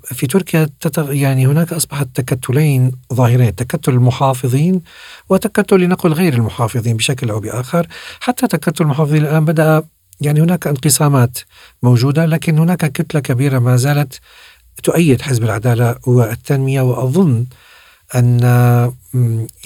في 0.04 0.28
تركيا 0.28 0.70
يعني 0.96 1.48
هناك 1.48 1.74
أصبحت 1.74 2.08
تكتلين 2.14 2.92
ظاهرين 3.14 3.56
تكتل 3.56 3.94
المحافظين 3.94 4.82
وتكتل 5.30 5.80
لنقل 5.80 6.14
غير 6.14 6.34
المحافظين 6.34 6.98
بشكل 6.98 7.30
أو 7.30 7.40
بآخر. 7.40 7.88
حتى 8.20 8.48
تكتل 8.48 8.84
المحافظين 8.84 9.22
الآن 9.22 9.46
بدأ 9.46 9.84
يعني 10.22 10.42
هناك 10.42 10.68
انقسامات 10.68 11.38
موجودة 11.84 12.26
لكن 12.26 12.60
هناك 12.60 12.92
كتلة 12.92 13.22
كبيرة 13.22 13.60
ما 13.60 13.76
زالت 13.76 14.20
تؤيد 14.84 15.22
حزب 15.22 15.44
العدالة 15.44 15.96
والتنمية. 16.08 16.82
وأظن 16.82 17.46
أن 18.16 18.40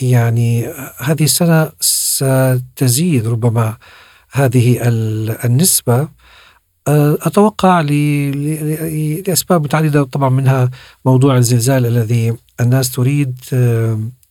يعني 0.02 0.68
هذه 0.98 1.24
السنة 1.24 1.72
ستزيد 1.80 3.28
ربما 3.28 3.78
هذه 4.32 4.80
النسبة 5.46 6.08
أتوقع 6.88 7.82
لأسباب 7.82 9.64
متعددة 9.64 10.04
طبعا 10.04 10.30
منها 10.30 10.70
موضوع 11.06 11.38
الزلزال 11.38 11.86
الذي 11.86 12.34
الناس 12.60 12.92
تريد 12.92 13.40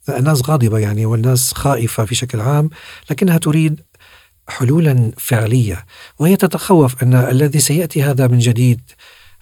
الناس 0.08 0.42
غاضبة 0.48 0.78
يعني 0.78 1.06
والناس 1.06 1.54
خائفة 1.54 2.04
في 2.04 2.14
شكل 2.14 2.40
عام 2.40 2.70
لكنها 3.10 3.38
تريد 3.38 3.80
حلولا 4.48 5.12
فعلية 5.18 5.84
وهي 6.18 6.36
تتخوف 6.36 7.02
أن 7.02 7.14
الذي 7.14 7.58
سيأتي 7.58 8.02
هذا 8.02 8.26
من 8.26 8.38
جديد 8.38 8.80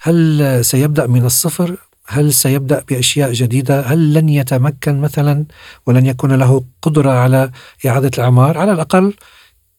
هل 0.01 0.65
سيبدأ 0.65 1.07
من 1.07 1.25
الصفر؟ 1.25 1.77
هل 2.07 2.33
سيبدأ 2.33 2.83
بأشياء 2.89 3.33
جديدة؟ 3.33 3.81
هل 3.81 4.13
لن 4.13 4.29
يتمكن 4.29 5.01
مثلا 5.01 5.45
ولن 5.85 6.05
يكون 6.05 6.31
له 6.31 6.63
قدرة 6.81 7.11
على 7.11 7.51
إعادة 7.85 8.11
الأعمار؟ 8.17 8.57
على 8.57 8.71
الأقل 8.71 9.13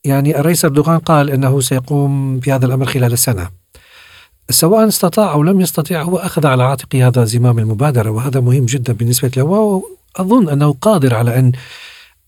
يعني 0.04 0.40
الرئيس 0.40 0.64
أردوغان 0.64 0.98
قال 0.98 1.30
إنه 1.30 1.60
سيقوم 1.60 2.38
بهذا 2.38 2.66
الأمر 2.66 2.86
خلال 2.86 3.18
سنه. 3.18 3.50
سواء 4.50 4.88
استطاع 4.88 5.32
أو 5.32 5.42
لم 5.42 5.60
يستطيع 5.60 6.02
هو 6.02 6.16
أخذ 6.16 6.46
على 6.46 6.62
عاتقه 6.62 7.06
هذا 7.06 7.24
زمام 7.24 7.58
المبادرة 7.58 8.10
وهذا 8.10 8.40
مهم 8.40 8.66
جدا 8.66 8.92
بالنسبة 8.92 9.30
له 9.36 9.42
وأظن 9.42 10.48
أنه 10.48 10.72
قادر 10.80 11.14
على 11.14 11.38
أن 11.38 11.52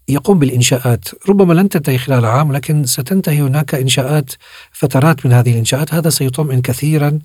يقوم 0.08 0.38
بالإنشاءات. 0.38 1.08
ربما 1.28 1.54
لن 1.54 1.68
تنتهي 1.68 1.98
خلال 1.98 2.24
عام 2.24 2.52
لكن 2.52 2.84
ستنتهي 2.86 3.40
هناك 3.40 3.74
إنشاءات 3.74 4.32
فترات 4.72 5.26
من 5.26 5.32
هذه 5.32 5.52
الإنشاءات. 5.52 5.94
هذا 5.94 6.10
سيطمئن 6.10 6.62
كثيرا 6.62 7.18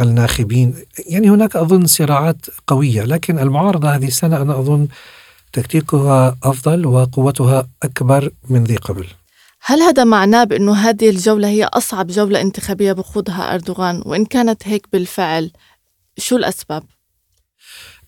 الناخبين. 0.00 0.74
يعني 1.08 1.30
هناك 1.30 1.56
أظن 1.56 1.86
صراعات 1.86 2.46
قوية 2.66 3.02
لكن 3.02 3.38
المعارضة 3.38 3.94
هذه 3.94 4.06
السنة 4.06 4.42
أنا 4.42 4.58
أظن 4.58 4.88
تكتيكها 5.52 6.36
أفضل 6.42 6.86
وقوتها 6.86 7.68
أكبر 7.82 8.30
من 8.50 8.64
ذي 8.64 8.76
قبل. 8.76 9.06
هل 9.64 9.80
هذا 9.80 10.04
معناه 10.04 10.44
بأنه 10.44 10.74
هذه 10.74 11.10
الجولة 11.10 11.48
هي 11.48 11.64
أصعب 11.64 12.06
جولة 12.06 12.40
انتخابية 12.40 12.92
بخوضها 12.92 13.54
أردوغان؟ 13.54 14.02
وإن 14.06 14.24
كانت 14.24 14.68
هيك 14.68 14.86
بالفعل 14.92 15.50
شو 16.18 16.36
الأسباب؟ 16.36 16.82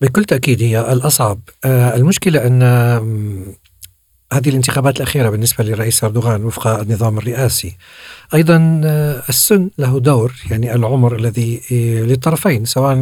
بكل 0.01 0.25
تأكيد 0.25 0.63
هي 0.63 0.93
الأصعب. 0.93 1.41
آه، 1.65 1.97
المشكلة 1.97 2.47
أن 2.47 2.63
هذه 4.35 4.49
الانتخابات 4.49 4.97
الأخيرة 4.97 5.31
بالنسبة 5.31 5.65
للرئيس 5.65 6.05
أردوغان 6.05 6.45
وفق 6.45 6.67
النظام 6.67 7.19
الرئاسي. 7.19 7.77
أيضا 8.35 8.81
آه، 8.85 9.23
السن 9.29 9.71
له 9.79 10.01
دور 10.01 10.33
يعني 10.51 10.75
العمر 10.75 11.17
الذي 11.17 11.61
آه، 11.73 12.03
للطرفين 12.03 12.65
سواء 12.65 12.95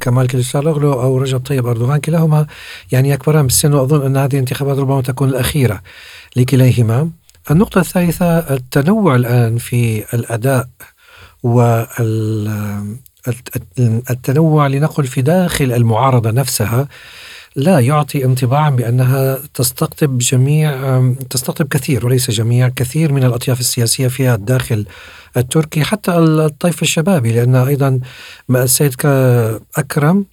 كمال 0.00 0.26
كليشالوغلو 0.26 0.92
أو 0.92 1.18
رجب 1.18 1.40
طيب 1.40 1.66
أردوغان 1.66 2.00
كلاهما. 2.00 2.46
يعني 2.92 3.10
يكبران 3.10 3.42
بالسن 3.42 3.74
وأظن 3.74 4.06
أن 4.06 4.16
هذه 4.16 4.32
الانتخابات 4.32 4.78
ربما 4.78 5.02
تكون 5.02 5.28
الأخيرة 5.28 5.82
لكليهما 6.36 7.10
النقطة 7.50 7.80
الثالثة 7.80 8.38
التنوع 8.38 9.16
الآن 9.16 9.58
في 9.58 10.04
الأداء 10.14 10.68
وال 11.42 12.98
التنوع 14.10 14.66
لنقل 14.66 15.04
في 15.04 15.22
داخل 15.22 15.72
المعارضة 15.72 16.30
نفسها. 16.30 16.88
لا 17.56 17.80
يعطي 17.80 18.24
انطباعا 18.24 18.70
بأنها 18.70 19.38
تستقطب 19.54 20.18
جميع 20.18 21.00
تستقطب 21.30 21.68
كثير 21.68 22.06
وليس 22.06 22.30
جميع 22.30 22.68
كثير 22.68 23.12
من 23.12 23.24
الأطياف 23.24 23.60
السياسية 23.60 24.08
في 24.08 24.34
الداخل 24.34 24.86
التركي 25.36 25.84
حتى 25.84 26.18
الطيف 26.18 26.82
الشبابي 26.82 27.32
لأن 27.32 27.54
أيضا 27.54 28.00
السيد 28.50 28.94
أكرم 29.76 30.24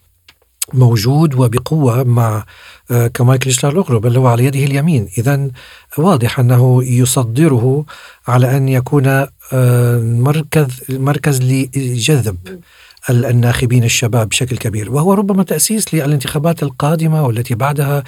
موجود 0.74 1.36
وبقوة 1.36 2.04
مع 2.04 2.46
آه، 2.92 3.08
كمال 3.08 3.40
كليشدارلوغلو 3.40 4.00
بل 4.00 4.18
هو 4.18 4.28
على 4.28 4.46
يده 4.46 4.64
اليمين. 4.64 5.10
إذا 5.18 5.50
واضح 5.98 6.40
أنه 6.40 6.84
يصدره 6.84 7.86
على 8.28 8.58
أن 8.58 8.70
يكون 8.70 9.08
آه، 9.54 10.00
مركز 10.00 10.68
مركز 10.90 11.42
لجذب. 11.42 12.62
الناخبين 13.10 13.84
الشباب 13.84 14.30
بشكل 14.30 14.58
كبير 14.58 14.92
وهو 14.92 15.14
ربما 15.14 15.44
تأسيس 15.44 15.94
للانتخابات 15.94 16.64
القادمة 16.64 17.26
والتي 17.26 17.56
بعدها 17.56 18.04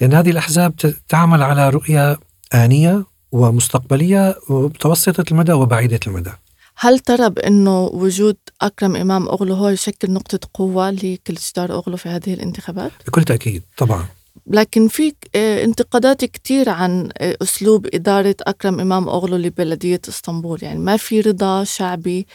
لأن 0.00 0.14
هذه 0.14 0.30
الأحزاب 0.30 0.74
تعمل 1.08 1.42
على 1.42 1.70
رؤية 1.70 2.18
آنية 2.54 3.04
ومستقبلية 3.32 4.38
متوسطة 4.48 5.24
المدى 5.30 5.52
وبعيدة 5.52 6.00
المدى 6.06 6.30
هل 6.78 6.98
ترى 6.98 7.30
بأنه 7.30 7.84
وجود 7.84 8.36
أكرم 8.62 8.96
إمام 8.96 9.28
أغلو 9.28 9.54
هو 9.54 9.68
يشكل 9.68 10.10
نقطة 10.10 10.48
قوة 10.54 10.90
لكلتشدار 10.90 11.72
أغلو 11.72 11.96
في 11.96 12.08
هذه 12.08 12.34
الانتخابات؟ 12.34 12.92
بكل 13.06 13.24
تأكيد 13.24 13.62
طبعا 13.76 14.06
لكن 14.46 14.88
في 14.88 15.12
آه، 15.34 15.64
انتقادات 15.64 16.24
كتير 16.24 16.68
عن 16.68 17.08
آه، 17.18 17.36
أسلوب 17.42 17.86
إدارة 17.94 18.36
أكرم 18.40 18.80
إمام 18.80 19.08
أغلو 19.08 19.36
لبلدية 19.36 20.00
إسطنبول 20.08 20.58
يعني 20.62 20.78
ما 20.78 20.96
في 20.96 21.20
رضا 21.20 21.64
شعبي 21.64 22.26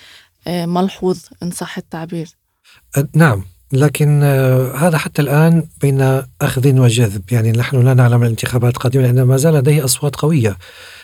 ملحوظ 0.47 1.19
إن 1.43 1.51
صح 1.51 1.77
التعبير. 1.77 2.27
نعم. 3.15 3.43
لكن 3.73 4.23
هذا 4.75 4.97
حتى 4.97 5.21
الآن 5.21 5.67
بين 5.81 6.21
أخذ 6.41 6.79
وجذب. 6.79 7.21
يعني 7.31 7.51
نحن 7.51 7.81
لا 7.81 7.93
نعلم 7.93 8.23
الانتخابات 8.23 8.73
القادمة 8.73 9.03
لأن 9.03 9.21
ما 9.21 9.37
زال 9.37 9.53
لديه 9.53 9.85
أصوات 9.85 10.15
قوية 10.15 10.57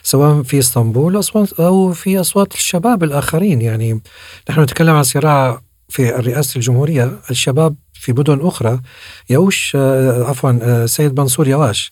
سواء 0.03 0.43
في 0.43 0.59
إسطنبول 0.59 1.21
أو 1.59 1.93
في 1.93 2.19
أصوات 2.19 2.53
الشباب 2.53 3.03
الآخرين. 3.03 3.61
يعني 3.61 4.01
نحن 4.49 4.61
نتكلم 4.61 4.95
عن 4.95 5.03
صراع 5.03 5.61
في 5.89 6.09
رئاسة 6.09 6.57
الجمهورية. 6.57 7.19
الشباب 7.31 7.75
في 7.93 8.13
مدن 8.13 8.39
أخرى 8.41 8.79
يوش 9.29 9.73
آه، 9.75 10.23
عفوا 10.23 10.59
آه، 10.61 10.85
سيد 10.85 11.19
منصور 11.19 11.47
يواش. 11.47 11.91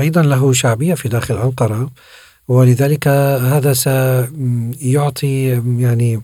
أيضا 0.00 0.22
له 0.22 0.52
شعبية 0.52 0.94
في 0.94 1.08
داخل 1.08 1.36
أنقرة. 1.36 1.90
ولذلك 2.48 3.08
هذا 3.08 3.72
سيعطي 3.72 5.62
يعني 5.78 6.22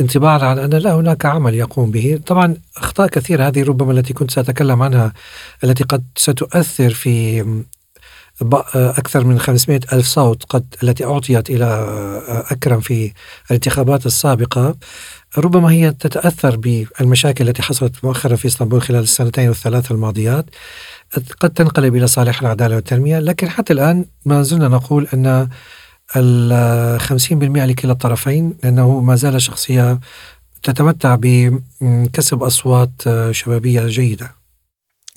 انطباعا 0.00 0.38
على 0.38 0.64
أن 0.64 0.70
لا 0.70 0.94
هناك 0.94 1.26
عمل 1.26 1.54
يقوم 1.54 1.90
به. 1.90 2.20
طبعا 2.26 2.56
أخطاء 2.76 3.08
كثيرة 3.08 3.46
هذه 3.48 3.64
ربما 3.64 3.92
التي 3.92 4.12
كنت 4.12 4.30
سأتكلم 4.30 4.82
عنها 4.82 5.12
التي 5.64 5.84
قد 5.84 6.04
ستؤثر 6.16 6.90
في 6.90 7.44
أكثر 8.74 9.24
من 9.24 9.38
500 9.38 9.80
ألف 9.92 10.06
صوت 10.06 10.44
قد 10.44 10.74
التي 10.82 11.04
أعطيت 11.04 11.50
إلى 11.50 11.64
أكرم 12.50 12.80
في 12.80 13.12
الانتخابات 13.50 14.06
السابقة. 14.06 14.76
ربما 15.38 15.70
هي 15.70 15.90
تتأثر 15.90 16.56
بالمشاكل 16.56 17.48
التي 17.48 17.62
حصلت 17.62 18.04
مؤخرا 18.04 18.36
في 18.36 18.46
إسطنبول 18.46 18.82
خلال 18.82 19.02
السنتين 19.02 19.48
والثلاث 19.48 19.90
الماضيات. 19.92 20.46
قد 21.40 21.50
تنقلب 21.50 21.96
إلى 21.96 22.06
صالح 22.06 22.40
العدالة 22.40 22.76
والتنمية 22.76 23.18
لكن 23.18 23.48
حتى 23.48 23.72
الآن 23.72 24.04
ما 24.24 24.42
زلنا 24.42 24.68
نقول 24.68 25.08
أن 25.14 25.48
ال 26.16 27.00
50% 27.00 27.32
لكلا 27.32 27.92
الطرفين 27.92 28.56
لأنه 28.64 29.00
ما 29.00 29.16
زال 29.16 29.42
شخصية 29.42 30.00
تتمتع 30.62 31.16
بكسب 31.20 32.42
أصوات 32.42 32.90
شبابية 33.30 33.86
جيدة 33.86 34.36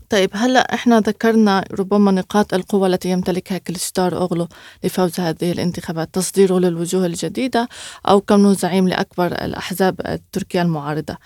طيب 0.09 0.29
هلأ 0.33 0.73
إحنا 0.73 0.99
ذكرنا 0.99 1.65
ربما 1.71 2.11
نقاط 2.11 2.53
القوة 2.53 2.87
التي 2.87 3.09
يمتلكها 3.09 3.57
كليشتار 3.57 4.17
أوغلو 4.17 4.47
لفوز 4.83 5.19
هذه 5.19 5.51
الانتخابات، 5.51 6.09
تصديره 6.13 6.59
للوجوه 6.59 7.05
الجديدة 7.05 7.69
أو 8.07 8.21
كونه 8.21 8.53
زعيم 8.53 8.87
لأكبر 8.87 9.25
الأحزاب 9.25 10.01
التركية 10.05 10.61
المعارضة. 10.61 11.17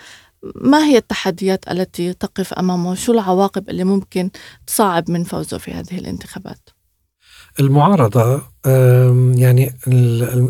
ما 0.56 0.84
هي 0.84 0.98
التحديات 0.98 1.72
التي 1.72 2.14
تقف 2.14 2.54
أمامه؟ 2.54 2.96
شو 2.96 3.12
العواقب 3.12 3.70
اللي 3.70 3.84
ممكن 3.84 4.30
تصعب 4.68 5.12
من 5.12 5.24
فوزه 5.24 5.58
في 5.58 5.72
هذه 5.72 5.98
الانتخابات؟ 5.98 6.70
المعارضة 7.60 8.42
يعني 9.36 9.74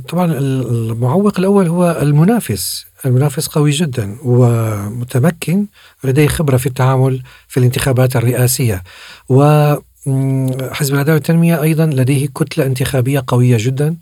طبعا 0.09 0.33
المعوق 0.33 1.39
الأول 1.39 1.67
هو 1.67 1.99
المنافس 2.01 2.85
المنافس 3.05 3.47
قوي 3.47 3.71
جدا 3.71 4.17
ومتمكن 4.23 5.65
لديه 6.03 6.27
خبرة 6.27 6.57
في 6.57 6.65
التعامل 6.65 7.23
في 7.47 7.57
الانتخابات 7.59 8.15
الرئاسية 8.15 8.83
وحزب 9.29 10.93
العدالة 10.93 11.13
والتنمية 11.13 11.61
أيضا 11.61 11.85
لديه 11.85 12.27
كتلة 12.27 12.65
انتخابية 12.65 13.23
قوية 13.27 13.57
جدا 13.59 13.97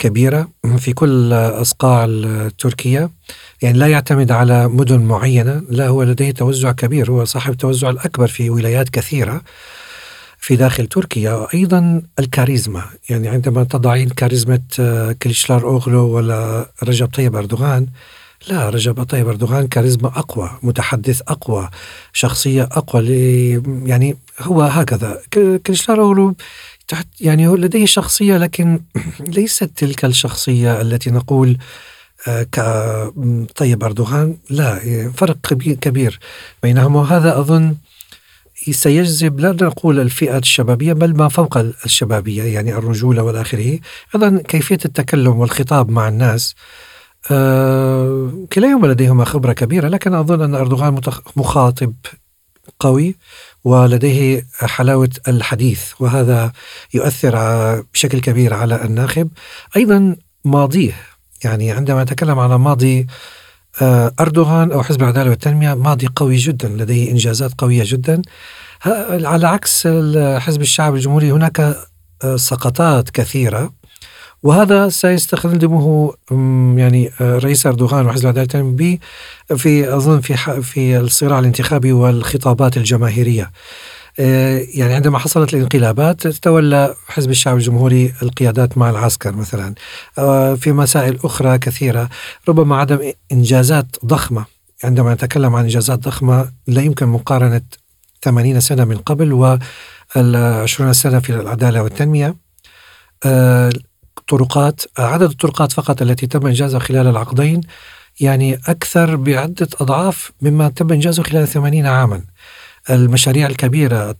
كبيرة 0.00 0.48
في 0.78 0.92
كل 0.92 1.32
أصقاع 1.32 2.08
تركيا. 2.58 3.10
يعني 3.62 3.78
لا 3.78 3.86
يعتمد 3.86 4.30
على 4.32 4.68
مدن 4.68 5.00
معينة 5.00 5.62
لا 5.68 5.88
هو 5.88 6.02
لديه 6.02 6.30
توزع 6.30 6.72
كبير 6.72 7.10
هو 7.10 7.24
صاحب 7.24 7.52
التوزع 7.52 7.90
الأكبر 7.90 8.26
في 8.26 8.50
ولايات 8.50 8.88
كثيرة 8.88 9.42
في 10.38 10.56
داخل 10.56 10.86
تركيا. 10.86 11.46
أيضا 11.54 12.02
الكاريزما 12.18 12.82
يعني 13.10 13.28
عندما 13.28 13.64
تضعين 13.64 14.08
كاريزما 14.08 14.58
آه، 14.80 15.12
كليشلار 15.12 15.62
أوغلو 15.62 16.08
ولا 16.08 16.70
رجب 16.82 17.08
طيب 17.14 17.36
أردوغان 17.36 17.86
لا 18.48 18.68
رجب 18.70 19.02
طيب 19.02 19.28
أردوغان 19.28 19.68
كاريزما 19.68 20.08
أقوى 20.08 20.50
متحدث 20.62 21.22
أقوى 21.28 21.68
شخصية 22.12 22.62
أقوى 22.62 23.06
يعني 23.84 24.16
هو 24.40 24.62
هكذا. 24.62 25.20
كليشلار 25.66 26.00
أوغلو 26.00 26.34
يعني 27.20 27.46
لديه 27.46 27.86
شخصية 27.86 28.36
لكن 28.36 28.80
ليست 29.36 29.64
تلك 29.76 30.04
الشخصية 30.04 30.80
التي 30.80 31.10
نقول 31.10 31.58
آه، 32.28 32.42
كطيب 32.42 33.84
أردوغان 33.84 34.36
لا 34.50 34.80
فرق 35.16 35.36
كبير 35.56 36.18
بينهما. 36.62 37.00
وهذا 37.00 37.40
أظن 37.40 37.76
سيجذب 38.70 39.40
لا 39.40 39.52
نقول 39.52 40.00
الفئات 40.00 40.42
الشبابية 40.42 40.92
بل 40.92 41.16
ما 41.16 41.28
فوق 41.28 41.58
الشبابية 41.58 42.42
يعني 42.42 42.74
الرجولة 42.74 43.22
والآخره. 43.22 43.78
أيضا 44.14 44.42
كيفية 44.48 44.78
التكلم 44.84 45.38
والخطاب 45.38 45.90
مع 45.90 46.08
الناس 46.08 46.54
آه 47.30 48.46
كليهما 48.52 48.86
لديهما 48.86 49.24
خبرة 49.24 49.52
كبيرة 49.52 49.88
لكن 49.88 50.14
أظن 50.14 50.42
أن 50.42 50.54
أردوغان 50.54 51.00
مخاطب 51.36 51.92
قوي. 52.80 53.14
ولديه 53.64 54.46
حلاوة 54.60 55.10
الحديث 55.28 55.92
وهذا 56.00 56.52
يؤثر 56.94 57.34
بشكل 57.94 58.20
كبير 58.20 58.54
على 58.54 58.84
الناخب. 58.84 59.28
أيضا 59.76 60.16
ماضيه 60.44 60.92
يعني 61.44 61.72
عندما 61.72 62.02
نتكلم 62.02 62.38
على 62.38 62.58
ماضي 62.58 63.06
آه، 63.82 64.12
أردوغان 64.20 64.72
أو 64.72 64.82
حزب 64.82 65.02
العدالة 65.02 65.30
والتنمية 65.30 65.74
ماضي 65.74 66.08
قوي 66.16 66.36
جدا 66.36 66.68
لديه 66.68 67.10
إنجازات 67.10 67.52
قوية 67.58 67.82
جدا. 67.86 68.22
على 69.10 69.48
عكس 69.48 69.86
حزب 70.38 70.60
الشعب 70.60 70.94
الجمهوري 70.94 71.32
هناك 71.32 71.60
آه، 72.24 72.36
سقطات 72.36 73.10
كثيرة. 73.10 73.72
وهذا 74.42 74.88
سيستخدمه 74.88 76.14
يعني 76.76 77.10
آه، 77.20 77.38
رئيس 77.38 77.66
أردوغان 77.66 78.06
وحزب 78.06 78.22
العداله 78.22 78.40
والتنميه 78.40 78.98
في 79.56 79.96
أظن 79.96 80.20
في 80.20 80.62
في 80.62 80.98
الصراع 80.98 81.38
الانتخابي 81.38 81.92
والخطابات 81.92 82.76
الجماهيرية. 82.76 83.50
آه، 84.20 84.66
يعني 84.74 84.94
عندما 84.94 85.18
حصلت 85.18 85.54
الانقلابات 85.54 86.26
تولى 86.26 86.94
حزب 87.08 87.30
الشعب 87.30 87.56
الجمهوري 87.56 88.14
القيادات 88.22 88.78
مع 88.78 88.90
العسكر 88.90 89.32
مثلا 89.32 89.74
آه، 90.18 90.54
في 90.54 90.72
مسائل 90.72 91.18
أخرى 91.24 91.58
كثيرة 91.58 92.08
ربما 92.48 92.76
عدم 92.76 93.12
إنجازات 93.32 93.86
ضخمة 94.04 94.44
عندما 94.84 95.14
نتكلم 95.14 95.54
عن 95.54 95.62
إنجازات 95.62 95.98
ضخمة 95.98 96.52
لا 96.66 96.82
يمكن 96.82 97.06
مقارنة 97.06 97.62
80 98.22 98.60
سنة 98.60 98.84
من 98.84 98.96
قبل 98.96 99.32
و 99.32 99.58
20 100.16 100.92
سنة 100.92 101.20
في 101.20 101.30
العدالة 101.30 101.82
والتنمية 101.82 102.36
آه، 104.32 104.36
طرقات 104.36 104.80
عدد 104.98 105.30
الطرقات 105.30 105.72
فقط 105.72 106.02
التي 106.02 106.26
تم 106.26 106.46
إنجازها 106.46 106.80
خلال 106.80 107.06
العقدين 107.06 107.60
يعني 108.20 108.54
أكثر 108.54 109.16
بعدة 109.16 109.68
أضعاف 109.80 110.32
مما 110.42 110.68
تم 110.68 110.92
إنجازه 110.92 111.22
خلال 111.22 111.48
80 111.48 111.86
عاما. 111.86 112.22
المشاريع 112.90 113.46
الكبيرة 113.46 114.16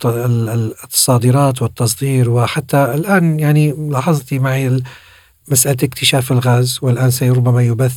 الصادرات 0.84 1.62
والتصدير 1.62 2.30
وحتى 2.30 2.94
الآن 2.94 3.40
يعني 3.40 3.74
لاحظتي 3.90 4.38
معي 4.38 4.82
مسألة 5.48 5.76
اكتشاف 5.82 6.32
الغاز 6.32 6.78
والآن 6.82 7.10
سيربما 7.10 7.62
يبث 7.62 7.96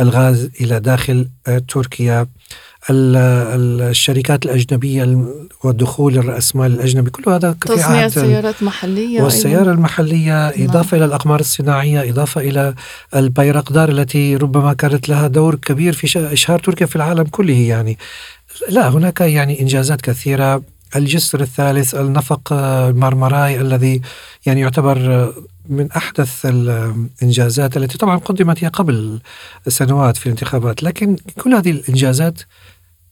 الغاز 0.00 0.50
إلى 0.60 0.80
داخل 0.80 1.28
آه، 1.46 1.58
تركيا. 1.58 2.26
الشركات 2.90 4.44
الأجنبية 4.44 5.26
والدخول 5.64 6.18
الرأسمال 6.18 6.72
الأجنبي 6.72 7.10
كل 7.10 7.30
هذا 7.30 7.52
تصنيع 7.52 8.08
سيارات 8.08 8.62
محلية 8.62 9.22
والسيارة 9.22 9.60
أيضا. 9.60 9.72
المحلية 9.72 10.32
نعم. 10.32 10.52
إضافة 10.56 10.96
إلى 10.96 11.04
الأقمار 11.04 11.40
الصناعية 11.40 12.10
إضافة 12.10 12.40
إلى 12.40 12.74
البيرقدار 13.16 13.88
التي 13.88 14.36
ربما 14.36 14.72
كانت 14.72 15.08
لها 15.08 15.26
دور 15.26 15.54
كبير 15.54 15.92
في 15.92 16.32
إشهار 16.32 16.58
تركيا 16.58 16.86
في 16.86 16.96
العالم 16.96 17.24
كله 17.24 17.54
يعني 17.54 17.98
لا 18.68 18.88
هناك 18.88 19.20
يعني 19.20 19.60
إنجازات 19.60 20.00
كثيرة 20.00 20.62
الجسر 20.96 21.40
الثالث 21.40 21.94
النفق 21.94 22.52
المرمراي 22.52 23.60
الذي 23.60 24.00
يعني 24.46 24.60
يعتبر 24.60 25.32
من 25.68 25.92
أحدث 25.92 26.46
الإنجازات 26.46 27.76
التي 27.76 27.98
طبعا 27.98 28.16
قدمت 28.18 28.64
هي 28.64 28.68
قبل 28.68 29.20
سنوات 29.68 30.16
في 30.16 30.26
الانتخابات 30.26 30.82
لكن 30.82 31.16
كل 31.40 31.54
هذه 31.54 31.70
الإنجازات 31.70 32.40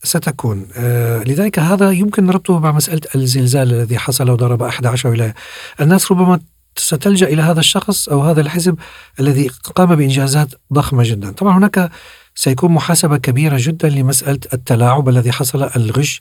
ستكون. 0.05 0.69
آه، 0.77 1.23
لذلك 1.23 1.59
هذا 1.59 1.91
يمكن 1.91 2.31
ربطه 2.31 2.59
مع 2.59 2.73
مسألة 2.73 3.01
الزلزال 3.15 3.73
الذي 3.73 3.99
حصل 3.99 4.31
وضرب 4.31 4.63
11 4.63 5.09
ولاية 5.09 5.35
الناس. 5.81 6.13
ربما 6.13 6.41
ستلجأ 6.77 7.27
إلى 7.27 7.43
هذا 7.43 7.61
الشخص 7.61 8.09
أو 8.09 8.21
هذا 8.21 8.41
الحزب 8.41 8.79
الذي 9.21 9.49
قام 9.49 9.95
بإنجازات 9.95 10.49
ضخمة 10.73 11.03
جدا. 11.03 11.33
طبعا 11.33 11.59
هناك 11.59 11.91
سيكون 12.35 12.73
محاسبة 12.73 13.17
كبيرة 13.17 13.57
جدا 13.61 13.89
لمسألة 13.89 14.41
التلاعب 14.53 15.09
الذي 15.09 15.33
حصل 15.33 15.71
الغش 15.77 16.21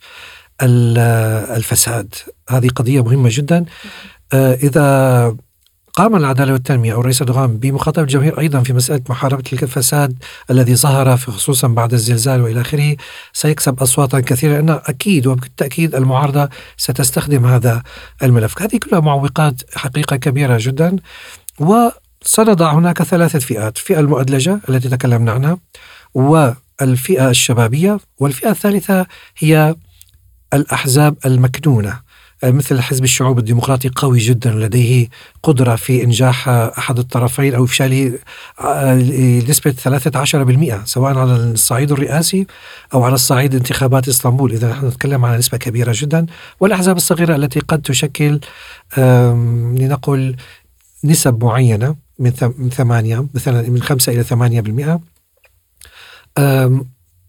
الفساد. 0.61 2.13
هذه 2.49 2.67
قضية 2.67 3.03
مهمة 3.03 3.29
جدا. 3.31 3.65
آه، 4.33 4.53
إذا 4.53 5.35
قام 5.93 6.15
العدالة 6.15 6.53
والتنمية 6.53 6.93
أو 6.93 6.99
الرئيس 6.99 7.21
أردوغان 7.21 7.57
بمخاطبة 7.57 8.01
الجماهير 8.03 8.39
أيضا 8.39 8.63
في 8.63 8.73
مسألة 8.73 9.01
محاربة 9.09 9.43
الفساد 9.53 10.23
الذي 10.51 10.75
ظهر 10.75 11.17
في 11.17 11.31
خصوصا 11.31 11.67
بعد 11.67 11.93
الزلزال 11.93 12.41
وإلى 12.41 12.61
آخره 12.61 12.95
سيكسب 13.33 13.79
أصواتا 13.79 14.19
كثيرة 14.19 14.53
لأن 14.53 14.69
أكيد 14.69 15.27
وبالتأكيد 15.27 15.95
المعارضة 15.95 16.49
ستستخدم 16.77 17.45
هذا 17.45 17.83
الملف. 18.23 18.61
هذه 18.61 18.77
كلها 18.77 18.99
معوقات 18.99 19.61
حقيقة 19.75 20.15
كبيرة 20.15 20.57
جدا. 20.61 20.95
وسنضع 21.59 22.73
هناك 22.73 23.03
ثلاثة 23.03 23.39
فئات. 23.39 23.77
الفئة 23.77 23.99
المؤدلجة 23.99 24.59
التي 24.69 24.89
تكلمنا 24.89 25.31
عنها 25.31 25.57
والفئة 26.13 27.29
الشبابية. 27.29 27.99
والفئة 28.19 28.49
الثالثة 28.49 29.05
هي 29.37 29.75
الأحزاب 30.53 31.15
المكنونة. 31.25 32.10
مثل 32.43 32.81
حزب 32.81 33.03
الشعوب 33.03 33.39
الديمقراطي 33.39 33.89
قوي 33.95 34.19
جدا 34.19 34.51
لديه 34.51 35.07
قدرة 35.43 35.75
في 35.75 36.03
إنجاح 36.03 36.49
أحد 36.49 36.99
الطرفين 36.99 37.55
أو 37.55 37.63
إفشاله 37.63 38.19
نسبة 39.49 39.71
13% 39.71 40.85
سواء 40.85 41.17
على 41.17 41.35
الصعيد 41.35 41.91
الرئاسي 41.91 42.47
أو 42.93 43.03
على 43.03 43.13
الصعيد 43.15 43.55
انتخابات 43.55 44.07
إسطنبول 44.07 44.51
إذا 44.51 44.69
نحن 44.71 44.87
نتكلم 44.87 45.25
عن 45.25 45.37
نسبة 45.37 45.57
كبيرة 45.57 45.93
جدا 45.95 46.25
والأحزاب 46.59 46.97
الصغيرة 46.97 47.35
التي 47.35 47.59
قد 47.59 47.81
تشكل 47.81 48.39
لنقل 49.77 50.35
نسب 51.03 51.43
معينة 51.43 51.95
من 52.19 52.69
ثمانية 52.69 53.25
مثلا 53.33 53.69
من 53.69 53.81
خمسة 53.81 54.11
إلى 54.11 54.23
ثمانية 54.23 54.61
بالمئة. 54.61 54.99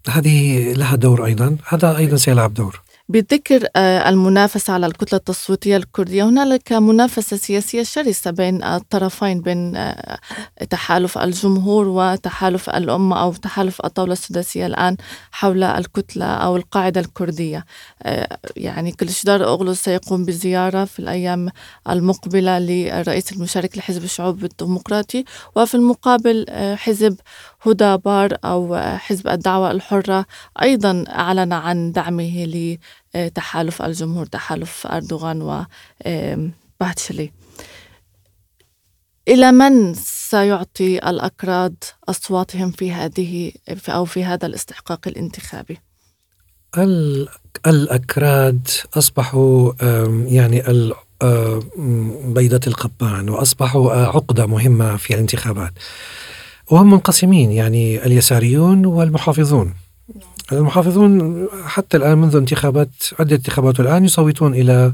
هذه 0.08 0.72
لها 0.72 0.96
دور 0.96 1.26
أيضا 1.26 1.56
هذا 1.68 1.96
أيضا 1.96 2.16
سيلعب 2.16 2.54
دور. 2.54 2.82
بذكر 3.12 3.66
آه، 3.76 4.08
المنافسة 4.08 4.72
على 4.72 4.86
الكتلة 4.86 5.18
التصويتية 5.18 5.76
الكردية. 5.76 6.24
هنالك 6.28 6.72
منافسة 6.72 7.36
سياسية 7.36 7.82
شرسة 7.82 8.30
بين 8.30 8.64
الطرفين 8.64 9.40
بين 9.40 9.76
آه، 9.76 10.18
تحالف 10.70 11.18
الجمهور 11.18 11.88
وتحالف 11.88 12.70
الأمة 12.70 13.22
أو 13.22 13.32
تحالف 13.32 13.80
الطاولة 13.84 14.12
السداسية 14.12 14.66
الآن 14.66 14.96
حول 15.32 15.62
الكتلة 15.62 16.24
أو 16.26 16.56
القاعدة 16.56 17.00
الكردية. 17.00 17.64
آه، 18.02 18.38
يعني 18.56 18.92
كلشدار 18.92 19.44
أغلو 19.44 19.74
سيقوم 19.74 20.24
بزيارة 20.24 20.84
في 20.84 20.98
الأيام 20.98 21.48
المقبلة 21.90 22.58
للرئيس 22.58 23.32
المشارك 23.32 23.78
لحزب 23.78 24.04
الشعوب 24.04 24.44
الديمقراطي. 24.44 25.24
وفي 25.56 25.74
المقابل 25.74 26.46
حزب 26.76 27.16
هدى 27.66 27.96
بار 27.96 28.36
أو 28.44 28.76
حزب 28.98 29.28
الدعوة 29.28 29.70
الحرة 29.70 30.26
أيضا 30.62 31.04
أعلن 31.08 31.52
عن 31.52 31.92
دعمه 31.92 32.44
لتحالف 33.14 33.82
الجمهور 33.82 34.26
تحالف 34.26 34.86
أردوغان 34.86 35.64
وباتشلي 36.80 37.32
إلى 39.28 39.52
من 39.52 39.94
سيعطي 39.94 40.98
الأكراد 40.98 41.84
أصواتهم 42.08 42.70
في 42.70 42.92
هذه 42.92 43.52
أو 43.88 44.04
في 44.04 44.24
هذا 44.24 44.46
الاستحقاق 44.46 45.08
الانتخابي؟ 45.08 45.78
الأكراد 47.66 48.68
أصبحوا 48.94 49.72
يعني 50.26 50.62
بيضة 52.26 52.60
القبان 52.66 53.28
وأصبحوا 53.28 53.92
عقدة 53.92 54.46
مهمة 54.46 54.96
في 54.96 55.14
الانتخابات. 55.14 55.72
وهم 56.70 56.90
منقسمين 56.90 57.52
يعني 57.52 58.06
اليساريون 58.06 58.86
والمحافظون. 58.86 59.74
المحافظون 60.52 61.46
حتى 61.64 61.96
الآن 61.96 62.18
منذ 62.18 62.36
انتخابات 62.36 62.90
عدة 63.20 63.36
انتخابات 63.36 63.80
الآن 63.80 64.04
يصوتون 64.04 64.54
إلى 64.54 64.92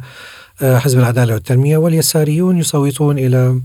آه، 0.63 0.79
حزب 0.79 0.99
العدالة 0.99 1.35
والتنمية 1.35 1.77
واليساريون 1.77 2.59
يصوتون 2.59 3.19
إلى 3.19 3.61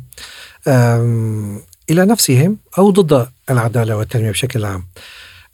إلى 1.89 2.05
نفسهم 2.05 2.57
أو 2.77 2.89
ضد 2.89 3.27
العدالة 3.49 3.97
والتنمية 3.97 4.31
بشكل 4.31 4.65
عام. 4.65 4.83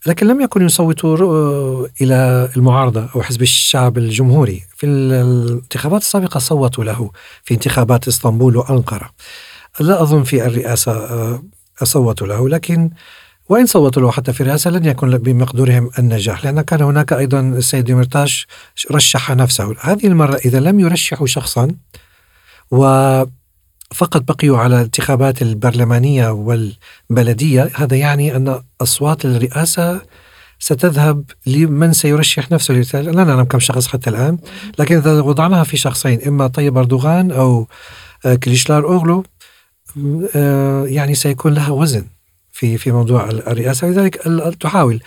لكن 0.06 0.26
لم 0.26 0.40
يكن 0.40 0.66
يصوتوا 0.66 1.16
آه، 1.18 1.86
إلى 2.00 2.48
المعارضة 2.56 3.08
أو 3.14 3.22
حزب 3.22 3.42
الشعب 3.42 3.98
الجمهوري. 3.98 4.62
في 4.76 4.86
الانتخابات 4.86 6.00
السابقة 6.00 6.38
صوتوا 6.38 6.84
له 6.84 7.10
في 7.44 7.54
انتخابات 7.54 8.08
إسطنبول 8.08 8.56
وأنقرة. 8.56 9.10
لا 9.80 10.02
أظن 10.02 10.22
في 10.22 10.46
الرئاسة 10.46 10.92
آه، 10.92 11.42
صوتوا 11.82 12.26
له 12.26 12.48
لكن 12.48 12.90
وإن 13.50 13.66
صوتوا 13.66 14.02
له 14.02 14.10
حتى 14.10 14.32
في 14.32 14.40
الرئاسة 14.40 14.70
لن 14.70 14.84
يكن 14.84 15.18
بمقدورهم 15.18 15.90
النجاح 15.98 16.44
لأن 16.44 16.60
كان 16.60 16.82
هناك 16.82 17.12
أيضا 17.12 17.40
السيد 17.40 17.84
ديمرتاش 17.84 18.46
رشح 18.90 19.30
نفسه. 19.30 19.76
هذه 19.80 20.06
المرة 20.06 20.36
إذا 20.44 20.60
لم 20.60 20.80
يرشحوا 20.80 21.26
شخصا 21.26 21.74
وفقط 22.70 24.22
بقيوا 24.28 24.58
على 24.58 24.76
الانتخابات 24.76 25.42
البرلمانية 25.42 26.28
والبلدية 26.28 27.70
هذا 27.74 27.96
يعني 27.96 28.36
أن 28.36 28.60
أصوات 28.80 29.24
الرئاسة 29.24 30.00
ستذهب 30.58 31.24
لمن 31.46 31.92
سيرشح 31.92 32.50
نفسه. 32.50 32.74
لا 32.74 33.24
نعلم 33.24 33.44
كم 33.44 33.58
شخص 33.58 33.86
حتى 33.86 34.10
الآن 34.10 34.38
لكن 34.78 34.96
إذا 34.96 35.20
وضعناها 35.20 35.64
في 35.64 35.76
شخصين 35.76 36.20
إما 36.26 36.46
طيب 36.46 36.78
أردوغان 36.78 37.30
أو 37.30 37.66
كليشلار 38.42 38.84
أوغلو 38.84 39.24
آه، 40.36 40.84
يعني 40.86 41.14
سيكون 41.14 41.54
لها 41.54 41.70
وزن. 41.70 42.19
في 42.60 42.78
في 42.78 42.92
موضوع 42.92 43.24
الرئاسة 43.30 43.86
لذلك 43.86 44.16
تحاول. 44.60 45.00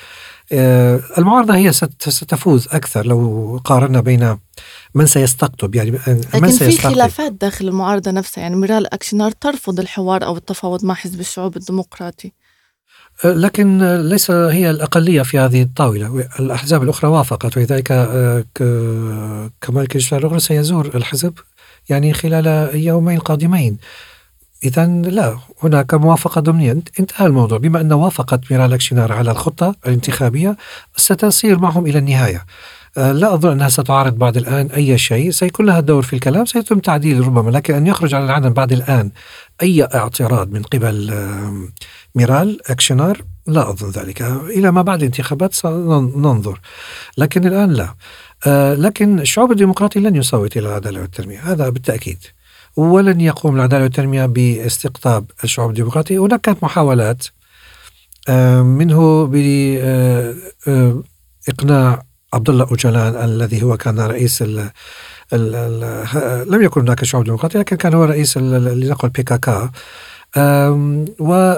آه، 0.51 0.99
المعارضة 1.17 1.55
هي 1.55 1.71
ستفوز 1.99 2.67
أكثر 2.71 3.05
لو 3.05 3.61
قارنا 3.65 4.01
بين 4.01 4.37
من 4.95 5.05
سيستقطب 5.05 5.75
يعني 5.75 5.91
من 5.91 6.21
لكن 6.33 6.47
في 6.47 6.77
خلافات 6.77 7.31
داخل 7.31 7.67
المعارضة 7.67 8.11
نفسها 8.11 8.41
يعني 8.41 8.55
ميرال 8.55 8.93
أكشنار 8.93 9.31
ترفض 9.31 9.79
الحوار 9.79 10.25
أو 10.25 10.37
التفاوض 10.37 10.85
مع 10.85 10.93
حزب 10.93 11.19
الشعوب 11.19 11.57
الديمقراطي. 11.57 12.31
آه، 13.25 13.33
لكن 13.33 13.95
ليس 14.09 14.31
هي 14.31 14.69
الأقلية 14.69 15.21
في 15.21 15.39
هذه 15.39 15.61
الطاولة. 15.61 16.27
الأحزاب 16.39 16.83
الأخرى 16.83 17.09
وافقت 17.09 17.57
ولذلك 17.57 17.87
كمال 19.61 19.87
كليشلار 19.87 20.39
سيزور 20.39 20.91
الحزب 20.95 21.33
يعني 21.89 22.13
خلال 22.13 22.69
يومين 22.75 23.19
قادمين. 23.19 23.77
إذا 24.63 24.85
لا 24.85 25.37
هناك 25.63 25.93
موافقة 25.93 26.41
ضمنية. 26.41 26.71
انتهى 26.99 27.27
الموضوع. 27.27 27.57
بما 27.57 27.81
أن 27.81 27.93
وافقت 27.93 28.51
ميرال 28.51 28.73
أكشنار 28.73 29.11
على 29.11 29.31
الخطة 29.31 29.75
الانتخابية 29.85 30.57
ستسير 30.95 31.59
معهم 31.59 31.85
إلى 31.85 31.99
النهاية. 31.99 32.45
آه، 32.97 33.11
لا 33.11 33.33
أظن 33.33 33.51
أنها 33.51 33.69
ستعارض 33.69 34.17
بعد 34.17 34.37
الآن 34.37 34.67
أي 34.67 34.97
شيء. 34.97 35.31
سيكون 35.31 35.65
لها 35.65 35.79
دور 35.79 36.01
في 36.01 36.13
الكلام. 36.13 36.45
سيتم 36.45 36.79
تعديل 36.79 37.27
ربما 37.27 37.51
لكن 37.51 37.73
أن 37.73 37.87
يخرج 37.87 38.13
على 38.15 38.25
العلن 38.25 38.49
بعد 38.49 38.71
الآن 38.71 39.11
أي 39.61 39.83
اعتراض 39.83 40.51
من 40.51 40.63
قبل 40.63 41.13
ميرال 42.15 42.71
أكشنار 42.71 43.21
لا 43.47 43.69
أظن 43.69 43.89
ذلك. 43.89 44.21
إلى 44.21 44.71
ما 44.71 44.81
بعد 44.81 44.99
الانتخابات 44.99 45.53
سننظر. 45.53 46.59
لكن 47.17 47.47
الآن 47.47 47.71
لا. 47.73 47.95
آه، 48.47 48.73
لكن 48.73 49.19
الشعوب 49.19 49.51
الديمقراطي 49.51 49.99
لن 49.99 50.15
يصوت 50.15 50.57
إلى 50.57 50.67
العدالة 50.67 51.01
والتنمية 51.01 51.39
هذا 51.39 51.69
بالتأكيد. 51.69 52.23
ولن 52.77 53.21
يقوم 53.21 53.55
العدالة 53.55 53.83
والتنمية 53.83 54.25
باستقطاب 54.25 55.25
الشعوب 55.43 55.69
الديمقراطية. 55.69 56.25
هناك 56.25 56.41
كانت 56.41 56.63
محاولات 56.63 57.25
آه، 58.29 58.61
منه 58.61 59.25
بإقناع 59.25 60.33
آه، 61.93 62.03
عبد 62.33 62.49
الله 62.49 62.65
أوجلان 62.71 63.23
الذي 63.23 63.63
هو 63.63 63.77
كان 63.77 63.99
رئيس 63.99 64.41
ال 64.41 64.59
ال 65.33 65.55
ال 65.55 66.51
لم 66.51 66.63
يكن 66.63 66.81
هناك 66.81 67.03
شعوب 67.03 67.23
ديمقراطية 67.23 67.59
لكن 67.59 67.75
كان 67.75 67.93
هو 67.93 68.03
رئيس 68.03 68.37
لنقل 68.37 69.09
بي 69.09 69.23
كا 69.23 69.71
و 71.19 71.55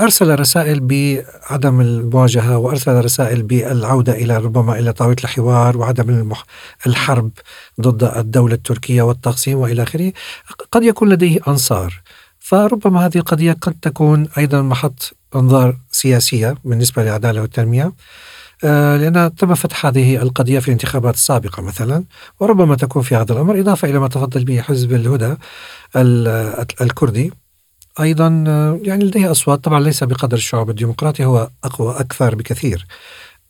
أرسل 0.00 0.40
رسائل 0.40 0.80
بعدم 0.80 1.80
المواجهة 1.80 2.58
وأرسل 2.58 3.04
رسائل 3.04 3.42
بالعودة 3.42 4.12
إلى 4.12 4.36
ربما 4.36 4.78
إلى 4.78 4.92
طاولة 4.92 5.16
الحوار 5.24 5.76
وعدم 5.76 6.10
المح... 6.10 6.44
الحرب 6.86 7.30
ضد 7.80 8.04
الدولة 8.04 8.54
التركية 8.54 9.02
والتقسيم 9.02 9.58
وإلى 9.58 9.82
آخره. 9.82 10.12
قد 10.72 10.82
يكون 10.82 11.08
لديه 11.08 11.40
أنصار 11.48 12.02
فربما 12.38 13.06
هذه 13.06 13.18
القضية 13.18 13.52
قد 13.52 13.74
تكون 13.82 14.28
أيضا 14.38 14.62
محط 14.62 15.16
أنظار 15.34 15.76
سياسية 15.90 16.54
بالنسبة 16.64 17.02
للعدالة 17.02 17.40
والتنمية. 17.40 17.92
آه، 18.64 18.96
لأن 18.96 19.34
تم 19.34 19.54
فتح 19.54 19.86
هذه 19.86 20.16
القضية 20.16 20.58
في 20.58 20.68
الانتخابات 20.68 21.14
السابقة 21.14 21.62
مثلا 21.62 22.04
وربما 22.40 22.76
تكون 22.76 23.02
في 23.02 23.16
هذا 23.16 23.32
الأمر. 23.32 23.60
إضافة 23.60 23.88
إلى 23.88 23.98
ما 23.98 24.08
تفضل 24.08 24.44
به 24.44 24.60
حزب 24.60 24.92
الهدى 24.92 25.36
الكردي. 26.80 27.32
أيضا 28.00 28.44
آه، 28.48 28.80
يعني 28.82 29.04
لديه 29.04 29.30
أصوات 29.30 29.64
طبعا 29.64 29.80
ليس 29.80 30.04
بقدر 30.04 30.36
الشعوب 30.36 30.70
الديمقراطي 30.70 31.24
هو 31.24 31.50
أقوى 31.64 32.00
أكثر 32.00 32.34
بكثير. 32.34 32.86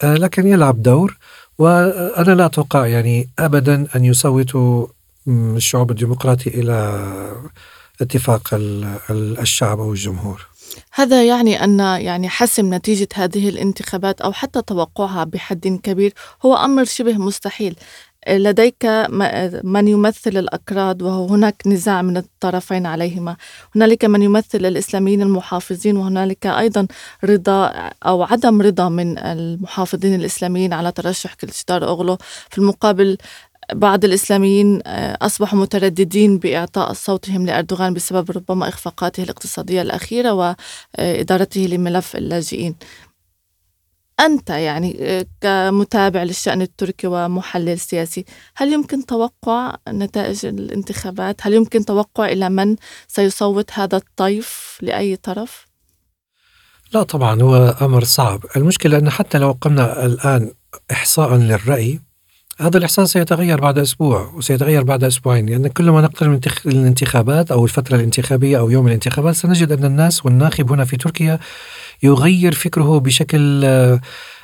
آه، 0.02 0.14
لكن 0.14 0.46
يلعب 0.46 0.82
دور 0.82 1.18
وأنا 1.58 2.32
لا 2.34 2.46
أتوقع 2.46 2.86
يعني 2.86 3.28
ابدا 3.38 3.86
أن 3.96 4.04
يصوتوا 4.04 4.86
الشعوب 5.28 5.90
الديمقراطي 5.90 6.50
إلى 6.50 7.02
اتفاق 8.00 8.48
الشعب 9.10 9.80
أو 9.80 9.92
الجمهور. 9.92 10.46
هذا 10.92 11.24
يعني 11.24 11.64
أن 11.64 11.78
يعني 11.78 12.28
حسم 12.28 12.74
نتيجة 12.74 13.08
هذه 13.14 13.48
الانتخابات 13.48 14.20
أو 14.20 14.32
حتى 14.32 14.62
توقعها 14.62 15.24
بحد 15.24 15.80
كبير 15.82 16.12
هو 16.44 16.54
أمر 16.54 16.84
شبه 16.84 17.12
مستحيل. 17.12 17.76
لديك 18.28 18.86
من 19.64 19.88
يمثل 19.88 20.36
الأكراد 20.36 21.02
وهو 21.02 21.26
هناك 21.26 21.62
نزاع 21.66 22.02
من 22.02 22.16
الطرفين 22.16 22.86
عليهما. 22.86 23.36
هنالك 23.76 24.04
من 24.04 24.22
يمثل 24.22 24.66
الإسلاميين 24.66 25.22
المحافظين 25.22 25.96
وهنالك 25.96 26.46
أيضا 26.46 26.86
رضا 27.24 27.66
أو 28.06 28.22
عدم 28.22 28.62
رضا 28.62 28.88
من 28.88 29.18
المحافظين 29.18 30.14
الإسلاميين 30.14 30.72
على 30.72 30.92
ترشح 30.92 31.34
كلشدار 31.34 31.84
أغلو 31.84 32.18
في 32.50 32.58
المقابل 32.58 33.18
بعض 33.72 34.04
الإسلاميين 34.04 34.80
آه، 34.86 35.18
أصبحوا 35.22 35.58
مترددين 35.58 36.38
بإعطاء 36.38 36.92
صوتهم 36.92 37.46
لأردوغان 37.46 37.94
بسبب 37.94 38.30
ربما 38.30 38.68
إخفاقاته 38.68 39.22
الاقتصادية 39.22 39.82
الأخيرة 39.82 40.56
وإدارته 40.98 41.60
لملف 41.60 42.16
اللاجئين. 42.16 42.74
أنت 44.20 44.50
يعني 44.50 44.96
آه، 45.00 45.26
كمتابع 45.40 46.22
للشأن 46.22 46.62
التركي 46.62 47.06
ومحلل 47.06 47.78
سياسي 47.78 48.24
هل 48.56 48.72
يمكن 48.72 49.06
توقع 49.06 49.76
نتائج 49.88 50.46
الانتخابات؟ 50.46 51.46
هل 51.46 51.54
يمكن 51.54 51.84
توقع 51.84 52.28
إلى 52.28 52.50
من 52.50 52.76
سيصوت 53.08 53.72
هذا 53.72 53.96
الطيف 53.96 54.78
لأي 54.82 55.16
طرف؟ 55.16 55.66
لا 56.92 57.02
طبعا 57.02 57.42
هو 57.42 57.76
أمر 57.82 58.04
صعب 58.04 58.44
المشكلة 58.56 58.98
أن 58.98 59.10
حتى 59.10 59.38
لو 59.38 59.58
قمنا 59.60 60.06
الآن 60.06 60.50
إحصاء 60.90 61.34
للرأي 61.34 62.00
هذا 62.60 62.78
الإحساس 62.78 63.12
سيتغير 63.12 63.60
بعد 63.60 63.78
أسبوع 63.78 64.32
وسيتغير 64.34 64.82
بعد 64.82 65.04
أسبوعين 65.04 65.46
لأن 65.46 65.66
كل 65.66 65.90
ما 65.90 66.00
نقترب 66.00 66.30
من 66.30 66.40
الانتخابات 66.66 67.50
أو 67.50 67.64
الفترة 67.64 67.96
الانتخابية 67.96 68.58
أو 68.58 68.70
يوم 68.70 68.86
الانتخابات 68.86 69.34
سنجد 69.34 69.72
أن 69.72 69.84
الناس 69.84 70.26
والناخب 70.26 70.72
هنا 70.72 70.84
في 70.84 70.96
تركيا 70.96 71.38
يغير 72.02 72.54
فكره 72.54 73.00
بشكل 73.00 73.64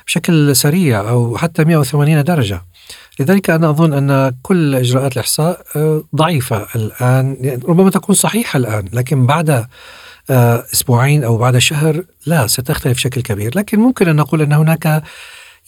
بشكل 0.07 0.55
سريع 0.55 1.09
أو 1.09 1.37
حتى 1.37 1.63
180 1.63 2.23
درجة. 2.23 2.61
لذلك 3.19 3.49
أنا 3.49 3.69
أظن 3.69 3.93
أن 3.93 4.35
كل 4.41 4.75
إجراءات 4.75 5.13
الإحصاء 5.13 5.61
آه، 5.75 6.03
ضعيفة 6.15 6.67
الآن 6.75 7.37
يعني 7.41 7.63
ربما 7.65 7.89
تكون 7.89 8.15
صحيحة 8.15 8.57
الآن 8.57 8.85
لكن 8.93 9.25
بعد 9.25 9.65
آه، 10.29 10.65
أسبوعين 10.73 11.23
أو 11.23 11.37
بعد 11.37 11.57
شهر 11.57 12.03
لا 12.25 12.47
ستختلف 12.47 12.93
بشكل 12.93 13.21
كبير. 13.21 13.57
لكن 13.57 13.79
ممكن 13.79 14.07
أن 14.07 14.15
نقول 14.15 14.41
أن 14.41 14.53
هناك 14.53 15.03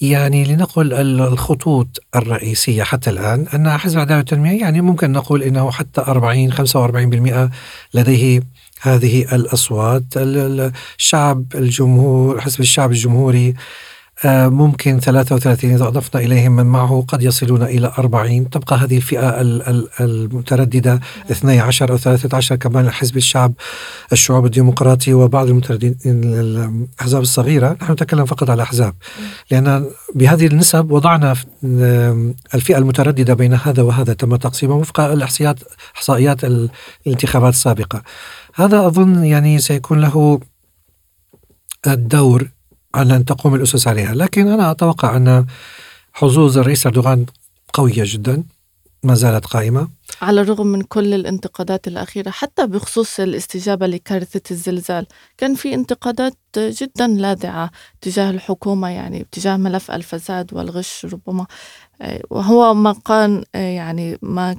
يعني 0.02 0.44
لنقل 0.44 0.94
الخطوط 1.22 1.88
الرئيسية 2.16 2.84
حتى 2.84 3.10
الآن. 3.10 3.48
أن 3.54 3.78
حزب 3.78 3.96
العدالة 3.98 4.18
والتنمية 4.18 4.60
يعني 4.60 4.82
ممكن 4.82 5.12
نقول 5.12 5.44
أنه 5.44 5.72
حتى 5.72 6.02
40 6.02 6.54
45% 6.54 7.52
لديه 7.94 8.42
هذه 8.82 9.36
الأصوات. 9.36 10.04
الشعب 10.18 11.46
الجمهور 11.56 12.42
حزب 12.42 12.60
الشعب 12.60 12.92
الجمهوري 12.92 13.54
آه، 14.26 14.48
ممكن 14.48 15.00
33 15.00 15.74
إذا 15.74 15.88
أضفنا 15.88 16.22
إليهم 16.22 16.56
من 16.56 16.66
معه 16.66 17.06
قد 17.08 17.24
يصلون 17.24 17.64
إلى 17.64 17.92
40 18.00 18.50
تبقى 18.50 18.76
هذه 18.76 18.98
الفئة 18.98 19.42
المترددة 20.00 21.00
12 21.32 21.92
أو 21.92 21.98
13 21.98 22.56
كمان 22.56 22.92
حزب 22.92 23.18
الشعب 23.18 23.54
الشعوب 24.12 24.46
الديمقراطي 24.46 25.14
وبعض 25.14 25.48
المترددين 25.48 25.96
الأحزاب 26.06 27.22
الصغيرة. 27.22 27.78
نحن 27.82 27.92
نتكلم 27.92 28.26
فقط 28.26 28.50
على 28.50 28.64
أحزاب. 28.64 28.94
لأن 29.52 29.86
بهذه 30.16 30.48
النسب 30.48 30.92
وضعنا 30.92 31.36
الفئة 32.54 32.78
المترددة 32.78 33.34
بين 33.34 33.54
هذا 33.54 33.84
وهذا 33.84 34.14
تم 34.14 34.36
تقسيمه 34.36 34.76
وفق 34.76 35.00
الإحصائيات 35.00 35.60
إحصائيات 35.96 36.40
الانتخابات 37.06 37.54
السابقة. 37.54 38.02
هذا 38.56 38.88
أظن 38.88 39.26
يعني 39.26 39.60
سيكون 39.60 40.02
له 40.02 40.40
الدور 41.88 42.50
على 42.96 43.16
أن 43.16 43.26
تقوم 43.26 43.56
الأسس 43.56 43.88
عليها 43.88 44.16
لكن 44.16 44.48
أنا 44.48 44.72
أتوقع 44.72 45.18
أن 45.18 45.46
حظوظ 46.14 46.58
الرئيس 46.58 46.86
أردوغان 46.86 47.26
قوية 47.74 48.04
جدا. 48.06 48.44
ما 49.06 49.14
زالت 49.14 49.46
قائمة. 49.46 49.88
على 50.22 50.42
الرغم 50.42 50.68
من 50.68 50.82
كل 50.82 51.14
الانتقادات 51.14 51.88
الأخيرة 51.88 52.30
حتى 52.30 52.68
بخصوص 52.68 53.20
الاستجابة 53.20 53.88
لكارثة 53.88 54.42
الزلزال 54.52 55.08
كان 55.38 55.56
في 55.56 55.74
انتقادات 55.74 56.38
جدا 56.58 57.08
لاذعة 57.08 57.72
تجاه 58.02 58.30
الحكومة 58.30 58.90
يعني 58.90 59.28
تجاه 59.32 59.58
ملف 59.58 59.92
الفساد 59.92 60.54
والغش 60.54 61.06
ربما. 61.06 61.46
وهو 62.30 62.74
ما 62.74 62.96
كان 63.06 63.44
يعني 63.54 64.18
ما 64.22 64.56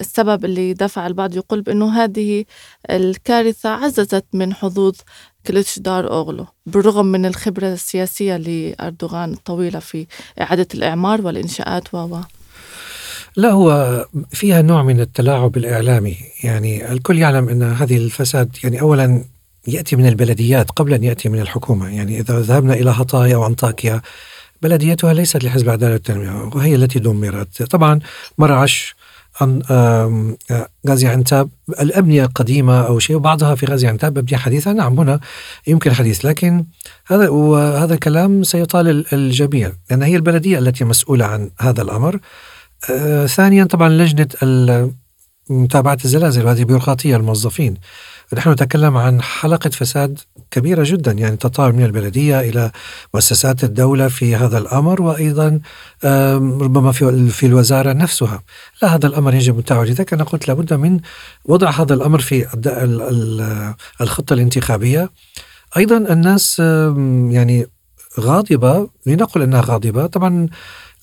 السبب 0.00 0.44
اللي 0.44 0.72
دفع 0.72 1.06
البعض 1.06 1.36
يقول 1.36 1.60
بأنه 1.62 2.04
هذه 2.04 2.44
الكارثة 2.90 3.68
عززت 3.68 4.24
من 4.32 4.54
حظوظ 4.54 4.94
كليتش 5.46 5.78
دار 5.78 6.10
أوغلو 6.10 6.46
بالرغم 6.66 7.06
من 7.06 7.26
الخبرة 7.26 7.72
السياسية 7.72 8.36
لأردوغان 8.36 9.32
الطويلة 9.32 9.78
في 9.78 10.06
إعادة 10.40 10.68
الإعمار 10.74 11.26
والإنشاءات 11.26 11.94
و 11.94 12.20
لا 13.36 13.50
هو 13.50 14.04
فيها 14.30 14.62
نوع 14.62 14.82
من 14.82 15.00
التلاعب 15.00 15.56
الإعلامي. 15.56 16.16
يعني 16.42 16.92
الكل 16.92 17.18
يعلم 17.18 17.48
أن 17.48 17.62
هذه 17.62 17.96
الفساد 17.96 18.56
يعني 18.64 18.80
أولا 18.80 19.24
يأتي 19.66 19.96
من 19.96 20.06
البلديات 20.06 20.70
قبل 20.70 20.94
أن 20.94 21.04
يأتي 21.04 21.28
من 21.28 21.40
الحكومة. 21.40 21.88
يعني 21.88 22.20
إذا 22.20 22.40
ذهبنا 22.40 22.74
إلى 22.74 22.90
هطايا 22.90 23.36
وأنطاكيا 23.36 24.02
بلديتها 24.62 25.14
ليست 25.14 25.44
لحزب 25.44 25.66
العدالة 25.66 25.92
والتنمية 25.92 26.50
وهي 26.54 26.74
التي 26.74 26.98
دمرت. 26.98 27.62
طبعا 27.62 28.00
مرعش 28.38 28.96
غازي 30.88 31.06
عنتاب 31.06 31.48
الأبنية 31.80 32.24
القديمة 32.24 32.80
أو 32.80 32.98
شيء 32.98 33.16
وبعضها 33.16 33.54
في 33.54 33.66
غازي 33.66 33.86
عنتاب 33.86 34.18
أبنية 34.18 34.36
حديثة. 34.36 34.72
نعم 34.72 35.00
هنا 35.00 35.20
يمكن 35.66 35.92
حديث 35.92 36.24
لكن 36.24 36.64
هذا 37.06 37.28
وهذا 37.28 37.94
الكلام 37.94 38.42
سيطال 38.42 39.04
الجميع 39.12 39.72
لأن 39.90 40.02
هي 40.02 40.16
البلدية 40.16 40.58
التي 40.58 40.84
مسؤولة 40.84 41.24
عن 41.24 41.50
هذا 41.60 41.82
الأمر. 41.82 42.18
آه 42.90 43.26
ثانيا 43.26 43.64
طبعا 43.64 43.88
لجنة 43.88 44.92
متابعة 45.50 45.98
الزلازل 46.04 46.44
وهذه 46.44 46.64
بيروقراطية 46.64 47.16
الموظفين. 47.16 47.74
نحن 48.34 48.50
نتكلم 48.50 48.96
عن 48.96 49.22
حلقة 49.22 49.70
فساد 49.70 50.18
كبيرة 50.50 50.82
جدا 50.86 51.12
يعني 51.12 51.36
تطال 51.36 51.72
من 51.76 51.84
البلدية 51.84 52.40
إلى 52.40 52.70
مؤسسات 53.14 53.64
الدولة 53.64 54.08
في 54.08 54.36
هذا 54.36 54.58
الأمر 54.58 55.02
وأيضا 55.02 55.60
ربما 56.60 56.92
في 56.92 57.28
في 57.28 57.46
الوزارة 57.46 57.92
نفسها. 57.92 58.42
لا 58.82 58.94
هذا 58.94 59.06
الأمر 59.06 59.34
يجب 59.34 59.56
متابعة 59.56 59.84
لذلك 59.84 60.12
أنا 60.12 60.24
قلت 60.24 60.48
لابد 60.48 60.74
من 60.74 61.00
وضع 61.44 61.70
هذا 61.70 61.94
الأمر 61.94 62.20
في 62.20 62.46
الخطة 64.00 64.34
الانتخابية. 64.34 65.10
أيضا 65.76 65.96
الناس 65.96 66.58
يعني 67.30 67.66
غاضبة 68.20 68.88
لنقل 69.06 69.42
أنها 69.42 69.60
غاضبة. 69.60 70.06
طبعا 70.06 70.48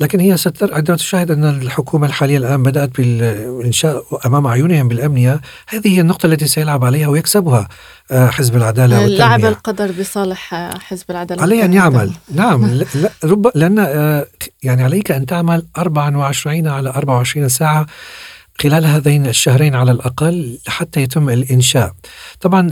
لكن 0.03 0.19
هي 0.19 0.37
ستر 0.37 0.73
عندما 0.73 0.97
تشاهد 0.97 1.31
أن 1.31 1.43
الحكومة 1.43 2.07
الحالية 2.07 2.37
الآن 2.37 2.63
بدأت 2.63 2.97
بالإنشاء 2.97 4.03
أمام 4.25 4.47
أعينهم 4.47 4.87
بالأمنية. 4.87 5.41
هذه 5.67 5.95
هي 5.95 6.01
النقطة 6.01 6.25
التي 6.25 6.47
سيلعب 6.47 6.85
عليها 6.85 7.07
ويكسبها 7.07 7.67
آه، 8.11 8.27
حزب 8.27 8.55
العدالة 8.55 9.05
لعب 9.05 9.45
القدر 9.45 9.91
بصالح 9.99 10.55
حزب 10.79 11.11
العدالة 11.11 11.41
عليه 11.41 11.65
أن 11.65 11.73
يعمل. 11.73 12.11
نعم. 12.35 12.81
رب 13.23 13.51
لأن 13.55 13.79
آه، 13.79 14.27
يعني 14.63 14.83
عليك 14.83 15.11
أن 15.11 15.25
تعمل 15.25 15.65
24 15.77 16.67
على 16.67 16.89
24 16.89 17.49
ساعة 17.49 17.85
خلال 18.61 18.85
هذين 18.85 19.27
الشهرين 19.27 19.75
على 19.75 19.91
الأقل 19.91 20.59
حتى 20.67 21.01
يتم 21.01 21.29
الإنشاء. 21.29 21.93
طبعا 22.41 22.69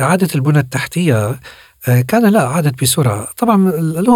إعادة 0.00 0.28
البنى 0.34 0.58
التحتية 0.58 1.28
آه، 1.28 1.38
كان 1.84 2.26
لا 2.26 2.48
عادت 2.48 2.82
بسرعة. 2.82 3.28
طبعا 3.36 3.56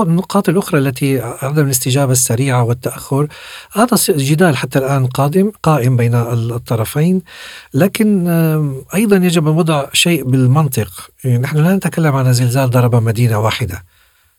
النقاط 0.02 0.48
الأخرى 0.48 0.80
التي 0.80 1.20
عدم 1.20 1.64
الاستجابة 1.64 2.12
السريعة 2.12 2.62
والتأخر 2.62 3.28
هذا 3.72 3.96
جدال 4.08 4.56
حتى 4.56 4.78
الآن 4.78 5.06
قادم 5.06 5.52
قائم 5.62 5.96
بين 5.96 6.14
الطرفين. 6.14 7.22
لكن 7.74 8.28
أيضا 8.94 9.16
يجب 9.16 9.46
وضع 9.46 9.86
شيء 9.92 10.24
بالمنطق. 10.24 11.10
يعني 11.24 11.38
نحن 11.38 11.56
لا 11.56 11.76
نتكلم 11.76 12.16
عن 12.16 12.32
زلزال 12.32 12.70
ضرب 12.70 12.94
مدينة 12.94 13.38
واحدة. 13.38 13.84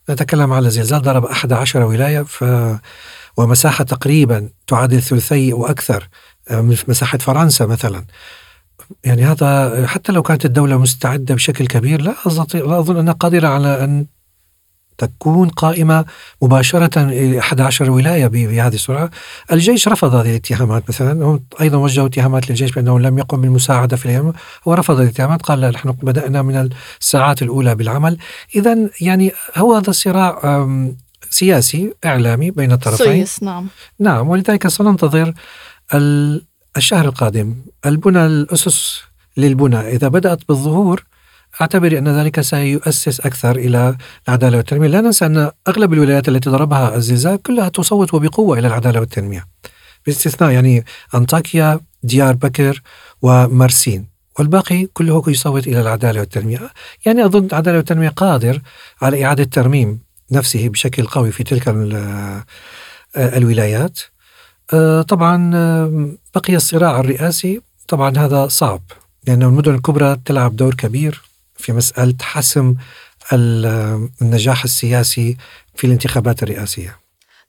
نتكلم 0.09 0.53
على 0.53 0.69
زلزال 0.69 1.01
ضرب 1.01 1.25
11 1.25 1.83
ولاية 1.83 2.21
ف 2.21 2.43
ومساحة 3.37 3.83
تقريبا 3.83 4.49
تعادل 4.67 5.01
ثلثي 5.01 5.53
وأكثر 5.53 6.07
آه، 6.49 6.61
من 6.61 6.77
مساحة 6.87 7.17
فرنسا 7.17 7.65
مثلا. 7.65 8.05
يعني 9.03 9.23
هذا 9.23 9.87
حتى 9.87 10.11
لو 10.11 10.21
كانت 10.21 10.45
الدولة 10.45 10.77
مستعدة 10.77 11.35
بشكل 11.35 11.67
كبير 11.67 12.01
لا 12.01 12.13
أستطيع 12.27 12.65
لا 12.65 12.79
أظن 12.79 12.97
أنها 12.97 13.13
قادرة 13.13 13.47
على 13.47 13.83
أن 13.83 14.05
تكون 14.97 15.49
قائمة 15.49 16.05
مباشرة 16.41 17.39
11 17.39 17.91
ولاية 17.91 18.27
بهذه 18.27 18.73
السرعة. 18.73 19.09
الجيش 19.51 19.87
رفض 19.87 20.15
هذه 20.15 20.29
الاتهامات 20.29 20.83
مثلا. 20.89 21.25
هم 21.25 21.43
أيضا 21.61 21.77
وجهوا 21.77 22.07
اتهامات 22.07 22.49
للجيش 22.49 22.71
بأنه 22.71 22.99
لم 22.99 23.17
يقم 23.17 23.41
بالمساعدة 23.41 23.97
في 23.97 24.05
اليمن 24.05 24.33
هو 24.67 24.73
رفض 24.73 24.99
الاتهامات 24.99 25.41
قال 25.41 25.61
لا 25.61 25.69
نحن 25.69 25.91
بدأنا 25.91 26.41
من 26.41 26.69
الساعات 27.01 27.41
الأولى 27.41 27.75
بالعمل. 27.75 28.17
إذا 28.55 28.89
يعني 29.01 29.31
هو 29.57 29.75
هذا 29.75 29.89
الصراع 29.89 30.67
سياسي 31.29 31.93
إعلامي 32.05 32.51
بين 32.51 32.71
الطرفين. 32.71 33.05
سويس 33.05 33.43
نعم. 33.43 33.67
نعم 33.99 34.29
ولذلك 34.29 34.67
سننتظر 34.67 35.33
الشهر 36.77 37.05
القادم. 37.05 37.55
البنى 37.85 38.25
الأسس 38.25 39.01
للبنى. 39.37 39.79
إذا 39.79 40.07
بدأت 40.07 40.47
بالظهور 40.47 41.03
أعتبر 41.61 41.97
أن 41.97 42.07
ذلك 42.07 42.41
سيؤسس 42.41 43.19
أكثر 43.19 43.55
إلى 43.55 43.97
العدالة 44.27 44.57
والتنمية. 44.57 44.87
لا 44.87 45.01
ننسى 45.01 45.25
أن 45.25 45.51
أغلب 45.67 45.93
الولايات 45.93 46.29
التي 46.29 46.49
ضربها 46.49 46.95
الزلزال 46.95 47.41
كلها 47.41 47.69
تصوت 47.69 48.13
وبقوة 48.13 48.59
إلى 48.59 48.67
العدالة 48.67 48.99
والتنمية. 48.99 49.47
باستثناء 50.05 50.51
يعني 50.51 50.85
أنطاكيا 51.15 51.79
ديار 52.03 52.35
بكر 52.35 52.81
ومرسين 53.21 54.09
والباقي 54.39 54.85
كله 54.85 55.23
يصوت 55.27 55.67
إلى 55.67 55.81
العدالة 55.81 56.19
والتنمية. 56.19 56.59
يعني 57.05 57.25
أظن 57.25 57.45
العدالة 57.45 57.77
والتنمية 57.77 58.09
قادر 58.09 58.61
على 59.01 59.25
إعادة 59.25 59.43
ترميم 59.43 59.99
نفسه 60.31 60.69
بشكل 60.69 61.07
قوي 61.07 61.31
في 61.31 61.43
تلك 61.43 61.75
الولايات. 63.17 63.99
آه، 64.73 65.01
طبعا 65.01 65.51
بقي 66.35 66.55
الصراع 66.55 66.99
الرئاسي 66.99 67.61
طبعا 67.89 68.17
هذا 68.17 68.47
صعب 68.47 68.81
لأن 69.27 69.43
المدن 69.43 69.75
الكبرى 69.75 70.17
تلعب 70.25 70.55
دور 70.55 70.73
كبير 70.73 71.21
في 71.55 71.73
مسألة 71.73 72.15
حسم 72.21 72.75
النجاح 74.21 74.63
السياسي 74.63 75.37
في 75.75 75.87
الانتخابات 75.87 76.43
الرئاسية. 76.43 76.99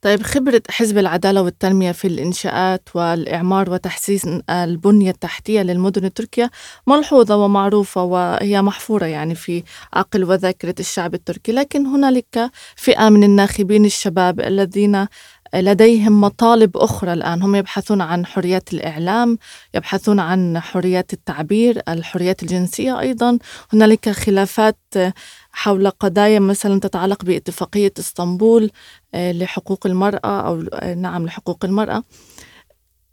طيب 0.02 0.22
خبرة 0.22 0.62
حزب 0.70 0.98
العدالة 0.98 1.42
والتنمية 1.42 1.92
في 1.92 2.06
الإنشاءات 2.06 2.88
والإعمار 2.94 3.70
وتحسين 3.70 4.42
البنية 4.50 5.10
التحتية 5.10 5.62
للمدن 5.62 6.04
التركية 6.04 6.50
ملحوظة 6.86 7.36
ومعروفة 7.36 8.02
وهي 8.02 8.62
محفورة 8.62 9.06
يعني 9.06 9.34
في 9.34 9.62
عقل 9.92 10.24
وذاكرة 10.24 10.74
الشعب 10.80 11.14
التركي 11.14 11.52
لكن 11.52 11.86
هنالك 11.86 12.50
فئة 12.76 13.08
من 13.08 13.24
الناخبين 13.24 13.84
الشباب 13.84 14.40
الذين 14.40 15.06
لديهم 15.54 16.20
مطالب 16.20 16.76
أخرى 16.76 17.12
الآن. 17.12 17.42
هم 17.42 17.54
يبحثون 17.54 18.00
عن 18.00 18.26
حريات 18.26 18.72
الإعلام 18.72 19.38
يبحثون 19.74 20.20
عن 20.20 20.60
حريات 20.60 21.12
التعبير 21.12 21.82
الحريات 21.88 22.42
الجنسية 22.42 23.00
أيضا. 23.00 23.38
هنالك 23.72 24.08
خلافات 24.10 24.78
حول 25.52 25.90
قضايا 25.90 26.38
مثلا 26.38 26.80
تتعلق 26.80 27.24
باتفاقية 27.24 27.92
إسطنبول 27.98 28.70
آه، 29.14 29.32
لحقوق 29.32 29.86
المرأة 29.86 30.40
أو 30.40 30.64
آه، 30.72 30.94
نعم 30.94 31.26
لحقوق 31.26 31.64
المرأة. 31.64 32.02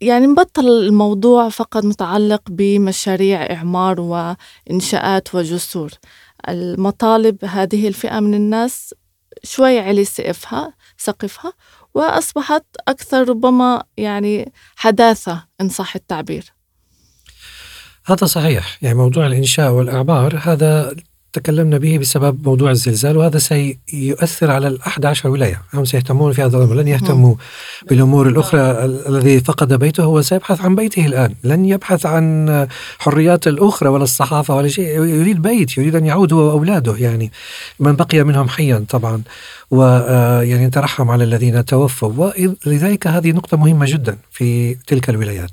يعني 0.00 0.26
نبطل 0.26 0.66
الموضوع 0.66 1.48
فقط 1.48 1.84
متعلق 1.84 2.42
بمشاريع 2.48 3.52
إعمار 3.52 4.00
وإنشاءات 4.00 5.34
وجسور. 5.34 5.90
المطالب 6.48 7.44
هذه 7.44 7.88
الفئة 7.88 8.20
من 8.20 8.34
الناس 8.34 8.94
شوي 9.44 9.78
علي 9.78 10.04
سقفها 10.04 10.72
سقفها 10.96 11.52
وأصبحت 11.94 12.64
أكثر 12.88 13.28
ربما 13.28 13.82
يعني 13.96 14.52
حداثة 14.76 15.44
إن 15.60 15.68
صح 15.68 15.94
التعبير. 15.94 16.52
هذا 18.06 18.26
صحيح. 18.26 18.78
يعني 18.82 18.98
موضوع 18.98 19.26
الإنشاء 19.26 19.70
والإعمار 19.72 20.40
هذا 20.42 20.96
تكلمنا 21.32 21.78
به 21.78 21.98
بسبب 21.98 22.48
موضوع 22.48 22.70
الزلزال 22.70 23.16
وهذا 23.16 23.38
سيؤثر 23.38 24.50
على 24.50 24.68
ال 24.68 24.82
11 24.82 25.28
ولاية. 25.28 25.62
هم 25.74 25.84
سيهتمون 25.84 26.32
في 26.32 26.42
هذا 26.42 26.56
الأمر. 26.56 26.74
لن 26.74 26.88
يهتموا 26.88 27.34
بالأمور 27.90 28.28
الأخرى 28.28 28.60
الذي 28.84 29.40
فقد 29.40 29.72
بيته 29.72 30.04
هو 30.04 30.22
سيبحث 30.22 30.60
عن 30.60 30.74
بيته 30.74 31.06
الآن. 31.06 31.34
لن 31.44 31.64
يبحث 31.64 32.06
عن 32.06 32.66
حريات 32.98 33.46
الأخرى 33.46 33.88
ولا 33.88 34.04
الصحافة 34.04 34.56
ولا 34.56 34.68
شيء. 34.68 34.86
يريد 35.04 35.42
بيت 35.42 35.78
يريد 35.78 35.96
أن 35.96 36.06
يعود 36.06 36.32
هو 36.32 36.38
وأولاده 36.38 36.96
يعني 36.96 37.32
من 37.80 37.96
بقي 37.96 38.24
منهم 38.24 38.48
حيا 38.48 38.84
طبعا. 38.88 39.22
ويعني 39.70 40.66
نترحم 40.66 41.10
على 41.10 41.24
الذين 41.24 41.64
توفوا. 41.64 42.30
ولذلك 42.66 43.06
هذه 43.06 43.32
نقطة 43.32 43.56
مهمة 43.56 43.86
جدا 43.86 44.18
في 44.32 44.74
تلك 44.74 45.10
الولايات. 45.10 45.50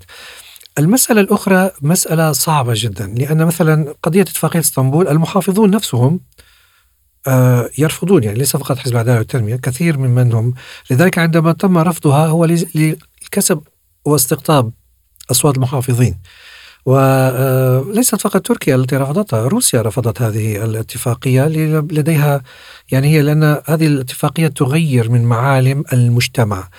المسألة 0.80 1.22
الأخرى 1.22 1.72
مسألة 1.82 2.32
صعبة 2.32 2.74
جدا 2.76 3.08
لأن 3.08 3.46
مثلا 3.46 3.96
قضية 4.04 4.22
اتفاقية 4.22 4.60
إسطنبول 4.60 5.08
المحافظون 5.08 5.72
نفسهم 5.72 6.20
آه، 7.28 7.70
يرفضون 7.78 8.24
يعني 8.24 8.38
ليس 8.38 8.58
فقط 8.58 8.78
حزب 8.78 8.94
العدالة 8.94 9.18
والتنمية 9.18 9.56
كثير 9.56 9.98
من 9.98 10.10
من 10.10 10.34
هم. 10.34 10.54
لذلك 10.92 11.18
عندما 11.18 11.54
تم 11.54 11.78
رفضها 11.78 12.28
هو 12.28 12.46
لكسب 12.46 13.62
واستقطاب 14.06 14.72
أصوات 15.32 15.56
المحافظين. 15.56 16.18
وليست 16.86 18.14
آه، 18.14 18.18
فقط 18.18 18.42
تركيا 18.42 18.76
التي 18.76 18.98
رفضتها 18.98 19.48
روسيا 19.48 19.82
رفضت 19.82 20.22
هذه 20.22 20.66
الاتفاقية 20.66 21.48
لديها 21.48 22.42
يعني 22.92 23.08
هي 23.08 23.22
لأن 23.22 23.44
هذه 23.66 23.88
الاتفاقية 23.88 24.48
تغير 24.48 25.10
من 25.10 25.24
معالم 25.24 25.84
المجتمع. 25.94 26.70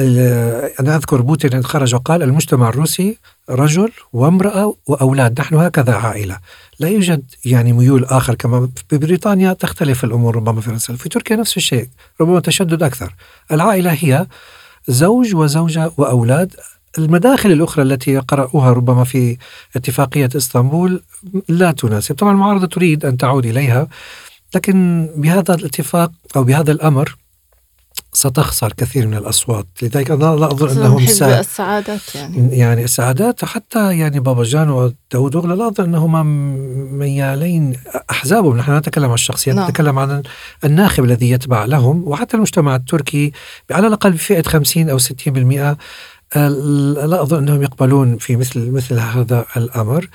أنا 0.00 0.96
أذكر 0.96 1.20
بوتين 1.20 1.64
خرج 1.64 1.94
وقال 1.94 2.22
المجتمع 2.22 2.68
الروسي 2.68 3.18
رجل 3.50 3.90
وامرأة 4.12 4.76
وأولاد 4.86 5.40
نحن 5.40 5.54
هكذا 5.54 5.94
عائلة. 5.94 6.38
لا 6.78 6.88
يوجد 6.88 7.22
يعني 7.44 7.72
ميول 7.72 8.04
آخر 8.04 8.34
كما 8.34 8.68
في 8.88 8.98
بريطانيا 8.98 9.52
تختلف 9.52 10.04
الأمور 10.04 10.36
ربما 10.36 10.60
في 10.60 10.66
فرنسا. 10.66 10.96
في 10.96 11.08
تركيا 11.08 11.36
نفس 11.36 11.56
الشيء 11.56 11.88
ربما 12.20 12.40
تشدد 12.40 12.82
أكثر. 12.82 13.14
العائلة 13.52 13.92
هي 13.92 14.26
زوج 14.88 15.34
وزوجة 15.34 15.92
وأولاد. 15.96 16.54
المداخل 16.98 17.52
الأخرى 17.52 17.82
التي 17.82 18.18
قرأوها 18.18 18.72
ربما 18.72 19.04
في 19.04 19.36
اتفاقية 19.76 20.28
إسطنبول 20.36 21.02
لا 21.48 21.72
تناسب. 21.72 22.14
طبعا 22.14 22.32
المعارضة 22.32 22.66
تريد 22.66 23.04
أن 23.04 23.16
تعود 23.16 23.46
إليها 23.46 23.88
لكن 24.54 25.08
بهذا 25.16 25.54
الاتفاق 25.54 26.12
أو 26.36 26.44
بهذا 26.44 26.72
الأمر 26.72 27.16
ستخسر 28.14 28.72
كثير 28.76 29.06
من 29.06 29.14
الأصوات. 29.14 29.66
لذلك 29.82 30.10
أنا 30.10 30.24
لا 30.24 30.46
أظن 30.46 30.68
أنهم 30.68 30.98
حزب 30.98 31.28
السعادات 31.28 32.14
يعني. 32.14 32.58
يعني 32.58 32.84
السعادات 32.84 33.44
حتى 33.44 33.98
يعني 33.98 34.20
بابا 34.20 34.42
جان 34.42 34.70
وداود 34.70 35.46
لا 35.46 35.68
أظن 35.68 35.84
أنهما 35.84 36.22
ميالين 36.92 37.76
أحزابهم. 38.10 38.56
نحن 38.56 38.76
نتكلم 38.76 39.08
عن 39.08 39.14
الشخصيات 39.14 39.56
نعم. 39.56 39.68
نتكلم 39.68 39.98
عن 39.98 40.22
الناخب 40.64 41.04
الذي 41.04 41.30
يتبع 41.30 41.64
لهم 41.64 42.08
وحتى 42.08 42.36
المجتمع 42.36 42.76
التركي 42.76 43.32
على 43.70 43.86
الأقل 43.86 44.10
بفئة 44.10 44.42
50 44.42 44.90
أو 44.90 44.98
60% 44.98 45.76
لا 46.36 47.22
أظن 47.22 47.38
أنهم 47.38 47.62
يقبلون 47.62 48.16
في 48.16 48.36
مثل 48.36 48.70
مثل 48.70 48.98
هذا 48.98 49.44
الأمر. 49.56 50.08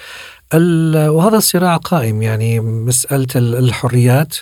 وهذا 0.53 1.37
الصراع 1.37 1.77
قائم 1.77 2.21
يعني 2.21 2.59
مسألة 2.59 3.27
الحريات. 3.35 4.35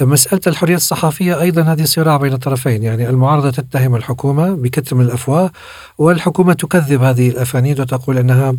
مسألة 0.00 0.40
الحرية 0.46 0.76
الصحفية 0.76 1.40
أيضا 1.40 1.62
هذه 1.62 1.84
صراع 1.84 2.16
بين 2.16 2.32
الطرفين 2.32 2.82
يعني 2.82 3.08
المعارضة 3.08 3.50
تتهم 3.50 3.94
الحكومة 3.94 4.54
بكتم 4.54 5.00
الأفواه 5.00 5.50
والحكومة 5.98 6.52
تكذب 6.52 7.02
هذه 7.02 7.28
الأفانيد 7.28 7.80
وتقول 7.80 8.18
أنها 8.18 8.54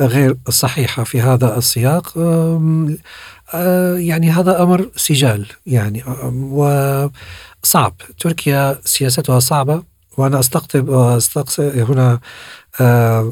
غير 0.00 0.36
صحيحة 0.48 1.04
في 1.04 1.20
هذا 1.20 1.58
السياق. 1.58 2.12
يعني 3.96 4.30
هذا 4.30 4.62
أمر 4.62 4.90
سجال 4.96 5.46
يعني 5.66 6.04
وصعب. 6.52 7.94
تركيا 8.20 8.78
سياستها 8.84 9.38
صعبة 9.38 9.82
وأنا 10.16 10.40
أستقطب 10.40 10.88
وأستقصي 10.88 11.82
هنا 11.82 12.20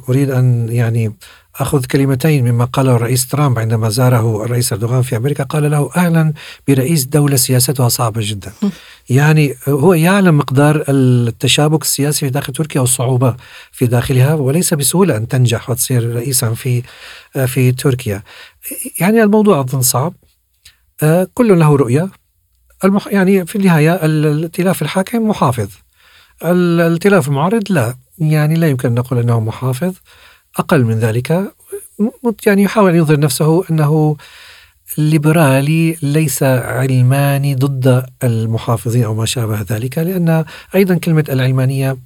أريد 0.09 0.30
أن 0.30 0.68
يعني 0.68 1.12
أخذ 1.61 1.84
كلمتين 1.84 2.44
مما 2.44 2.64
قاله 2.64 2.96
الرئيس 2.96 3.28
ترامب 3.28 3.59
عندما 3.59 3.88
زاره 3.88 4.44
الرئيس 4.44 4.72
أردوغان 4.72 5.02
في 5.02 5.16
أمريكا 5.16 5.44
قال 5.44 5.70
له 5.70 5.90
أهلا 5.96 6.32
برئيس 6.68 7.04
دولة 7.04 7.36
سياستها 7.36 7.88
صعبة 7.88 8.20
جدا. 8.24 8.52
يعني 9.09 9.54
هو 9.68 9.94
يعلم 9.94 10.38
مقدار 10.38 10.84
التشابك 10.88 11.82
السياسي 11.82 12.18
في 12.18 12.30
داخل 12.30 12.52
تركيا 12.52 12.80
والصعوبة 12.80 13.36
في 13.72 13.86
داخلها 13.86 14.34
وليس 14.34 14.74
بسهولة 14.74 15.16
أن 15.16 15.28
تنجح 15.28 15.70
وتصير 15.70 16.14
رئيسا 16.14 16.54
في 16.54 16.82
في 17.46 17.72
تركيا. 17.72 18.22
يعني 19.00 19.22
الموضوع 19.22 19.61
أظن 19.61 19.82
صعب. 19.82 20.14
كل 21.34 21.59
له 21.59 21.76
رؤية. 21.76 22.09
المح 22.84 23.07
يعني 23.07 23.46
في 23.46 23.57
النهاية 23.57 23.94
الائتلاف 24.04 24.82
الحاكم 24.82 25.28
محافظ. 25.28 25.68
الائتلاف 26.44 27.28
المعارض 27.28 27.62
لا. 27.70 27.94
يعني 28.18 28.54
لا 28.54 28.68
يمكن 28.68 28.88
أن 28.88 28.94
نقول 28.94 29.18
أنه 29.18 29.40
محافظ. 29.40 29.94
أقل 30.59 30.84
من 30.84 30.98
ذلك 30.98 31.52
يعني 32.46 32.62
يحاول 32.62 32.90
أن 32.90 32.96
يظهر 32.96 33.20
نفسه 33.20 33.64
أنه 33.70 34.16
ليبرالي 34.98 35.96
ليس 36.02 36.42
علماني 36.42 37.54
ضد 37.54 38.07
المحافظين 38.24 39.04
أو 39.04 39.14
ما 39.14 39.26
شابه 39.26 39.61
ذلك 39.70 39.98
لأن 39.98 40.44
أيضا 40.74 40.94
كلمة 40.94 41.24
العلمانية 41.28 41.96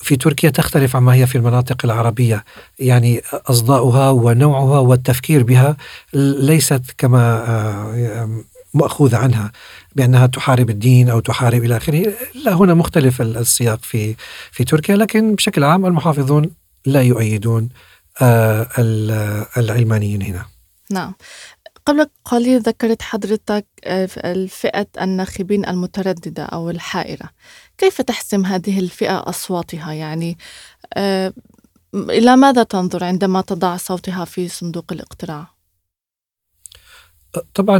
في 0.00 0.16
تركيا 0.16 0.50
تختلف 0.50 0.96
عما 0.96 1.14
هي 1.14 1.26
في 1.26 1.38
المناطق 1.38 1.76
العربية. 1.84 2.44
يعني 2.78 3.22
أصداؤها 3.32 4.10
ونوعها 4.10 4.78
والتفكير 4.78 5.42
بها 5.42 5.76
ليست 6.14 6.82
كما 6.98 7.44
آه، 7.48 8.42
مأخوذ 8.74 9.14
عنها 9.14 9.52
بأنها 9.96 10.26
تحارب 10.26 10.70
الدين 10.70 11.08
أو 11.08 11.20
تحارب 11.20 11.64
إلى 11.64 11.76
آخره. 11.76 12.12
لا 12.44 12.54
هنا 12.54 12.74
مختلف 12.74 13.22
السياق 13.22 13.78
في 13.82 14.14
في 14.52 14.64
تركيا 14.64 14.96
لكن 14.96 15.34
بشكل 15.34 15.64
عام 15.64 15.86
المحافظون 15.86 16.50
لا 16.86 17.02
يؤيدون 17.02 17.68
آه، 18.22 18.68
العلمانيين 19.56 20.22
هنا. 20.22 20.46
نعم. 20.90 21.14
قبل 21.86 22.06
قليل 22.24 22.60
ذكرت 22.60 23.02
حضرتك 23.02 23.66
آه، 23.84 24.08
الفئة 24.16 24.86
الناخبين 25.00 25.68
المترددة 25.68 26.42
أو 26.42 26.70
الحائرة. 26.70 27.30
كيف 27.78 28.02
تحسم 28.02 28.44
هذه 28.46 28.78
الفئة 28.78 29.28
أصواتها؟ 29.28 29.92
يعني 29.92 30.38
آه، 30.94 31.32
إلى 31.94 32.36
ماذا 32.36 32.62
تنظر 32.62 33.04
عندما 33.04 33.40
تضع 33.40 33.76
صوتها 33.76 34.24
في 34.24 34.48
صندوق 34.48 34.92
الاقتراع؟ 34.92 35.46
طبعا 37.54 37.78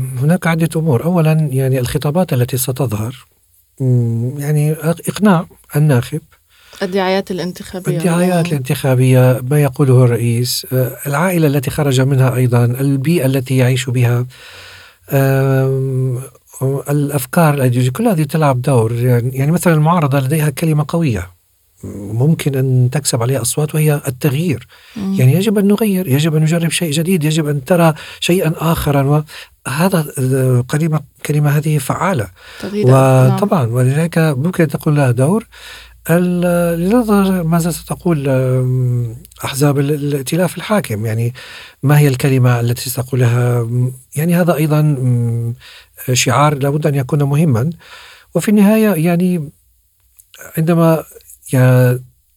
هناك 0.00 0.46
عدة 0.46 0.68
أمور. 0.76 1.04
أولا 1.04 1.32
يعني 1.32 1.78
الخطابات 1.78 2.32
التي 2.32 2.56
ستظهر 2.56 3.26
يعني 4.36 4.72
إقناع 4.82 5.46
الناخب 5.76 6.20
الدعايات 6.82 7.30
الانتخابية. 7.30 7.98
الدعايات 7.98 8.46
الانتخابية 8.46 9.40
ما 9.50 9.62
يقوله 9.62 10.04
الرئيس 10.04 10.66
آه، 10.72 10.96
العائلة 11.06 11.46
التي 11.46 11.70
خرج 11.70 12.00
منها 12.00 12.36
أيضا 12.36 12.64
البيئة 12.64 13.26
التي 13.26 13.56
يعيش 13.56 13.90
بها 13.90 14.26
الأفكار 16.90 17.54
الأيديولوجية 17.54 17.92
كل 17.92 18.06
هذه 18.06 18.22
تلعب 18.22 18.62
دور. 18.62 18.92
يعني 18.92 19.52
مثلا 19.52 19.74
المعارضة 19.74 20.20
لديها 20.20 20.50
كلمة 20.50 20.84
قوية 20.88 21.30
ممكن 21.84 22.54
أن 22.54 22.88
تكسب 22.92 23.22
عليها 23.22 23.42
أصوات 23.42 23.74
وهي 23.74 24.00
التغيير. 24.08 24.66
مم. 24.96 25.14
يعني 25.14 25.32
يجب 25.32 25.58
أن 25.58 25.68
نغير 25.68 26.08
يجب 26.08 26.36
أن 26.36 26.42
نجرب 26.42 26.70
شيء 26.70 26.90
جديد 26.90 27.24
يجب 27.24 27.48
أن 27.48 27.64
ترى 27.64 27.94
شيئا 28.20 28.52
آخرا. 28.56 29.24
وهذا 29.66 30.06
كلمة 30.70 31.00
كلمة 31.26 31.50
هذه 31.50 31.78
فعالة. 31.78 32.28
نعم. 32.64 33.34
وطبعا 33.34 33.66
ولذلك 33.66 34.18
ممكن 34.18 34.68
تكون 34.68 34.94
لها 34.94 35.10
دور. 35.10 35.46
لنظر 36.10 37.42
ماذا 37.42 37.70
ستقول 37.70 38.28
أحزاب 39.44 39.78
الائتلاف 39.78 40.56
الحاكم؟ 40.56 41.06
يعني 41.06 41.34
ما 41.82 41.98
هي 41.98 42.08
الكلمة 42.08 42.60
التي 42.60 42.90
ستقولها؟ 42.90 43.68
يعني 44.16 44.34
هذا 44.34 44.54
أيضا 44.54 44.96
شعار 46.12 46.54
لابد 46.54 46.86
أن 46.86 46.94
يكون 46.94 47.22
مهما. 47.22 47.70
وفي 48.34 48.48
النهاية 48.48 49.06
يعني 49.06 49.50
عندما 50.56 51.04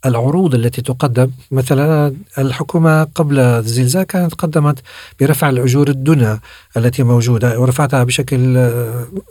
العروض 0.06 0.56
التي 0.56 0.82
تقدم 0.82 1.32
مثلا 1.52 2.16
الحكومة 2.38 3.04
قبل 3.04 3.40
الزلزال 3.40 4.04
كانت 4.04 4.34
قدمت 4.34 4.80
برفع 5.20 5.50
الأجور 5.50 5.90
الدنى 5.90 6.40
التي 6.78 7.04
موجودة 7.04 7.60
ورفعتها 7.60 8.04
بشكل 8.04 8.72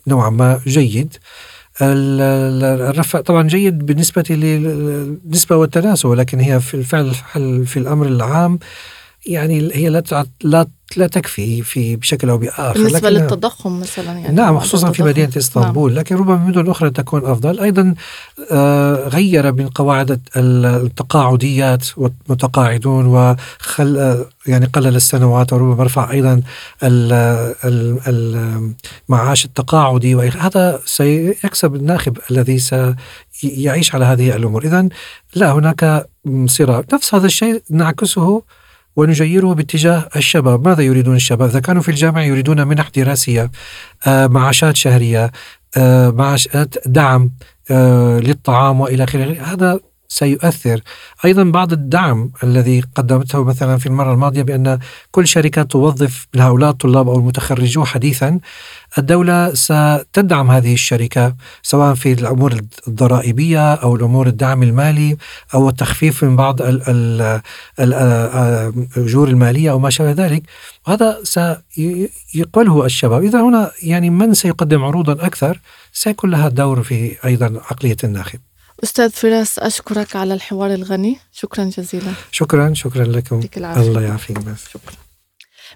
نوعا 0.06 0.30
ما 0.30 0.60
جيد. 0.66 1.16
الرفع 1.82 3.20
طبعا 3.20 3.42
جيد 3.42 3.86
بالنسبة 3.86 4.24
للنسبة 4.30 5.56
والتناسب 5.56 6.08
ولكن 6.08 6.40
هي 6.40 6.60
في 6.60 6.74
الفعل 6.74 7.14
في 7.64 7.76
الأمر 7.76 8.06
العام 8.06 8.58
يعني 9.26 9.70
هي 9.74 9.88
لا 9.88 10.24
لا 10.44 10.66
لا 10.96 11.06
تكفي 11.06 11.62
في 11.62 11.96
بشكل 11.96 12.30
أو 12.30 12.38
بآخر 12.38 12.72
بالنسبة 12.72 13.10
للتضخم 13.10 13.80
مثلا 13.80 14.12
يعني 14.12 14.36
نعم 14.36 14.58
خصوصا 14.58 14.92
في 14.92 15.02
مدينة 15.02 15.32
إسطنبول 15.36 15.90
نعم. 15.90 16.00
لكن 16.00 16.16
ربما 16.16 16.36
مدن 16.36 16.70
أخرى 16.70 16.90
تكون 16.90 17.24
أفضل. 17.24 17.60
أيضا 17.60 17.94
آه 18.52 19.08
غير 19.08 19.52
من 19.52 19.68
قواعد 19.68 20.20
التقاعديات 20.36 21.86
والمتقاعدون 21.96 23.06
وخل 23.06 23.96
آه 23.98 24.26
يعني 24.46 24.66
قلل 24.66 24.96
السنوات 24.96 25.52
وربما 25.52 25.84
رفع 25.84 26.10
أيضا 26.10 26.42
المعاش 29.08 29.44
التقاعدي 29.44 30.14
وهذا 30.14 30.80
سيكسب 30.84 31.74
الناخب 31.74 32.18
الذي 32.30 32.58
سيعيش 32.58 33.94
على 33.94 34.04
هذه 34.04 34.36
الأمور. 34.36 34.64
اذا 34.64 34.88
لا 35.34 35.52
هناك 35.52 36.06
صراع. 36.46 36.82
نفس 36.92 37.14
هذا 37.14 37.26
الشيء 37.26 37.62
نعكسه 37.70 38.42
ونجيره 38.96 39.54
باتجاه 39.54 40.08
الشباب. 40.16 40.68
ماذا 40.68 40.82
يريدون 40.82 41.16
الشباب؟ 41.16 41.48
إذا 41.48 41.60
كانوا 41.60 41.82
في 41.82 41.88
الجامعة 41.88 42.22
يريدون 42.22 42.66
منح 42.66 42.88
دراسية 42.96 43.50
آه، 44.06 44.26
معاشات 44.26 44.76
شهرية 44.76 45.32
آه، 45.76 46.10
معاشات 46.10 46.74
دعم 46.86 47.30
آه، 47.70 48.18
للطعام 48.18 48.80
وإلى 48.80 49.04
آخره. 49.04 49.42
هذا 49.42 49.80
سيؤثر. 50.14 50.80
أيضا 51.24 51.42
بعض 51.42 51.72
الدعم 51.72 52.30
الذي 52.44 52.80
قدمته 52.94 53.44
مثلا 53.44 53.78
في 53.78 53.86
المرة 53.86 54.12
الماضية 54.12 54.42
بأن 54.42 54.78
كل 55.10 55.26
شركة 55.26 55.62
توظف 55.62 56.26
هؤلاء 56.36 56.70
الطلاب 56.70 57.08
أو 57.08 57.18
المتخرجو 57.18 57.84
حديثا 57.84 58.40
الدولة 58.98 59.54
ستدعم 59.54 60.50
هذه 60.50 60.72
الشركة 60.74 61.34
سواء 61.62 61.94
في 61.94 62.12
الأمور 62.12 62.60
الضرائبية 62.88 63.74
أو 63.74 63.96
الأمور 63.96 64.26
الدعم 64.26 64.62
المالي 64.62 65.16
أو 65.54 65.68
التخفيف 65.68 66.24
من 66.24 66.36
بعض 66.36 66.60
الأجور 67.78 69.28
المالية 69.28 69.70
أو 69.70 69.78
ما 69.78 69.90
شابه 69.90 70.12
ذلك. 70.26 70.42
هذا 70.86 71.18
سيقبله 71.22 72.84
الشباب. 72.84 73.22
إذا 73.22 73.40
هنا 73.42 73.70
يعني 73.82 74.10
من 74.10 74.34
سيقدم 74.34 74.84
عروضا 74.84 75.12
أكثر؟ 75.12 75.60
سيكون 75.92 76.30
لها 76.30 76.48
دور 76.48 76.82
في 76.82 77.16
أيضا 77.24 77.46
عقلية 77.70 77.96
الناخب. 78.04 78.38
أستاذ 78.84 79.10
فراس 79.10 79.58
أشكرك 79.58 80.16
على 80.16 80.34
الحوار 80.34 80.74
الغني. 80.74 81.18
شكرا 81.32 81.64
جزيلا. 81.64 82.12
شكرا 82.32 82.74
شكرا 82.74 83.04
لكم 83.04 83.40
الله 83.56 84.02
يعافيك 84.02 84.38
بس. 84.38 84.68
شكرا. 84.68 84.94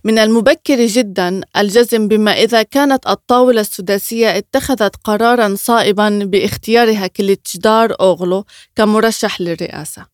من 0.05 0.19
المبكر 0.19 0.87
جدا 0.87 1.41
الجزم 1.57 2.09
بما 2.09 2.33
إذا 2.33 2.63
كانت 2.63 3.07
الطاولة 3.07 3.61
السداسية 3.61 4.37
اتخذت 4.39 4.97
قرارا 5.05 5.55
صائبا 5.55 6.09
باختيارها 6.25 7.07
كليتشدار 7.07 7.97
أوغلو 8.01 8.45
كمرشح 8.77 9.41
للرئاسة. 9.41 10.07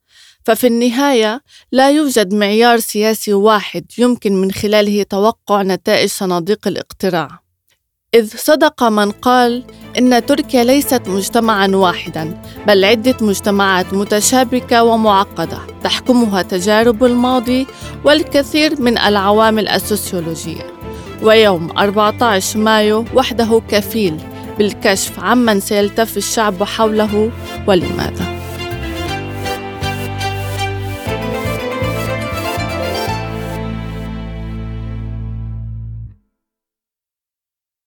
ففي 0.45 0.67
النهاية 0.67 1.43
لا 1.73 1.91
يوجد 1.91 2.35
معيار 2.35 2.79
سياسي 2.79 3.33
واحد 3.35 3.85
يمكن 3.99 4.33
من 4.41 4.53
خلاله 4.53 5.03
توقع 5.03 5.63
نتائج 5.63 6.09
صناديق 6.09 6.69
الاقتراع. 6.69 7.44
إذ 8.15 8.37
صدق 8.37 8.83
من 8.83 9.11
قال 9.11 9.65
إن 9.99 10.27
تركيا 10.27 10.65
ليست 10.65 11.03
مجتمعا 11.09 11.67
واحدا 11.67 12.43
بل 12.67 12.85
عدة 12.85 13.17
مجتمعات 13.21 13.95
متشابكة 13.95 14.83
ومعقدة 14.85 15.59
تحكمها 15.85 16.43
تجارب 16.43 17.05
الماضي 17.05 17.67
والكثير 18.05 18.81
من 18.81 18.99
العوامل 18.99 19.69
السوسيولوجية. 19.69 20.67
ويوم 21.23 21.79
14 21.79 22.59
مايو 22.59 23.05
وحده 23.15 23.63
كفيل 23.69 24.17
بالكشف 24.59 25.21
عمن 25.21 25.61
سيلتف 25.61 26.17
الشعب 26.17 26.63
حوله 26.63 27.31
ولماذا؟ 27.67 28.44